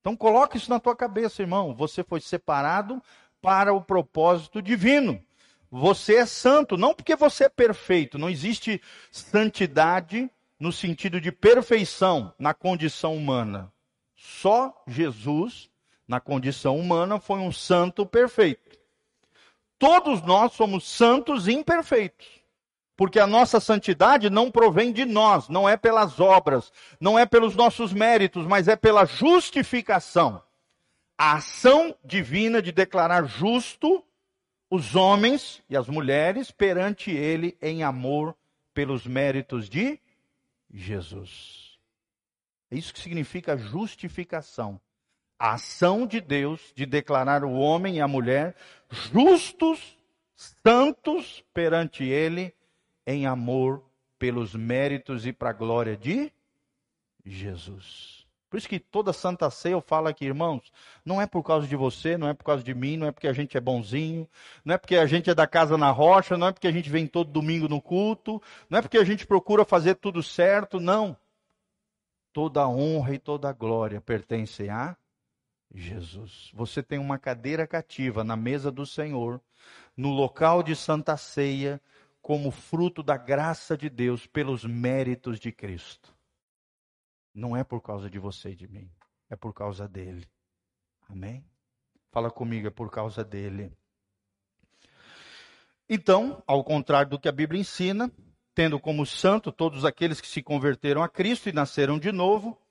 Então 0.00 0.16
coloque 0.16 0.56
isso 0.56 0.70
na 0.70 0.80
tua 0.80 0.96
cabeça, 0.96 1.42
irmão. 1.42 1.74
Você 1.74 2.02
foi 2.02 2.20
separado 2.20 3.00
para 3.40 3.72
o 3.72 3.80
propósito 3.80 4.62
divino. 4.62 5.22
Você 5.70 6.16
é 6.16 6.26
santo, 6.26 6.76
não 6.76 6.94
porque 6.94 7.14
você 7.14 7.44
é 7.44 7.48
perfeito. 7.48 8.18
Não 8.18 8.28
existe 8.28 8.80
santidade 9.10 10.30
no 10.58 10.72
sentido 10.72 11.20
de 11.20 11.30
perfeição 11.30 12.32
na 12.38 12.52
condição 12.54 13.16
humana. 13.16 13.72
Só 14.16 14.82
Jesus, 14.86 15.70
na 16.06 16.20
condição 16.20 16.76
humana, 16.78 17.20
foi 17.20 17.40
um 17.40 17.52
santo 17.52 18.04
perfeito. 18.04 18.81
Todos 19.82 20.22
nós 20.22 20.52
somos 20.52 20.86
santos 20.86 21.48
e 21.48 21.52
imperfeitos. 21.52 22.24
Porque 22.96 23.18
a 23.18 23.26
nossa 23.26 23.58
santidade 23.58 24.30
não 24.30 24.48
provém 24.48 24.92
de 24.92 25.04
nós, 25.04 25.48
não 25.48 25.68
é 25.68 25.76
pelas 25.76 26.20
obras, 26.20 26.72
não 27.00 27.18
é 27.18 27.26
pelos 27.26 27.56
nossos 27.56 27.92
méritos, 27.92 28.46
mas 28.46 28.68
é 28.68 28.76
pela 28.76 29.04
justificação. 29.04 30.40
A 31.18 31.32
ação 31.32 31.96
divina 32.04 32.62
de 32.62 32.70
declarar 32.70 33.24
justo 33.24 34.04
os 34.70 34.94
homens 34.94 35.60
e 35.68 35.76
as 35.76 35.88
mulheres 35.88 36.52
perante 36.52 37.10
Ele 37.10 37.58
em 37.60 37.82
amor 37.82 38.36
pelos 38.72 39.04
méritos 39.04 39.68
de 39.68 39.98
Jesus. 40.72 41.76
É 42.70 42.76
isso 42.76 42.94
que 42.94 43.00
significa 43.00 43.58
justificação 43.58 44.80
a 45.42 45.54
ação 45.54 46.06
de 46.06 46.20
Deus 46.20 46.72
de 46.72 46.86
declarar 46.86 47.42
o 47.42 47.50
homem 47.50 47.96
e 47.96 48.00
a 48.00 48.06
mulher 48.06 48.54
justos, 48.88 49.98
santos 50.36 51.42
perante 51.52 52.04
Ele, 52.04 52.54
em 53.04 53.26
amor 53.26 53.82
pelos 54.20 54.54
méritos 54.54 55.26
e 55.26 55.32
para 55.32 55.50
a 55.50 55.52
glória 55.52 55.96
de 55.96 56.32
Jesus. 57.26 58.24
Por 58.48 58.56
isso 58.56 58.68
que 58.68 58.78
toda 58.78 59.12
Santa 59.12 59.50
Ceia 59.50 59.72
eu 59.72 59.80
falo 59.80 60.06
aqui, 60.06 60.26
irmãos, 60.26 60.72
não 61.04 61.20
é 61.20 61.26
por 61.26 61.42
causa 61.42 61.66
de 61.66 61.74
você, 61.74 62.16
não 62.16 62.28
é 62.28 62.34
por 62.34 62.44
causa 62.44 62.62
de 62.62 62.72
mim, 62.72 62.96
não 62.96 63.08
é 63.08 63.10
porque 63.10 63.26
a 63.26 63.32
gente 63.32 63.56
é 63.56 63.60
bonzinho, 63.60 64.28
não 64.64 64.76
é 64.76 64.78
porque 64.78 64.94
a 64.94 65.06
gente 65.06 65.28
é 65.28 65.34
da 65.34 65.48
casa 65.48 65.76
na 65.76 65.90
rocha, 65.90 66.36
não 66.36 66.46
é 66.46 66.52
porque 66.52 66.68
a 66.68 66.72
gente 66.72 66.88
vem 66.88 67.04
todo 67.04 67.32
domingo 67.32 67.66
no 67.66 67.82
culto, 67.82 68.40
não 68.70 68.78
é 68.78 68.82
porque 68.82 68.98
a 68.98 69.04
gente 69.04 69.26
procura 69.26 69.64
fazer 69.64 69.96
tudo 69.96 70.22
certo, 70.22 70.78
não. 70.78 71.16
Toda 72.32 72.68
honra 72.68 73.14
e 73.14 73.18
toda 73.18 73.52
glória 73.52 74.00
pertencem 74.00 74.70
a 74.70 74.96
Jesus. 75.74 76.50
Você 76.54 76.82
tem 76.82 76.98
uma 76.98 77.18
cadeira 77.18 77.66
cativa 77.66 78.22
na 78.22 78.36
mesa 78.36 78.70
do 78.70 78.84
Senhor, 78.84 79.40
no 79.96 80.10
local 80.10 80.62
de 80.62 80.76
Santa 80.76 81.16
Ceia, 81.16 81.80
como 82.20 82.50
fruto 82.50 83.02
da 83.02 83.16
graça 83.16 83.76
de 83.76 83.90
Deus 83.90 84.26
pelos 84.26 84.64
méritos 84.64 85.40
de 85.40 85.50
Cristo. 85.50 86.14
Não 87.34 87.56
é 87.56 87.64
por 87.64 87.80
causa 87.80 88.08
de 88.08 88.18
você 88.18 88.50
e 88.50 88.56
de 88.56 88.68
mim, 88.68 88.90
é 89.28 89.36
por 89.36 89.52
causa 89.52 89.88
dele. 89.88 90.28
Amém? 91.08 91.44
Fala 92.10 92.30
comigo, 92.30 92.66
é 92.66 92.70
por 92.70 92.90
causa 92.90 93.24
dele. 93.24 93.72
Então, 95.88 96.42
ao 96.46 96.62
contrário 96.62 97.10
do 97.10 97.18
que 97.18 97.28
a 97.28 97.32
Bíblia 97.32 97.60
ensina, 97.60 98.10
tendo 98.54 98.78
como 98.78 99.04
santo 99.04 99.50
todos 99.50 99.84
aqueles 99.84 100.20
que 100.20 100.28
se 100.28 100.42
converteram 100.42 101.02
a 101.02 101.08
Cristo 101.08 101.48
e 101.48 101.52
nasceram 101.52 101.98
de 101.98 102.12
novo, 102.12 102.61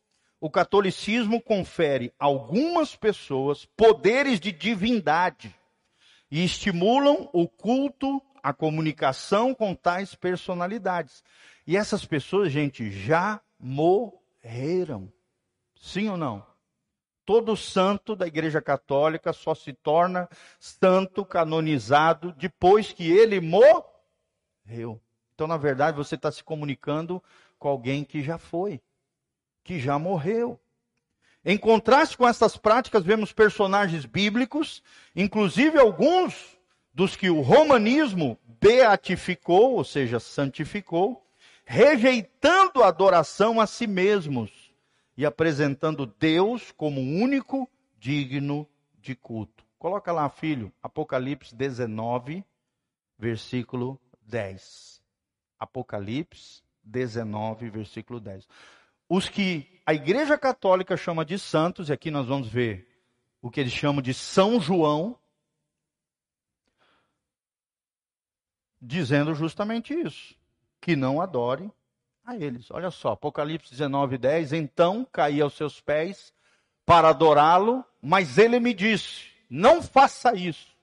o 0.42 0.50
catolicismo 0.50 1.40
confere 1.40 2.12
algumas 2.18 2.96
pessoas 2.96 3.64
poderes 3.78 4.40
de 4.40 4.52
divindade 4.52 5.56
e 6.32 6.44
estimulam 6.44 7.30
o 7.32 7.48
culto, 7.48 8.20
a 8.42 8.52
comunicação 8.52 9.54
com 9.54 9.76
tais 9.76 10.16
personalidades. 10.16 11.24
E 11.68 11.78
essas 11.78 12.04
pessoas, 12.06 12.52
gente, 12.52 12.90
já 12.90 13.40
morreram. 13.60 15.14
Sim 15.76 16.10
ou 16.10 16.18
não? 16.18 16.44
Todo 17.24 17.56
santo 17.56 18.16
da 18.16 18.26
Igreja 18.26 18.60
Católica 18.60 19.32
só 19.32 19.54
se 19.54 19.72
torna 19.74 20.28
santo 20.60 21.24
canonizado 21.24 22.34
depois 22.34 22.92
que 22.92 23.12
ele 23.12 23.40
morreu. 23.40 25.00
Então, 25.36 25.46
na 25.46 25.58
verdade, 25.58 25.98
você 25.98 26.16
está 26.16 26.32
se 26.32 26.44
comunicando 26.44 27.24
com 27.60 27.68
alguém 27.68 28.04
que 28.04 28.24
já 28.24 28.40
foi 28.40 28.82
que 29.72 29.80
já 29.80 29.98
morreu. 29.98 30.60
Em 31.46 31.58
contraste 31.58 32.18
com 32.18 32.28
essas 32.28 32.58
práticas, 32.58 33.06
vemos 33.06 33.32
personagens 33.32 34.06
bíblicos, 34.06 34.84
inclusive 35.16 35.80
alguns 35.80 36.60
dos 36.94 37.16
que 37.16 37.30
o 37.30 37.40
romanismo 37.40 38.38
beatificou, 38.60 39.76
ou 39.76 39.86
seja, 39.86 40.20
santificou, 40.20 41.26
rejeitando 41.64 42.84
a 42.84 42.90
adoração 42.90 43.62
a 43.62 43.66
si 43.66 43.88
mesmos 43.88 44.52
e 45.16 45.26
apresentando 45.26 46.06
Deus 46.06 46.74
como 46.74 47.00
o 47.00 47.24
único 47.24 47.66
digno 47.98 48.68
de 49.00 49.16
culto. 49.16 49.64
Coloca 49.80 50.12
lá, 50.12 50.28
filho, 50.28 50.70
Apocalipse 50.84 51.56
19, 51.56 52.44
versículo 53.18 53.98
10. 54.24 55.02
Apocalipse 55.58 56.62
19, 56.84 57.70
versículo 57.70 58.20
10. 58.20 58.46
Os 59.14 59.28
que 59.28 59.68
a 59.86 59.94
Igreja 59.94 60.38
Católica 60.38 60.96
chama 60.96 61.26
de 61.26 61.38
santos, 61.38 61.90
e 61.90 61.92
aqui 61.92 62.10
nós 62.10 62.28
vamos 62.28 62.48
ver 62.48 62.88
o 63.42 63.52
que 63.52 63.60
eles 63.60 63.74
chamam 63.74 64.02
de 64.02 64.14
São 64.14 64.58
João, 64.58 65.20
dizendo 68.82 69.36
justamente 69.36 69.94
isso, 69.94 70.34
que 70.80 70.96
não 70.96 71.20
adore 71.20 71.70
a 72.24 72.38
eles. 72.38 72.72
Olha 72.72 72.90
só, 72.90 73.12
Apocalipse 73.12 73.70
19, 73.72 74.18
10. 74.18 74.54
Então 74.54 75.06
caí 75.12 75.42
aos 75.42 75.56
seus 75.56 75.82
pés 75.82 76.34
para 76.86 77.10
adorá-lo, 77.10 77.84
mas 78.02 78.38
ele 78.38 78.62
me 78.62 78.74
disse: 78.74 79.26
Não 79.50 79.84
faça 79.84 80.34
isso. 80.38 80.74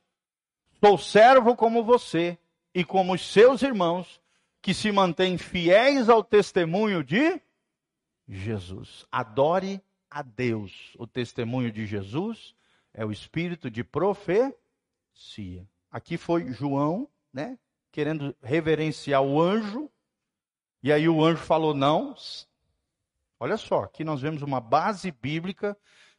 Sou 0.85 0.99
servo 0.99 1.57
como 1.57 1.83
você 1.83 2.37
e 2.75 2.85
como 2.85 3.15
os 3.15 3.27
seus 3.33 3.63
irmãos, 3.63 4.21
que 4.61 4.75
se 4.75 4.93
mantêm 4.93 5.39
fiéis 5.39 6.11
ao 6.11 6.23
testemunho 6.23 7.03
de 7.03 7.41
Jesus. 8.29 9.07
Adore 9.11 9.83
a 10.11 10.23
Deus. 10.23 10.95
O 10.99 11.07
testemunho 11.07 11.73
de 11.73 11.87
Jesus 11.87 12.55
é 12.93 13.05
o 13.05 13.13
espírito 13.13 13.71
de 13.71 13.83
profecia. 13.83 15.67
Aqui 15.91 16.17
foi 16.17 16.53
João, 16.53 17.09
né, 17.33 17.59
querendo 17.91 18.37
reverenciar 18.43 19.23
o 19.23 19.41
anjo, 19.41 19.91
e 20.83 20.93
aí 20.93 21.09
o 21.09 21.25
anjo 21.25 21.43
falou: 21.43 21.75
"Não, 21.75 22.15
Olha 23.41 23.57
só, 23.57 23.85
aqui 23.85 24.03
nós 24.03 24.21
vemos 24.21 24.43
uma 24.43 24.61
base 24.61 25.13
bíblica 25.13 25.77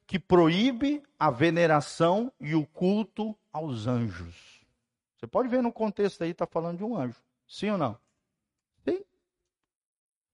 que 0.08 0.18
proíbe 0.18 1.04
a 1.20 1.30
veneração 1.30 2.32
e 2.40 2.56
o 2.56 2.66
culto 2.66 3.38
aos 3.52 3.88
anjos. 3.88 4.66
Você 5.18 5.28
pode 5.28 5.50
ver 5.50 5.62
no 5.62 5.72
contexto 5.72 6.24
aí, 6.24 6.32
está 6.32 6.48
falando 6.48 6.78
de 6.78 6.84
um 6.84 6.96
anjo. 6.96 7.22
Sim 7.46 7.72
ou 7.72 7.78
não? 7.78 8.00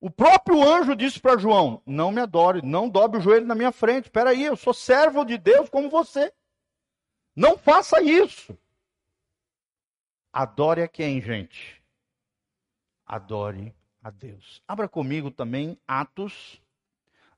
O 0.06 0.12
próprio 0.12 0.62
anjo 0.62 0.96
disse 0.96 1.20
para 1.20 1.36
João: 1.36 1.82
Não 1.84 2.12
me 2.12 2.22
adore, 2.22 2.62
não 2.62 2.88
dobre 2.88 3.18
o 3.18 3.22
joelho 3.24 3.48
na 3.48 3.56
minha 3.56 3.72
frente. 3.72 4.06
Espera 4.06 4.30
aí, 4.30 4.44
eu 4.44 4.56
sou 4.56 4.72
servo 4.72 5.26
de 5.26 5.36
Deus 5.36 5.68
como 5.68 5.90
você. 5.90 6.32
Não 7.36 7.58
faça 7.58 8.00
isso. 8.04 8.56
Adore 10.32 10.84
a 10.84 10.88
quem, 10.88 11.20
gente? 11.20 11.84
Adore 13.04 13.76
a 14.00 14.12
Deus. 14.12 14.62
Abra 14.68 14.88
comigo 14.88 15.32
também 15.32 15.76
Atos 15.88 16.62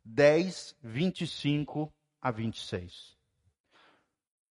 10, 0.03 0.75
25 0.83 1.89
a 2.19 2.31
26. 2.31 3.17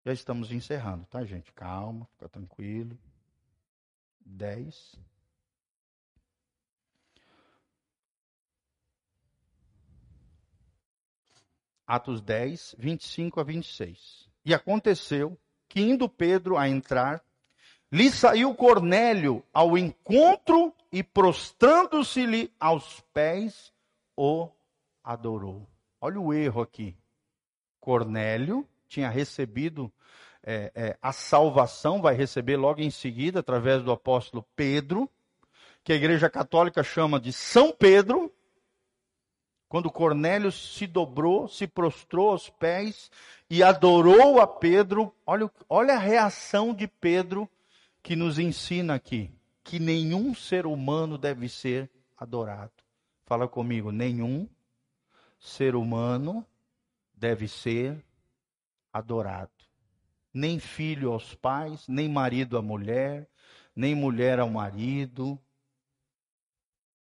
Já 0.04 0.12
estamos 0.12 0.52
encerrando, 0.52 1.06
tá, 1.06 1.24
gente? 1.24 1.50
Calma, 1.52 2.06
fica 2.12 2.28
tranquilo. 2.28 2.98
10. 4.20 5.00
Atos 11.92 12.22
10, 12.22 12.74
25 12.78 13.38
a 13.38 13.42
26. 13.42 14.26
E 14.46 14.54
aconteceu 14.54 15.36
que, 15.68 15.82
indo 15.82 16.08
Pedro 16.08 16.56
a 16.56 16.66
entrar, 16.66 17.22
lhe 17.92 18.10
saiu 18.10 18.54
Cornélio 18.54 19.44
ao 19.52 19.76
encontro 19.76 20.72
e, 20.90 21.02
prostrando-se-lhe 21.02 22.50
aos 22.58 23.00
pés, 23.12 23.74
o 24.16 24.48
adorou. 25.04 25.68
Olha 26.00 26.18
o 26.18 26.32
erro 26.32 26.62
aqui. 26.62 26.96
Cornélio 27.78 28.66
tinha 28.88 29.10
recebido 29.10 29.92
é, 30.42 30.72
é, 30.74 30.98
a 31.02 31.12
salvação, 31.12 32.00
vai 32.00 32.14
receber 32.14 32.56
logo 32.56 32.80
em 32.80 32.90
seguida, 32.90 33.40
através 33.40 33.82
do 33.82 33.92
apóstolo 33.92 34.46
Pedro, 34.56 35.10
que 35.84 35.92
a 35.92 35.96
Igreja 35.96 36.30
Católica 36.30 36.82
chama 36.82 37.20
de 37.20 37.34
São 37.34 37.70
Pedro. 37.70 38.32
Quando 39.72 39.90
Cornélio 39.90 40.52
se 40.52 40.86
dobrou, 40.86 41.48
se 41.48 41.66
prostrou 41.66 42.32
aos 42.32 42.50
pés 42.50 43.10
e 43.48 43.62
adorou 43.62 44.38
a 44.38 44.46
Pedro, 44.46 45.16
olha, 45.24 45.50
olha 45.66 45.94
a 45.94 45.98
reação 45.98 46.74
de 46.74 46.86
Pedro 46.86 47.48
que 48.02 48.14
nos 48.14 48.38
ensina 48.38 48.94
aqui: 48.94 49.30
que 49.64 49.78
nenhum 49.78 50.34
ser 50.34 50.66
humano 50.66 51.16
deve 51.16 51.48
ser 51.48 51.90
adorado. 52.18 52.70
Fala 53.24 53.48
comigo, 53.48 53.90
nenhum 53.90 54.46
ser 55.40 55.74
humano 55.74 56.46
deve 57.14 57.48
ser 57.48 58.04
adorado. 58.92 59.50
Nem 60.34 60.58
filho 60.58 61.14
aos 61.14 61.34
pais, 61.34 61.88
nem 61.88 62.10
marido 62.10 62.58
à 62.58 62.62
mulher, 62.62 63.26
nem 63.74 63.94
mulher 63.94 64.38
ao 64.38 64.50
marido. 64.50 65.40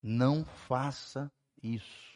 Não 0.00 0.44
faça 0.44 1.32
isso. 1.60 2.09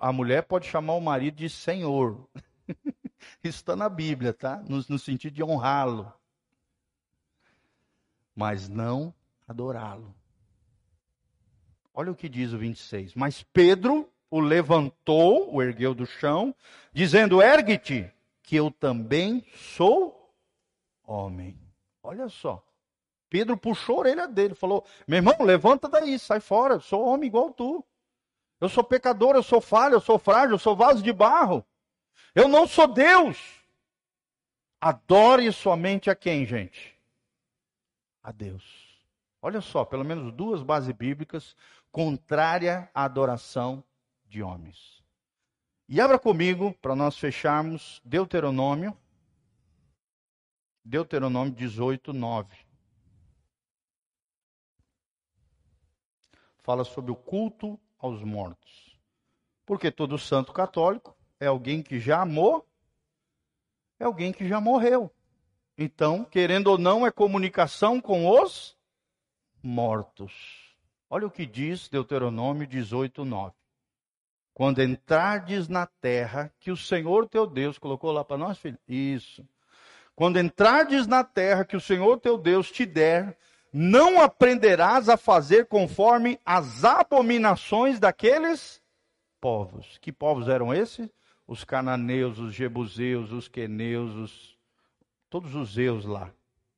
A 0.00 0.12
mulher 0.12 0.42
pode 0.42 0.66
chamar 0.66 0.94
o 0.94 1.00
marido 1.00 1.36
de 1.36 1.48
senhor. 1.48 2.28
Isso 3.42 3.58
está 3.58 3.74
na 3.76 3.88
Bíblia, 3.88 4.32
tá? 4.32 4.62
No, 4.68 4.84
no 4.88 4.98
sentido 4.98 5.34
de 5.34 5.42
honrá-lo. 5.42 6.12
Mas 8.34 8.68
não 8.68 9.14
adorá-lo. 9.46 10.14
Olha 11.92 12.10
o 12.10 12.16
que 12.16 12.28
diz 12.28 12.52
o 12.52 12.58
26. 12.58 13.14
Mas 13.14 13.42
Pedro 13.42 14.10
o 14.30 14.40
levantou, 14.40 15.54
o 15.54 15.62
ergueu 15.62 15.94
do 15.94 16.04
chão, 16.04 16.54
dizendo: 16.92 17.40
Ergue-te, 17.40 18.12
que 18.42 18.56
eu 18.56 18.70
também 18.70 19.44
sou 19.54 20.34
homem. 21.06 21.56
Olha 22.02 22.28
só. 22.28 22.64
Pedro 23.30 23.56
puxou 23.56 23.96
a 23.96 24.00
orelha 24.00 24.28
dele, 24.28 24.54
falou: 24.54 24.84
Meu 25.06 25.18
irmão, 25.18 25.36
levanta 25.40 25.88
daí, 25.88 26.18
sai 26.18 26.40
fora, 26.40 26.80
sou 26.80 27.04
homem 27.04 27.28
igual 27.28 27.52
tu. 27.52 27.84
Eu 28.64 28.68
sou 28.70 28.82
pecador, 28.82 29.34
eu 29.34 29.42
sou 29.42 29.60
falho, 29.60 29.96
eu 29.96 30.00
sou 30.00 30.18
frágil, 30.18 30.52
eu 30.52 30.58
sou 30.58 30.74
vaso 30.74 31.02
de 31.02 31.12
barro. 31.12 31.62
Eu 32.34 32.48
não 32.48 32.66
sou 32.66 32.88
Deus. 32.88 33.38
Adore 34.80 35.52
somente 35.52 36.08
a 36.08 36.14
quem, 36.16 36.46
gente? 36.46 36.98
A 38.22 38.32
Deus. 38.32 38.64
Olha 39.42 39.60
só, 39.60 39.84
pelo 39.84 40.02
menos 40.02 40.32
duas 40.32 40.62
bases 40.62 40.90
bíblicas 40.92 41.54
contrária 41.92 42.90
à 42.94 43.04
adoração 43.04 43.84
de 44.24 44.42
homens. 44.42 45.04
E 45.86 46.00
abra 46.00 46.18
comigo, 46.18 46.72
para 46.80 46.96
nós 46.96 47.18
fecharmos, 47.18 48.00
Deuteronômio, 48.02 48.96
Deuteronômio 50.82 51.52
18, 51.52 52.14
9. 52.14 52.56
Fala 56.62 56.82
sobre 56.82 57.12
o 57.12 57.14
culto 57.14 57.78
aos 58.04 58.22
mortos. 58.22 58.98
Porque 59.64 59.90
todo 59.90 60.18
santo 60.18 60.52
católico 60.52 61.16
é 61.40 61.46
alguém 61.46 61.82
que 61.82 61.98
já 61.98 62.20
amou, 62.20 62.68
é 63.98 64.04
alguém 64.04 64.30
que 64.30 64.46
já 64.46 64.60
morreu. 64.60 65.10
Então, 65.76 66.22
querendo 66.22 66.66
ou 66.68 66.76
não, 66.76 67.06
é 67.06 67.10
comunicação 67.10 68.00
com 68.00 68.28
os 68.28 68.76
mortos. 69.62 70.76
Olha 71.08 71.26
o 71.26 71.30
que 71.30 71.46
diz 71.46 71.88
Deuteronômio 71.88 72.66
18, 72.66 73.24
9. 73.24 73.54
Quando 74.52 74.82
entrardes 74.82 75.66
na 75.66 75.86
terra 75.86 76.52
que 76.60 76.70
o 76.70 76.76
Senhor 76.76 77.26
teu 77.26 77.46
Deus 77.46 77.78
colocou 77.78 78.12
lá 78.12 78.22
para 78.22 78.36
nós, 78.36 78.58
filho? 78.58 78.78
Isso. 78.86 79.48
Quando 80.14 80.38
entrardes 80.38 81.06
na 81.06 81.24
terra 81.24 81.64
que 81.64 81.76
o 81.76 81.80
Senhor 81.80 82.20
teu 82.20 82.36
Deus 82.36 82.70
te 82.70 82.84
der, 82.84 83.36
não 83.76 84.22
aprenderás 84.22 85.08
a 85.08 85.16
fazer 85.16 85.66
conforme 85.66 86.38
as 86.46 86.84
abominações 86.84 87.98
daqueles 87.98 88.80
povos. 89.40 89.98
Que 90.00 90.12
povos 90.12 90.46
eram 90.46 90.72
esses? 90.72 91.08
Os 91.44 91.64
cananeus, 91.64 92.38
os 92.38 92.54
jebuseus, 92.54 93.32
os 93.32 93.48
queneus, 93.48 94.14
os... 94.14 94.58
todos 95.28 95.56
os 95.56 95.72
zeus 95.72 96.04
lá, 96.04 96.30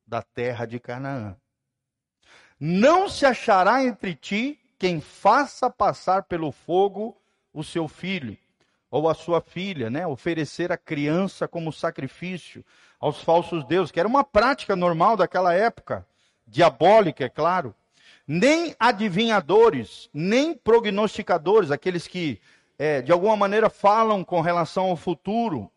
da 0.06 0.22
terra 0.22 0.64
de 0.64 0.80
Canaã. 0.80 1.36
Não 2.58 3.10
se 3.10 3.26
achará 3.26 3.84
entre 3.84 4.14
ti 4.14 4.58
quem 4.78 4.98
faça 4.98 5.68
passar 5.68 6.22
pelo 6.22 6.50
fogo 6.50 7.14
o 7.52 7.62
seu 7.62 7.86
filho 7.86 8.38
ou 8.90 9.06
a 9.06 9.12
sua 9.12 9.42
filha, 9.42 9.90
né? 9.90 10.06
Oferecer 10.06 10.72
a 10.72 10.78
criança 10.78 11.46
como 11.46 11.70
sacrifício 11.70 12.64
aos 12.98 13.20
falsos 13.22 13.66
deuses, 13.66 13.92
que 13.92 14.00
era 14.00 14.08
uma 14.08 14.24
prática 14.24 14.74
normal 14.74 15.14
daquela 15.14 15.52
época, 15.52 16.06
diabólica, 16.46 17.24
é 17.24 17.28
claro. 17.28 17.74
Nem 18.26 18.74
adivinhadores, 18.78 20.10
nem 20.12 20.54
prognosticadores, 20.54 21.70
aqueles 21.70 22.06
que 22.06 22.40
é, 22.78 23.00
de 23.00 23.12
alguma 23.12 23.36
maneira 23.36 23.70
falam 23.70 24.24
com 24.24 24.40
relação 24.40 24.86
ao 24.86 24.96
futuro, 24.96 25.70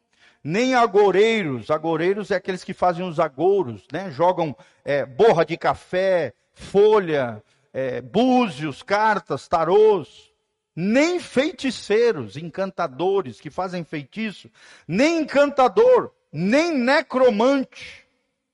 nem 0.44 0.74
agoureiros. 0.74 1.70
Agoureiros 1.70 2.32
é 2.32 2.36
aqueles 2.36 2.64
que 2.64 2.74
fazem 2.74 3.08
os 3.08 3.20
agouros, 3.20 3.86
né? 3.92 4.10
Jogam 4.12 4.56
é, 4.84 5.06
borra 5.06 5.46
de 5.46 5.58
café, 5.58 6.34
folha, 6.54 7.44
é, 7.74 8.02
búzios, 8.02 8.82
cartas, 8.82 9.48
tarôs. 9.48 10.30
nem 10.76 11.20
feiticeiros, 11.20 12.38
encantadores 12.38 13.42
que 13.42 13.50
fazem 13.50 13.84
feitiço, 13.84 14.50
nem 14.88 15.22
encantador, 15.22 16.12
nem 16.32 16.72
necromante. 16.78 18.08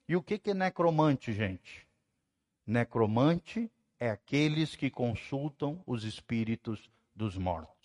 E 0.10 0.16
o 0.16 0.22
que 0.22 0.42
é 0.50 0.54
necromante, 0.54 1.32
gente? 1.32 1.85
Necromante 2.66 3.72
é 4.00 4.10
aqueles 4.10 4.76
que 4.76 4.90
consultam 4.90 5.82
os 5.86 6.04
espíritos 6.04 6.90
dos 7.16 7.38
mortos. 7.38 7.76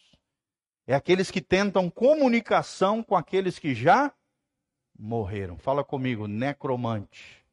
É 0.87 0.95
aqueles 0.95 1.31
que 1.31 1.41
tentam 1.41 1.91
comunicação 1.91 3.03
com 3.03 3.15
aqueles 3.15 3.59
que 3.59 3.75
já 3.75 4.13
morreram. 4.99 5.57
Fala 5.59 5.85
comigo, 5.85 6.27
necromante. 6.27 7.45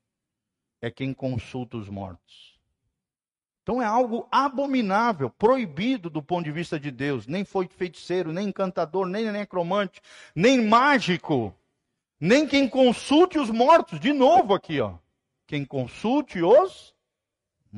É 0.82 0.90
quem 0.90 1.14
consulta 1.14 1.78
os 1.78 1.90
mortos. 1.90 2.58
Então 3.62 3.82
é 3.82 3.86
algo 3.86 4.28
abominável, 4.32 5.30
proibido 5.30 6.10
do 6.10 6.24
ponto 6.24 6.46
de 6.46 6.52
vista 6.52 6.80
de 6.80 6.90
Deus. 6.90 7.28
Nem 7.28 7.44
foi 7.44 7.68
feiticeiro, 7.68 8.32
nem 8.32 8.48
encantador, 8.48 9.06
nem 9.06 9.30
necromante, 9.30 10.00
nem 10.34 10.66
mágico, 10.66 11.54
nem 12.20 12.48
quem 12.48 12.70
consulte 12.70 13.38
os 13.38 13.50
mortos. 13.50 14.00
De 14.00 14.14
novo 14.14 14.54
aqui, 14.54 14.80
ó. 14.80 14.98
Quem 15.46 15.66
consulte 15.66 16.42
os 16.42 16.96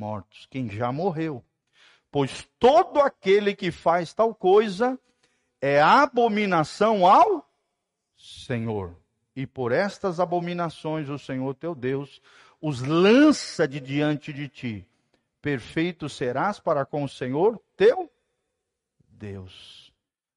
mortos, 0.00 0.48
quem 0.50 0.66
já 0.66 0.90
morreu. 0.90 1.44
Pois 2.10 2.48
todo 2.58 3.00
aquele 3.00 3.54
que 3.54 3.70
faz 3.70 4.14
tal 4.14 4.34
coisa 4.34 4.98
é 5.60 5.78
abominação 5.78 7.06
ao 7.06 7.46
Senhor. 8.16 8.96
E 9.36 9.46
por 9.46 9.72
estas 9.72 10.18
abominações 10.18 11.10
o 11.10 11.18
Senhor 11.18 11.54
teu 11.54 11.74
Deus 11.74 12.20
os 12.62 12.80
lança 12.80 13.68
de 13.68 13.78
diante 13.78 14.32
de 14.32 14.48
ti. 14.48 14.86
Perfeito 15.42 16.08
serás 16.08 16.58
para 16.58 16.86
com 16.86 17.04
o 17.04 17.08
Senhor 17.08 17.60
teu 17.76 18.10
Deus. 19.06 19.92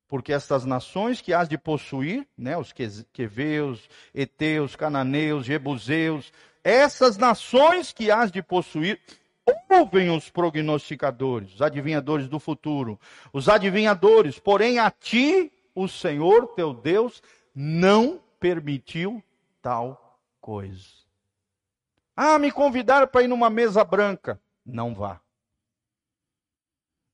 Porque 0.09 0.34
estas 0.34 0.66
nações 0.66 1.22
que 1.22 1.34
has 1.34 1.47
de 1.47 1.57
possuir, 1.57 2.28
né, 2.38 2.57
os 2.57 2.74
queveus, 3.14 3.89
eteus, 4.14 4.76
cananeus, 4.76 5.45
jebuseus, 5.45 6.32
essas 6.64 7.18
nações 7.18 7.91
que 7.91 8.11
has 8.11 8.32
de 8.32 8.41
possuir, 8.41 8.99
ouvem 9.70 10.10
os 10.10 10.30
prognosticadores, 10.30 11.56
os 11.56 11.62
adivinhadores 11.62 12.28
do 12.28 12.39
futuro, 12.39 13.00
os 13.32 13.50
adivinhadores, 13.50 14.39
porém 14.39 14.80
a 14.80 14.89
ti 14.91 15.52
o 15.76 15.88
Senhor 15.88 16.48
teu 16.56 16.74
Deus 16.74 17.22
não 17.54 18.22
permitiu 18.39 19.24
tal 19.62 20.20
coisa. 20.39 21.04
Ah, 22.16 22.38
me 22.38 22.52
convidaram 22.52 23.08
para 23.08 23.24
ir 23.24 23.28
numa 23.28 23.50
mesa 23.50 23.84
branca. 23.84 24.39
Não 24.66 24.94
vá. 24.94 25.20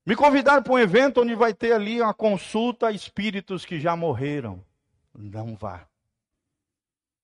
Me 0.05 0.15
convidaram 0.15 0.61
para 0.61 0.73
um 0.73 0.79
evento 0.79 1.21
onde 1.21 1.35
vai 1.35 1.53
ter 1.53 1.71
ali 1.71 2.01
uma 2.01 2.13
consulta 2.13 2.87
a 2.87 2.91
espíritos 2.91 3.65
que 3.65 3.79
já 3.79 3.95
morreram. 3.95 4.63
Não 5.13 5.55
vá. 5.55 5.87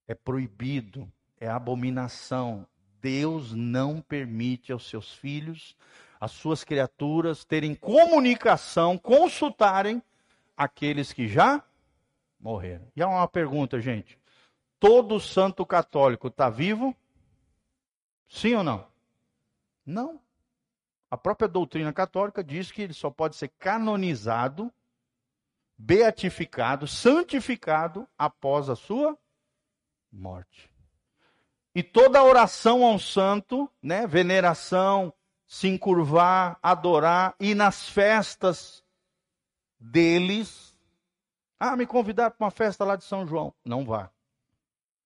É 0.07 0.13
proibido, 0.13 1.11
é 1.39 1.47
abominação, 1.47 2.65
Deus 3.05 3.53
não 3.53 4.01
permite 4.01 4.71
aos 4.71 4.89
seus 4.89 5.13
filhos, 5.13 5.77
às 6.19 6.31
suas 6.31 6.63
criaturas, 6.63 7.45
terem 7.45 7.75
comunicação, 7.75 8.97
consultarem 8.97 10.01
aqueles 10.57 11.13
que 11.13 11.27
já 11.27 11.63
morreram. 12.39 12.91
E 12.95 13.03
há 13.03 13.07
uma 13.07 13.27
pergunta, 13.27 13.79
gente: 13.79 14.17
todo 14.79 15.19
santo 15.19 15.63
católico 15.67 16.29
está 16.29 16.49
vivo? 16.49 16.95
Sim 18.27 18.55
ou 18.55 18.63
não? 18.63 18.87
Não. 19.85 20.19
A 21.11 21.15
própria 21.15 21.47
doutrina 21.47 21.93
católica 21.93 22.43
diz 22.43 22.71
que 22.71 22.81
ele 22.81 22.93
só 22.93 23.11
pode 23.11 23.35
ser 23.35 23.49
canonizado, 23.59 24.73
beatificado, 25.77 26.87
santificado 26.87 28.07
após 28.17 28.67
a 28.67 28.75
sua 28.75 29.15
morte. 30.11 30.74
E 31.75 31.83
toda 31.83 32.23
oração 32.23 32.85
ao 32.85 32.97
santo, 32.97 33.69
né, 33.83 34.07
veneração, 34.07 35.13
se 35.45 35.67
encurvar, 35.67 36.57
adorar, 36.63 37.35
e 37.37 37.53
nas 37.53 37.89
festas 37.89 38.81
deles. 39.77 40.73
Ah, 41.59 41.75
me 41.75 41.85
convidar 41.85 42.31
para 42.31 42.45
uma 42.45 42.51
festa 42.51 42.85
lá 42.85 42.95
de 42.95 43.03
São 43.03 43.27
João. 43.27 43.53
Não 43.63 43.83
vá. 43.83 44.09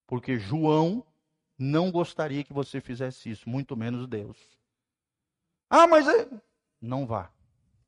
Porque 0.06 0.38
João 0.38 1.04
não 1.58 1.92
gostaria 1.92 2.44
que 2.44 2.54
você 2.54 2.80
fizesse 2.80 3.32
isso, 3.32 3.50
muito 3.50 3.76
menos 3.76 4.08
Deus. 4.08 4.38
Ah, 5.70 5.88
mas 5.88 6.08
é... 6.08 6.28
não 6.80 7.06
vá. 7.06 7.32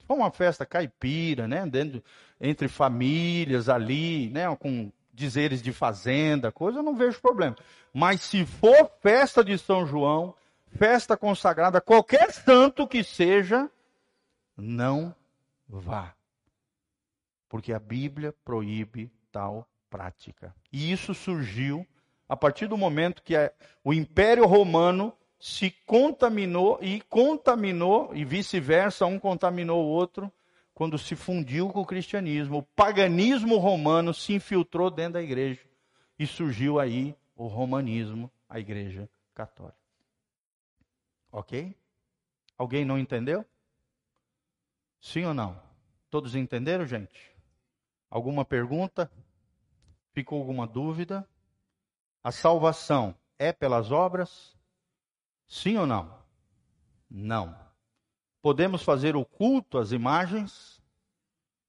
For 0.06 0.16
uma 0.16 0.32
festa 0.32 0.66
caipira, 0.66 1.48
né, 1.48 1.66
dentro, 1.68 2.04
entre 2.40 2.68
famílias 2.68 3.70
ali, 3.70 4.30
né, 4.32 4.54
com 4.56 4.92
dizeres 5.22 5.62
de 5.62 5.72
fazenda, 5.72 6.52
coisa, 6.52 6.80
eu 6.80 6.84
não 6.84 6.96
vejo 6.96 7.22
problema. 7.22 7.56
Mas 7.94 8.22
se 8.22 8.46
for 8.46 8.92
festa 9.02 9.44
de 9.44 9.58
São 9.58 9.86
João, 9.86 10.36
festa 10.76 11.16
consagrada, 11.16 11.80
qualquer 11.80 12.32
santo 12.34 12.88
que 12.88 13.04
seja, 13.04 13.70
não 14.58 15.16
vá. 15.68 16.14
Porque 17.48 17.72
a 17.72 17.80
Bíblia 17.80 18.34
proíbe 18.44 19.12
tal 19.32 19.68
prática. 19.90 20.56
E 20.72 20.92
isso 20.92 21.14
surgiu 21.14 21.86
a 22.28 22.36
partir 22.36 22.68
do 22.68 22.78
momento 22.78 23.22
que 23.22 23.36
o 23.84 23.94
Império 23.94 24.46
Romano 24.46 25.14
se 25.40 25.72
contaminou 25.86 26.80
e 26.82 27.02
contaminou, 27.02 28.12
e 28.14 28.24
vice-versa, 28.24 29.06
um 29.06 29.20
contaminou 29.20 29.84
o 29.84 29.90
outro, 29.90 30.32
quando 30.82 30.98
se 30.98 31.16
fundiu 31.16 31.70
com 31.70 31.82
o 31.82 31.86
cristianismo, 31.86 32.58
o 32.58 32.64
paganismo 32.64 33.60
romano 33.60 34.16
se 34.16 34.34
infiltrou 34.34 34.90
dentro 34.90 35.14
da 35.14 35.22
igreja 35.22 35.64
e 36.18 36.26
surgiu 36.26 36.80
aí 36.80 37.16
o 37.36 37.46
romanismo, 37.46 38.32
a 38.50 38.60
igreja 38.60 39.08
católica. 39.32 39.78
Ok? 41.32 41.78
Alguém 42.58 42.84
não 42.84 42.98
entendeu? 42.98 43.46
Sim 45.00 45.26
ou 45.26 45.36
não? 45.36 45.62
Todos 46.10 46.34
entenderam, 46.34 46.88
gente? 46.88 47.32
Alguma 48.10 48.44
pergunta? 48.44 49.12
Ficou 50.14 50.40
alguma 50.40 50.66
dúvida? 50.66 51.30
A 52.24 52.32
salvação 52.32 53.16
é 53.38 53.54
pelas 53.54 53.92
obras? 53.92 54.58
Sim 55.48 55.78
ou 55.78 55.86
não? 55.86 56.24
Não. 57.08 57.71
Podemos 58.42 58.84
fazer 58.84 59.16
o 59.16 59.24
culto 59.24 59.78
às 59.78 59.92
imagens? 59.92 60.82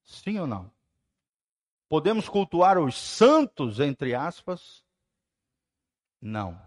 Sim 0.03 0.39
ou 0.39 0.47
não? 0.47 0.71
Podemos 1.89 2.29
cultuar 2.29 2.79
os 2.79 2.97
santos, 2.97 3.79
entre 3.79 4.15
aspas? 4.15 4.83
Não. 6.21 6.59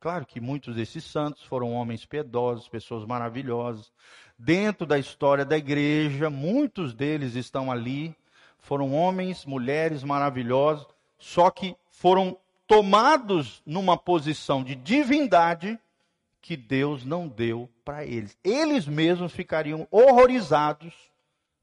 Claro 0.00 0.24
que 0.24 0.40
muitos 0.40 0.74
desses 0.74 1.04
santos 1.04 1.42
foram 1.42 1.72
homens 1.72 2.06
piedosos, 2.06 2.68
pessoas 2.68 3.04
maravilhosas. 3.04 3.92
Dentro 4.38 4.86
da 4.86 4.98
história 4.98 5.44
da 5.44 5.56
igreja, 5.56 6.30
muitos 6.30 6.94
deles 6.94 7.34
estão 7.34 7.70
ali. 7.70 8.16
Foram 8.58 8.94
homens, 8.94 9.44
mulheres 9.44 10.02
maravilhosos, 10.02 10.86
só 11.18 11.50
que 11.50 11.76
foram 11.90 12.38
tomados 12.66 13.62
numa 13.66 13.96
posição 13.96 14.64
de 14.64 14.74
divindade 14.74 15.78
que 16.40 16.56
Deus 16.56 17.04
não 17.04 17.28
deu 17.28 17.68
para 17.84 18.04
eles. 18.04 18.36
Eles 18.42 18.86
mesmos 18.86 19.32
ficariam 19.32 19.86
horrorizados 19.90 20.94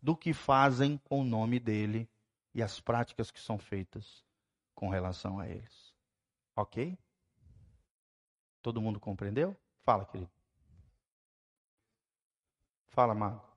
do 0.02 0.16
que 0.16 0.34
fazem 0.34 0.98
com 1.06 1.22
o 1.22 1.26
nome 1.26 1.60
dele 1.60 2.10
e 2.54 2.62
as 2.62 2.80
práticas 2.80 3.32
que 3.32 3.40
são 3.40 3.58
feitas 3.58 4.24
com 4.76 4.90
relação 4.90 5.40
a 5.40 5.48
eles. 5.48 5.94
Ok? 6.56 6.98
Todo 8.62 8.82
mundo 8.82 9.00
compreendeu? 9.00 9.56
Fala, 9.84 10.06
querido. 10.06 10.32
Fala, 12.90 13.16
Marco. 13.16 13.50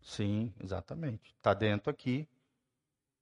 Sim, 0.00 0.52
exatamente. 0.62 1.34
Está 1.36 1.54
dentro 1.54 1.90
aqui. 1.90 2.28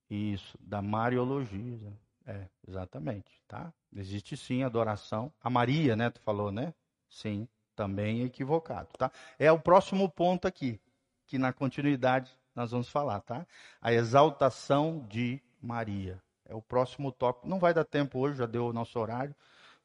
Isso, 0.09 0.57
da 0.61 0.81
Mariologia. 0.81 1.93
É, 2.31 2.47
exatamente, 2.65 3.29
tá? 3.45 3.73
Existe 3.93 4.37
sim 4.37 4.63
adoração. 4.63 5.33
A 5.43 5.49
Maria, 5.49 5.97
né, 5.97 6.09
tu 6.09 6.21
falou, 6.21 6.49
né? 6.49 6.73
Sim, 7.09 7.45
também 7.75 8.23
equivocado, 8.23 8.87
tá? 8.97 9.11
É 9.37 9.51
o 9.51 9.59
próximo 9.59 10.09
ponto 10.09 10.47
aqui, 10.47 10.79
que 11.27 11.37
na 11.37 11.51
continuidade 11.51 12.31
nós 12.55 12.71
vamos 12.71 12.87
falar, 12.87 13.19
tá? 13.19 13.45
A 13.81 13.91
exaltação 13.91 15.05
de 15.09 15.41
Maria. 15.61 16.21
É 16.45 16.55
o 16.55 16.61
próximo 16.61 17.11
tópico. 17.11 17.49
Não 17.49 17.59
vai 17.59 17.73
dar 17.73 17.83
tempo 17.83 18.17
hoje, 18.19 18.37
já 18.37 18.45
deu 18.45 18.67
o 18.67 18.73
nosso 18.73 18.97
horário, 18.97 19.35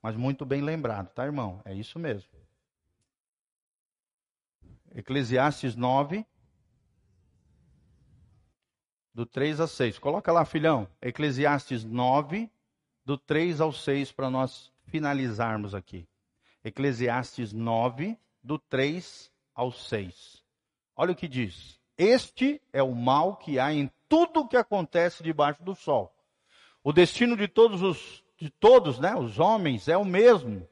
mas 0.01 0.15
muito 0.15 0.47
bem 0.47 0.63
lembrado, 0.63 1.09
tá, 1.09 1.25
irmão? 1.25 1.61
É 1.65 1.75
isso 1.75 1.99
mesmo. 1.99 2.31
Eclesiastes 4.95 5.75
9, 5.75 6.25
do 9.17 9.25
3 9.25 9.63
a 9.63 9.67
6. 9.67 9.99
Coloca 9.99 10.31
lá, 10.31 10.45
filhão. 10.45 10.87
Eclesiastes 11.01 11.83
9, 11.83 12.51
do 13.03 13.17
3 13.17 13.63
ao 13.63 13.73
6, 13.73 14.13
para 14.13 14.29
nós 14.29 14.71
finalizarmos 14.89 15.75
aqui. 15.75 16.07
Eclesiastes 16.63 17.51
9, 17.51 18.15
do 18.43 18.59
3 18.59 19.33
ao 19.55 19.73
6. 19.73 20.45
Olha 20.95 21.13
o 21.13 21.17
que 21.17 21.27
diz. 21.27 21.81
Este 21.97 22.61
é 22.75 22.83
o 22.83 22.95
mal 22.95 23.37
que 23.37 23.59
há 23.59 23.73
em 23.73 23.91
tudo 24.07 24.41
o 24.41 24.47
que 24.49 24.57
acontece 24.59 25.23
debaixo 25.23 25.63
do 25.63 25.75
sol. 25.75 26.15
O 26.85 26.93
destino 26.93 27.39
de 27.39 27.49
todos 27.49 27.81
os 27.81 28.23
de 28.39 28.51
todos, 28.51 28.99
né, 28.99 29.17
os 29.17 29.39
homens 29.39 29.89
é 29.89 29.97
o 29.97 30.05
mesmo. 30.05 30.69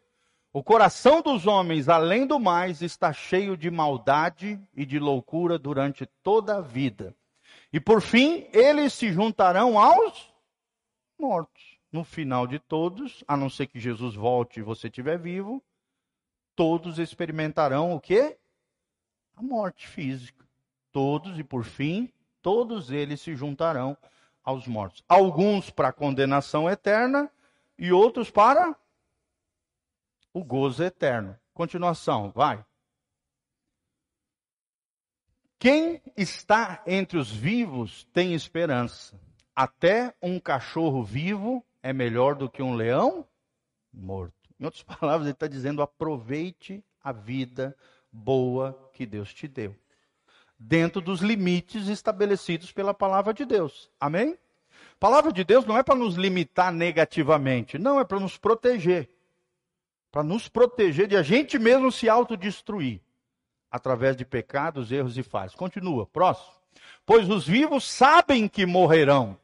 O 0.53 0.63
coração 0.63 1.23
dos 1.23 1.47
homens, 1.47 1.89
além 1.89 2.27
do 2.27 2.39
mais, 2.39 2.83
está 2.83 3.11
cheio 3.11 3.57
de 3.57 3.71
maldade 3.71 4.61
e 4.77 4.85
de 4.85 4.99
loucura 4.99 5.59
durante 5.59 6.05
toda 6.23 6.59
a 6.59 6.61
vida. 6.61 7.17
E 7.75 7.81
por 7.81 8.01
fim, 8.01 8.47
eles 8.53 8.93
se 8.93 9.13
juntarão 9.13 9.77
aos 9.77 10.33
mortos. 11.19 11.77
No 11.91 12.05
final 12.05 12.47
de 12.47 12.61
todos, 12.61 13.25
a 13.27 13.37
não 13.37 13.51
ser 13.51 13.67
que 13.67 13.81
Jesus 13.81 14.15
volte 14.15 14.61
e 14.61 14.63
você 14.63 14.87
estiver 14.87 15.19
vivo, 15.19 15.61
todos 16.55 17.01
experimentarão 17.01 17.93
o 17.93 17.99
quê? 17.99 18.39
A 19.35 19.43
morte 19.43 19.89
física. 19.89 20.47
Todos, 20.93 21.37
e 21.37 21.43
por 21.43 21.65
fim, 21.65 22.13
todos 22.41 22.93
eles 22.93 23.21
se 23.21 23.35
juntarão 23.35 23.97
aos 24.45 24.69
mortos. 24.69 25.03
Alguns 25.09 25.69
para 25.69 25.93
condenação 25.93 26.71
eterna 26.71 27.29
e 27.77 27.91
outros 27.91 28.31
para 28.31 28.77
o 30.33 30.45
gozo 30.45 30.85
eterno. 30.85 31.37
Continuação, 31.53 32.31
vai. 32.31 32.65
Quem 35.65 36.03
está 36.15 36.83
entre 36.87 37.17
os 37.17 37.31
vivos 37.33 38.07
tem 38.13 38.35
esperança. 38.35 39.19
Até 39.57 40.15
um 40.21 40.39
cachorro 40.39 41.03
vivo 41.03 41.65
é 41.83 41.91
melhor 41.91 42.35
do 42.35 42.51
que 42.51 42.63
um 42.63 42.75
leão 42.75 43.27
morto. 43.91 44.35
Em 44.61 44.67
outras 44.67 44.83
palavras, 45.01 45.23
ele 45.23 45.33
está 45.33 45.47
dizendo: 45.47 45.81
aproveite 45.81 46.85
a 47.03 47.13
vida 47.13 47.75
boa 48.13 48.79
que 48.93 49.07
Deus 49.07 49.33
te 49.33 49.49
deu, 49.49 49.75
dentro 50.59 51.01
dos 51.01 51.23
limites 51.23 51.89
estabelecidos 51.89 52.71
pela 52.71 52.93
palavra 52.93 53.33
de 53.33 53.47
Deus. 53.47 53.91
Amém? 53.99 54.37
A 54.93 54.99
palavra 55.01 55.33
de 55.33 55.45
Deus 55.45 55.65
não 55.65 55.79
é 55.79 55.83
para 55.83 55.95
nos 55.95 56.15
limitar 56.15 56.71
negativamente, 56.71 57.79
não, 57.79 57.99
é 57.99 58.05
para 58.05 58.21
nos 58.21 58.37
proteger. 58.37 59.09
Para 60.13 60.23
nos 60.23 60.47
proteger 60.47 61.09
de 61.09 61.17
a 61.17 61.23
gente 61.23 61.59
mesmo 61.59 61.91
se 61.91 62.07
autodestruir 62.07 63.01
através 63.75 64.17
de 64.17 64.25
pecados, 64.25 64.93
erros 64.93 65.19
e 65.19 65.23
falhas. 65.25 65.53
Continua, 65.53 66.07
próximo. 66.07 66.55
Pois 67.05 67.29
os 67.29 67.45
vivos 67.45 67.83
sabem 67.83 68.47
que 68.47 68.65
morrerão, 68.65 69.37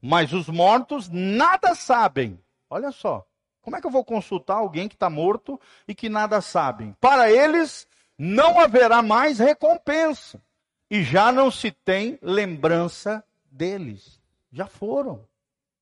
mas 0.00 0.32
os 0.32 0.48
mortos 0.48 1.08
nada 1.08 1.72
sabem. 1.76 2.36
Olha 2.68 2.90
só. 2.90 3.24
Como 3.60 3.76
é 3.76 3.80
que 3.80 3.86
eu 3.86 3.90
vou 3.92 4.04
consultar 4.04 4.56
alguém 4.56 4.88
que 4.88 4.96
está 4.96 5.08
morto 5.08 5.60
e 5.86 5.94
que 5.94 6.08
nada 6.08 6.40
sabem? 6.40 6.96
Para 7.00 7.30
eles 7.30 7.86
não 8.18 8.58
haverá 8.58 9.00
mais 9.00 9.38
recompensa 9.38 10.42
e 10.90 11.04
já 11.04 11.30
não 11.30 11.48
se 11.48 11.70
tem 11.70 12.18
lembrança 12.20 13.24
deles. 13.48 14.20
Já 14.50 14.66
foram, 14.66 15.24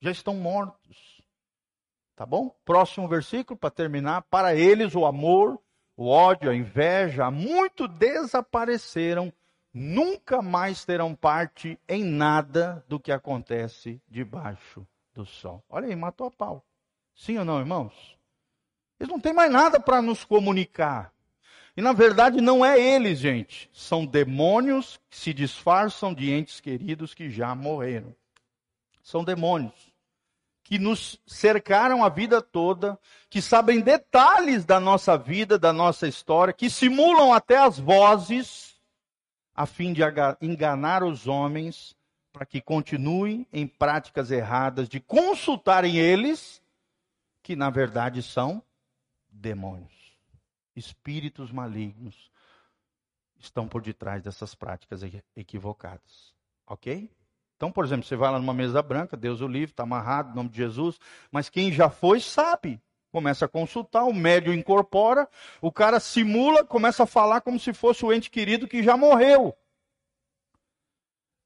já 0.03 0.11
estão 0.11 0.35
mortos. 0.35 1.23
Tá 2.15 2.27
bom? 2.27 2.55
Próximo 2.63 3.09
versículo 3.09 3.59
para 3.59 3.71
terminar. 3.71 4.21
Para 4.25 4.55
eles 4.55 4.95
o 4.95 5.07
amor 5.07 5.59
o 5.97 6.09
ódio, 6.09 6.51
a 6.51 6.55
inveja, 6.55 7.31
muito 7.31 7.87
desapareceram, 7.87 9.33
nunca 9.73 10.41
mais 10.41 10.85
terão 10.85 11.15
parte 11.15 11.79
em 11.89 12.05
nada 12.05 12.85
do 12.89 12.99
que 12.99 13.13
acontece 13.13 14.01
debaixo 14.09 14.87
do 15.15 15.27
sol. 15.27 15.63
Olha 15.69 15.87
aí, 15.87 15.97
matou 15.97 16.27
a 16.27 16.31
pau. 16.31 16.65
Sim 17.15 17.39
ou 17.39 17.45
não, 17.45 17.59
irmãos? 17.59 18.19
Eles 18.99 19.13
não 19.13 19.21
têm 19.21 19.33
mais 19.33 19.51
nada 19.51 19.79
para 19.79 20.03
nos 20.03 20.25
comunicar. 20.25 21.13
E 21.77 21.81
na 21.81 21.93
verdade 21.93 22.41
não 22.41 22.65
é 22.65 22.79
eles, 22.79 23.19
gente. 23.19 23.71
São 23.73 24.05
demônios 24.05 25.01
que 25.09 25.17
se 25.17 25.33
disfarçam 25.33 26.13
de 26.13 26.31
entes 26.31 26.61
queridos 26.61 27.15
que 27.15 27.31
já 27.31 27.55
morreram. 27.55 28.15
São 29.03 29.25
demônios 29.25 29.90
que 30.71 30.79
nos 30.79 31.21
cercaram 31.27 32.05
a 32.05 32.09
vida 32.09 32.41
toda, 32.41 32.97
que 33.29 33.43
sabem 33.43 33.81
detalhes 33.81 34.65
da 34.65 34.79
nossa 34.79 35.19
vida, 35.19 35.59
da 35.59 35.73
nossa 35.73 36.07
história, 36.07 36.55
que 36.55 36.71
simulam 36.71 37.33
até 37.33 37.59
as 37.59 37.77
vozes, 37.77 38.81
a 39.53 39.67
fim 39.67 39.93
de 39.93 40.01
enganar 40.41 41.03
os 41.03 41.27
homens, 41.27 41.97
para 42.33 42.47
que 42.47 42.61
continuem 42.61 43.45
em 43.53 43.67
práticas 43.67 44.31
erradas, 44.31 44.89
de 44.89 45.01
consultarem 45.01 45.97
eles, 45.97 46.63
que 47.43 47.57
na 47.57 47.69
verdade 47.69 48.23
são 48.23 48.63
demônios, 49.29 50.17
espíritos 50.77 51.51
malignos, 51.51 52.31
estão 53.41 53.67
por 53.67 53.83
detrás 53.83 54.23
dessas 54.23 54.55
práticas 54.55 55.01
equivocadas. 55.35 56.33
Ok? 56.65 57.11
Então, 57.61 57.71
por 57.71 57.85
exemplo, 57.85 58.07
você 58.07 58.17
vai 58.17 58.33
lá 58.33 58.39
numa 58.39 58.55
mesa 58.55 58.81
branca, 58.81 59.19
Deus 59.19 59.43
o 59.43 59.47
livre, 59.47 59.73
está 59.73 59.83
amarrado, 59.83 60.31
em 60.31 60.35
nome 60.35 60.49
de 60.49 60.57
Jesus, 60.57 60.99
mas 61.31 61.51
quem 61.51 61.71
já 61.71 61.91
foi 61.91 62.19
sabe. 62.19 62.81
Começa 63.13 63.45
a 63.45 63.49
consultar, 63.49 64.05
o 64.05 64.15
médium 64.15 64.55
incorpora, 64.55 65.29
o 65.61 65.71
cara 65.71 66.01
simula, 66.01 66.65
começa 66.65 67.03
a 67.03 67.07
falar 67.07 67.43
como 67.43 67.61
se 67.61 67.75
fosse 67.75 68.03
o 68.03 68.11
ente 68.15 68.31
querido 68.31 68.67
que 68.67 68.83
já 68.83 68.97
morreu. 68.97 69.55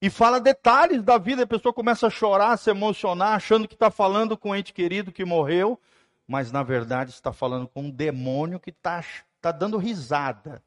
E 0.00 0.08
fala 0.08 0.38
detalhes 0.38 1.02
da 1.02 1.18
vida, 1.18 1.42
a 1.42 1.48
pessoa 1.48 1.74
começa 1.74 2.06
a 2.06 2.10
chorar, 2.10 2.52
a 2.52 2.56
se 2.56 2.70
emocionar, 2.70 3.34
achando 3.34 3.66
que 3.66 3.74
está 3.74 3.90
falando 3.90 4.38
com 4.38 4.50
o 4.50 4.54
ente 4.54 4.72
querido 4.72 5.10
que 5.10 5.24
morreu, 5.24 5.80
mas 6.28 6.52
na 6.52 6.62
verdade 6.62 7.10
está 7.10 7.32
falando 7.32 7.66
com 7.66 7.82
um 7.82 7.90
demônio 7.90 8.60
que 8.60 8.70
está 8.70 9.04
tá 9.40 9.50
dando 9.50 9.78
risada, 9.78 10.62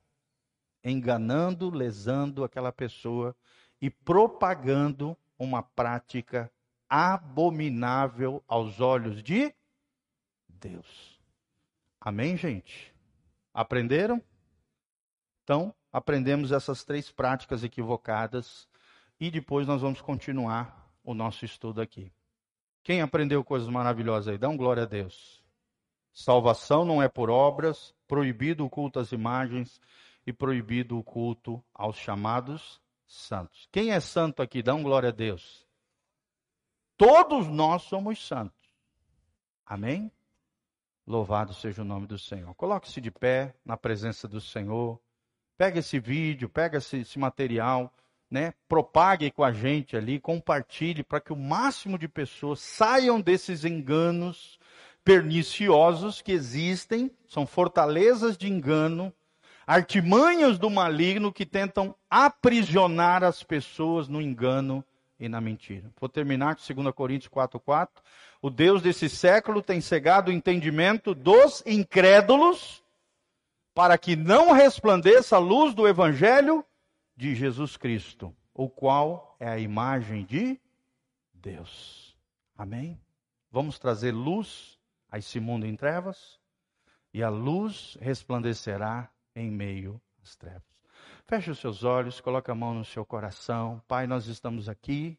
enganando, 0.84 1.70
lesando 1.70 2.44
aquela 2.44 2.74
pessoa 2.74 3.34
e 3.82 3.90
propagando 3.90 5.18
uma 5.38 5.62
prática 5.62 6.52
abominável 6.90 8.44
aos 8.48 8.80
olhos 8.80 9.22
de 9.22 9.54
Deus. 10.48 11.20
Amém, 12.00 12.38
gente? 12.38 12.94
Aprenderam? 13.54 14.22
Então, 15.44 15.74
aprendemos 15.92 16.52
essas 16.52 16.84
três 16.84 17.12
práticas 17.12 17.64
equivocadas 17.64 18.68
e 19.20 19.30
depois 19.32 19.68
nós 19.68 19.82
vamos 19.82 20.02
continuar 20.02 20.90
o 21.04 21.14
nosso 21.14 21.46
estudo 21.46 21.82
aqui. 21.82 22.12
Quem 22.84 23.02
aprendeu 23.02 23.44
coisas 23.44 23.68
maravilhosas 23.68 24.28
aí? 24.28 24.48
Um 24.48 24.56
glória 24.58 24.84
a 24.84 24.86
Deus. 24.86 25.44
Salvação 26.14 26.84
não 26.86 27.02
é 27.02 27.08
por 27.08 27.30
obras, 27.30 27.94
proibido 28.08 28.66
o 28.66 28.70
culto 28.70 29.00
às 29.00 29.12
imagens 29.12 29.82
e 30.26 30.34
proibido 30.34 30.98
o 30.98 31.04
culto 31.04 31.64
aos 31.74 31.98
chamados 31.98 32.82
santos. 33.08 33.68
Quem 33.72 33.92
é 33.92 34.00
santo 34.00 34.42
aqui? 34.42 34.62
Dá 34.62 34.76
um 34.76 34.84
glória 34.84 35.10
a 35.10 35.12
Deus. 35.12 35.66
Todos 36.98 37.48
nós 37.48 37.84
somos 37.84 38.26
santos. 38.26 38.58
Amém? 39.66 40.12
Louvado 41.06 41.54
seja 41.54 41.82
o 41.82 41.86
nome 41.86 42.06
do 42.06 42.20
Senhor. 42.20 42.54
Coloque-se 42.56 43.00
de 43.00 43.10
pé 43.10 43.56
na 43.64 43.78
presença 43.78 44.28
do 44.28 44.42
Senhor. 44.42 45.00
Pega 45.58 45.80
esse 45.80 46.00
vídeo, 46.00 46.50
pega 46.50 46.80
esse, 46.80 46.98
esse 46.98 47.18
material, 47.18 47.94
né? 48.30 48.54
Propague 48.68 49.32
com 49.32 49.44
a 49.44 49.52
gente 49.52 49.96
ali, 49.96 50.20
compartilhe 50.20 51.04
para 51.04 51.22
que 51.22 51.32
o 51.32 51.38
máximo 51.38 51.98
de 51.98 52.08
pessoas 52.08 52.60
saiam 52.60 53.22
desses 53.22 53.64
enganos 53.64 54.60
perniciosos 55.04 56.22
que 56.22 56.34
existem, 56.34 57.10
são 57.26 57.48
fortalezas 57.48 58.38
de 58.38 58.50
engano 58.50 59.14
artimanhas 59.68 60.58
do 60.58 60.70
maligno 60.70 61.34
que 61.34 61.46
tentam 61.46 61.94
aprisionar 62.10 63.22
as 63.22 63.44
pessoas 63.44 64.08
no 64.08 64.22
engano 64.22 64.82
e 65.20 65.28
na 65.28 65.42
mentira. 65.42 65.92
Vou 66.00 66.08
terminar 66.08 66.56
com 66.56 66.74
2 66.74 66.96
Coríntios 66.96 67.30
4,4. 67.30 67.90
O 68.42 68.50
Deus 68.50 68.82
desse 68.82 69.10
século 69.10 69.62
tem 69.62 69.82
cegado 69.82 70.32
o 70.32 70.34
entendimento 70.34 71.14
dos 71.14 71.62
incrédulos 71.66 72.82
para 73.74 73.98
que 73.98 74.16
não 74.16 74.54
resplandeça 74.54 75.36
a 75.36 75.40
luz 75.40 75.74
do 75.74 75.86
Evangelho 75.86 76.64
de 77.16 77.36
Jesus 77.36 77.76
Cristo, 77.76 78.34
o 78.54 78.70
qual 78.70 79.36
é 79.40 79.50
a 79.50 79.60
imagem 79.60 80.24
de 80.24 80.58
Deus. 81.34 82.16
Amém? 82.58 83.00
Vamos 83.52 83.78
trazer 83.78 84.12
luz 84.12 84.80
a 85.12 85.18
esse 85.18 85.40
mundo 85.40 85.66
em 85.66 85.76
trevas 85.76 86.40
e 87.14 87.22
a 87.22 87.30
luz 87.30 87.98
resplandecerá 88.00 89.10
em 89.38 89.52
meio 89.52 90.02
às 90.24 90.36
trevas. 90.36 90.64
Feche 91.26 91.52
os 91.52 91.60
seus 91.60 91.84
olhos, 91.84 92.20
coloque 92.20 92.50
a 92.50 92.56
mão 92.56 92.74
no 92.74 92.84
seu 92.84 93.06
coração. 93.06 93.82
Pai, 93.88 94.08
nós 94.08 94.28
estamos 94.28 94.68
aqui 94.68 95.18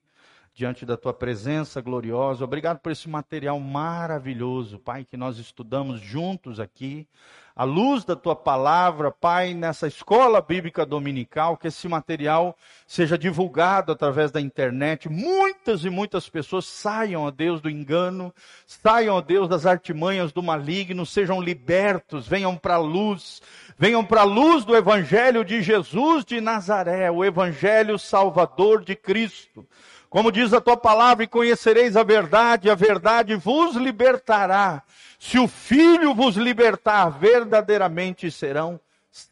diante 0.58 0.84
da 0.84 0.96
tua 0.96 1.14
presença 1.14 1.80
gloriosa. 1.80 2.42
Obrigado 2.42 2.80
por 2.80 2.90
esse 2.90 3.08
material 3.08 3.60
maravilhoso, 3.60 4.76
Pai, 4.76 5.04
que 5.04 5.16
nós 5.16 5.38
estudamos 5.38 6.00
juntos 6.00 6.58
aqui. 6.58 7.06
À 7.54 7.62
luz 7.62 8.04
da 8.04 8.16
tua 8.16 8.34
palavra, 8.34 9.12
Pai, 9.12 9.54
nessa 9.54 9.86
escola 9.86 10.40
bíblica 10.40 10.84
dominical, 10.84 11.56
que 11.56 11.68
esse 11.68 11.86
material 11.86 12.56
seja 12.88 13.16
divulgado 13.16 13.92
através 13.92 14.32
da 14.32 14.40
internet. 14.40 15.08
Muitas 15.08 15.84
e 15.84 15.90
muitas 15.90 16.28
pessoas 16.28 16.66
saiam, 16.66 17.24
a 17.24 17.30
Deus, 17.30 17.60
do 17.60 17.70
engano, 17.70 18.34
saiam, 18.66 19.16
a 19.16 19.20
Deus, 19.20 19.48
das 19.48 19.64
artimanhas 19.64 20.32
do 20.32 20.42
maligno, 20.42 21.06
sejam 21.06 21.40
libertos, 21.40 22.26
venham 22.26 22.56
para 22.56 22.74
a 22.74 22.78
luz, 22.78 23.40
venham 23.78 24.04
para 24.04 24.22
a 24.22 24.24
luz 24.24 24.64
do 24.64 24.74
Evangelho 24.74 25.44
de 25.44 25.62
Jesus 25.62 26.24
de 26.24 26.40
Nazaré, 26.40 27.08
o 27.12 27.24
Evangelho 27.24 27.96
Salvador 27.96 28.84
de 28.84 28.96
Cristo. 28.96 29.64
Como 30.10 30.32
diz 30.32 30.52
a 30.54 30.60
tua 30.60 30.76
palavra, 30.76 31.24
e 31.24 31.28
conhecereis 31.28 31.96
a 31.96 32.02
verdade, 32.02 32.70
a 32.70 32.74
verdade 32.74 33.34
vos 33.34 33.76
libertará. 33.76 34.82
Se 35.18 35.38
o 35.38 35.46
Filho 35.46 36.14
vos 36.14 36.36
libertar, 36.36 37.10
verdadeiramente 37.10 38.30
serão 38.30 38.80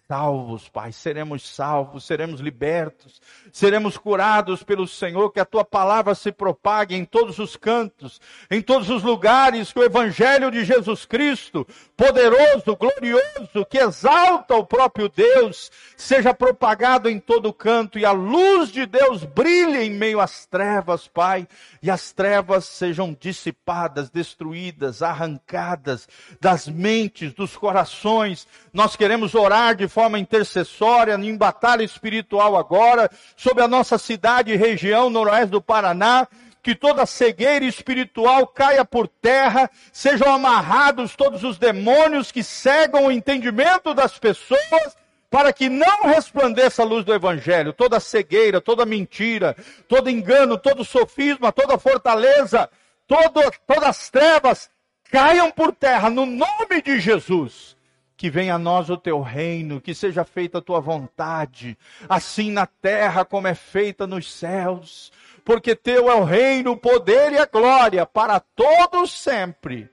salvos, 0.08 0.68
Pai. 0.68 0.92
Seremos 0.92 1.48
salvos, 1.48 2.04
seremos 2.04 2.40
libertos, 2.40 3.20
seremos 3.52 3.98
curados 3.98 4.62
pelo 4.62 4.86
Senhor. 4.86 5.30
Que 5.30 5.40
a 5.40 5.44
tua 5.44 5.64
palavra 5.64 6.14
se 6.14 6.30
propague 6.30 6.94
em 6.94 7.04
todos 7.04 7.38
os 7.38 7.56
cantos, 7.56 8.20
em 8.50 8.62
todos 8.62 8.88
os 8.88 9.02
lugares. 9.02 9.72
Que 9.72 9.80
o 9.80 9.84
Evangelho 9.84 10.50
de 10.50 10.64
Jesus 10.64 11.04
Cristo, 11.04 11.66
poderoso, 11.96 12.76
glorioso, 12.76 13.66
que 13.68 13.78
exalta 13.78 14.54
o 14.54 14.64
próprio 14.64 15.08
Deus, 15.08 15.70
seja 15.96 16.32
propagado 16.32 17.08
em 17.08 17.18
todo 17.18 17.52
canto 17.52 17.98
e 17.98 18.04
a 18.04 18.12
luz 18.12 18.70
de 18.70 18.86
Deus 18.86 19.24
brilhe 19.24 19.78
em 19.78 19.90
meio 19.90 20.20
às 20.20 20.46
trevas, 20.46 21.08
Pai. 21.08 21.48
E 21.82 21.90
as 21.90 22.12
trevas 22.12 22.64
sejam 22.64 23.16
dissipadas, 23.18 24.10
destruídas, 24.10 25.02
arrancadas 25.02 26.08
das 26.40 26.68
mentes, 26.68 27.32
dos 27.32 27.56
corações. 27.56 28.46
Nós 28.72 28.94
queremos 28.94 29.34
orar 29.34 29.74
de 29.74 29.88
forma 29.96 30.18
intercessória, 30.18 31.14
em 31.14 31.34
batalha 31.38 31.82
espiritual 31.82 32.54
agora, 32.54 33.10
sobre 33.34 33.62
a 33.62 33.68
nossa 33.68 33.96
cidade 33.96 34.52
e 34.52 34.56
região 34.56 35.08
noroeste 35.08 35.52
do 35.52 35.62
Paraná, 35.62 36.28
que 36.62 36.74
toda 36.74 37.06
cegueira 37.06 37.64
espiritual 37.64 38.46
caia 38.46 38.84
por 38.84 39.08
terra, 39.08 39.70
sejam 39.90 40.30
amarrados 40.30 41.16
todos 41.16 41.42
os 41.42 41.56
demônios 41.56 42.30
que 42.30 42.42
cegam 42.42 43.06
o 43.06 43.10
entendimento 43.10 43.94
das 43.94 44.18
pessoas, 44.18 44.94
para 45.30 45.50
que 45.50 45.70
não 45.70 46.02
resplandeça 46.02 46.82
a 46.82 46.84
luz 46.84 47.02
do 47.02 47.14
Evangelho, 47.14 47.72
toda 47.72 47.98
cegueira, 47.98 48.60
toda 48.60 48.84
mentira, 48.84 49.56
todo 49.88 50.10
engano, 50.10 50.58
todo 50.58 50.84
sofisma, 50.84 51.50
toda 51.52 51.78
fortaleza, 51.78 52.68
todo, 53.06 53.40
todas 53.66 53.88
as 53.88 54.10
trevas 54.10 54.68
caiam 55.10 55.50
por 55.50 55.72
terra 55.72 56.10
no 56.10 56.26
nome 56.26 56.82
de 56.84 57.00
Jesus 57.00 57.75
que 58.16 58.30
venha 58.30 58.54
a 58.54 58.58
nós 58.58 58.88
o 58.88 58.96
teu 58.96 59.20
reino, 59.20 59.80
que 59.80 59.94
seja 59.94 60.24
feita 60.24 60.58
a 60.58 60.62
tua 60.62 60.80
vontade, 60.80 61.76
assim 62.08 62.50
na 62.50 62.66
terra 62.66 63.24
como 63.24 63.46
é 63.46 63.54
feita 63.54 64.06
nos 64.06 64.32
céus, 64.32 65.12
porque 65.44 65.76
teu 65.76 66.10
é 66.10 66.14
o 66.14 66.24
reino, 66.24 66.72
o 66.72 66.76
poder 66.76 67.32
e 67.32 67.38
a 67.38 67.46
glória 67.46 68.06
para 68.06 68.40
todos 68.40 69.12
sempre. 69.12 69.90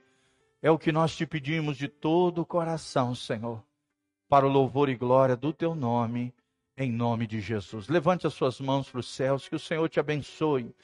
É 0.62 0.70
o 0.70 0.78
que 0.78 0.90
nós 0.90 1.14
te 1.14 1.26
pedimos 1.26 1.76
de 1.76 1.88
todo 1.88 2.40
o 2.40 2.46
coração, 2.46 3.14
Senhor, 3.14 3.62
para 4.28 4.46
o 4.46 4.50
louvor 4.50 4.88
e 4.88 4.96
glória 4.96 5.36
do 5.36 5.52
teu 5.52 5.74
nome, 5.74 6.32
em 6.76 6.90
nome 6.90 7.26
de 7.26 7.40
Jesus. 7.40 7.88
Levante 7.88 8.26
as 8.26 8.32
suas 8.32 8.58
mãos 8.58 8.88
para 8.88 9.00
os 9.00 9.14
céus, 9.14 9.46
que 9.46 9.54
o 9.54 9.60
Senhor 9.60 9.86
te 9.90 10.00
abençoe 10.00 10.74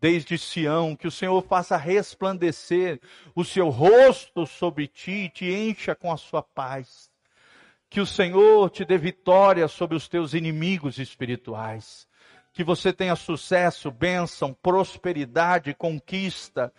desde 0.00 0.38
Sião, 0.38 0.96
que 0.96 1.06
o 1.06 1.10
Senhor 1.10 1.42
faça 1.42 1.76
resplandecer 1.76 3.00
o 3.34 3.44
seu 3.44 3.68
rosto 3.68 4.46
sobre 4.46 4.88
ti 4.88 5.24
e 5.24 5.28
te 5.28 5.52
encha 5.52 5.94
com 5.94 6.10
a 6.10 6.16
sua 6.16 6.42
paz. 6.42 7.10
Que 7.88 8.00
o 8.00 8.06
Senhor 8.06 8.70
te 8.70 8.84
dê 8.84 8.96
vitória 8.96 9.68
sobre 9.68 9.96
os 9.96 10.08
teus 10.08 10.32
inimigos 10.32 10.98
espirituais. 10.98 12.08
Que 12.52 12.64
você 12.64 12.92
tenha 12.92 13.14
sucesso, 13.14 13.90
bênção, 13.90 14.54
prosperidade, 14.54 15.74
conquista, 15.74 16.72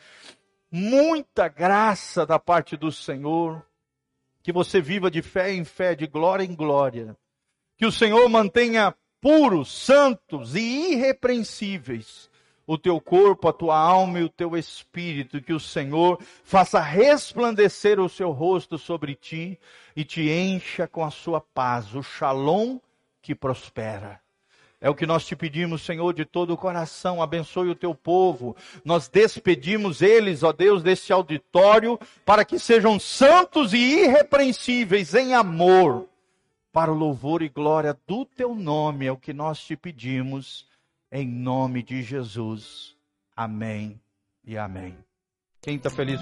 muita 0.72 1.48
graça 1.48 2.26
da 2.26 2.40
parte 2.40 2.76
do 2.76 2.92
Senhor. 2.92 3.64
Que 4.42 4.52
você 4.52 4.82
viva 4.82 5.12
de 5.12 5.22
fé 5.22 5.54
em 5.54 5.64
fé, 5.64 5.94
de 5.94 6.08
glória 6.08 6.44
em 6.44 6.56
glória. 6.56 7.16
Que 7.78 7.86
o 7.86 7.92
Senhor 7.92 8.28
mantenha 8.28 8.96
puros, 9.20 9.72
santos 9.72 10.56
e 10.56 10.94
irrepreensíveis 10.94 12.31
o 12.72 12.78
teu 12.78 13.02
corpo, 13.02 13.50
a 13.50 13.54
tua 13.54 13.78
alma 13.78 14.22
e 14.22 14.24
o 14.24 14.30
teu 14.30 14.56
espírito, 14.56 15.42
que 15.42 15.52
o 15.52 15.60
Senhor 15.60 16.18
faça 16.42 16.80
resplandecer 16.80 18.00
o 18.00 18.08
seu 18.08 18.32
rosto 18.32 18.78
sobre 18.78 19.14
ti 19.14 19.60
e 19.94 20.06
te 20.06 20.30
encha 20.30 20.88
com 20.88 21.04
a 21.04 21.12
sua 21.12 21.42
paz, 21.42 21.94
o 21.94 22.02
shalom 22.02 22.80
que 23.22 23.36
prospera. 23.36 24.22
É 24.80 24.90
o 24.90 24.96
que 24.96 25.06
nós 25.06 25.26
te 25.26 25.36
pedimos, 25.36 25.82
Senhor, 25.82 26.14
de 26.14 26.24
todo 26.24 26.54
o 26.54 26.58
coração. 26.58 27.22
Abençoe 27.22 27.68
o 27.68 27.76
teu 27.76 27.94
povo. 27.94 28.56
Nós 28.86 29.10
despedimos 29.10 30.02
eles, 30.02 30.42
ó 30.42 30.54
Deus, 30.54 30.82
deste 30.82 31.12
auditório, 31.12 32.00
para 32.26 32.46
que 32.46 32.58
sejam 32.58 32.98
santos 32.98 33.74
e 33.74 34.06
irrepreensíveis 34.06 35.14
em 35.14 35.34
amor, 35.34 36.08
para 36.72 36.90
o 36.90 36.96
louvor 36.96 37.42
e 37.42 37.50
glória 37.50 38.00
do 38.08 38.24
teu 38.24 38.56
nome. 38.56 39.08
É 39.08 39.12
o 39.12 39.18
que 39.18 39.34
nós 39.34 39.60
te 39.60 39.76
pedimos 39.76 40.71
em 41.12 41.28
nome 41.28 41.84
de 41.84 42.02
Jesus. 42.02 42.96
Amém 43.36 44.00
e 44.44 44.58
amém. 44.58 44.98
Quem 45.62 45.76
está 45.76 45.90
feliz? 45.90 46.20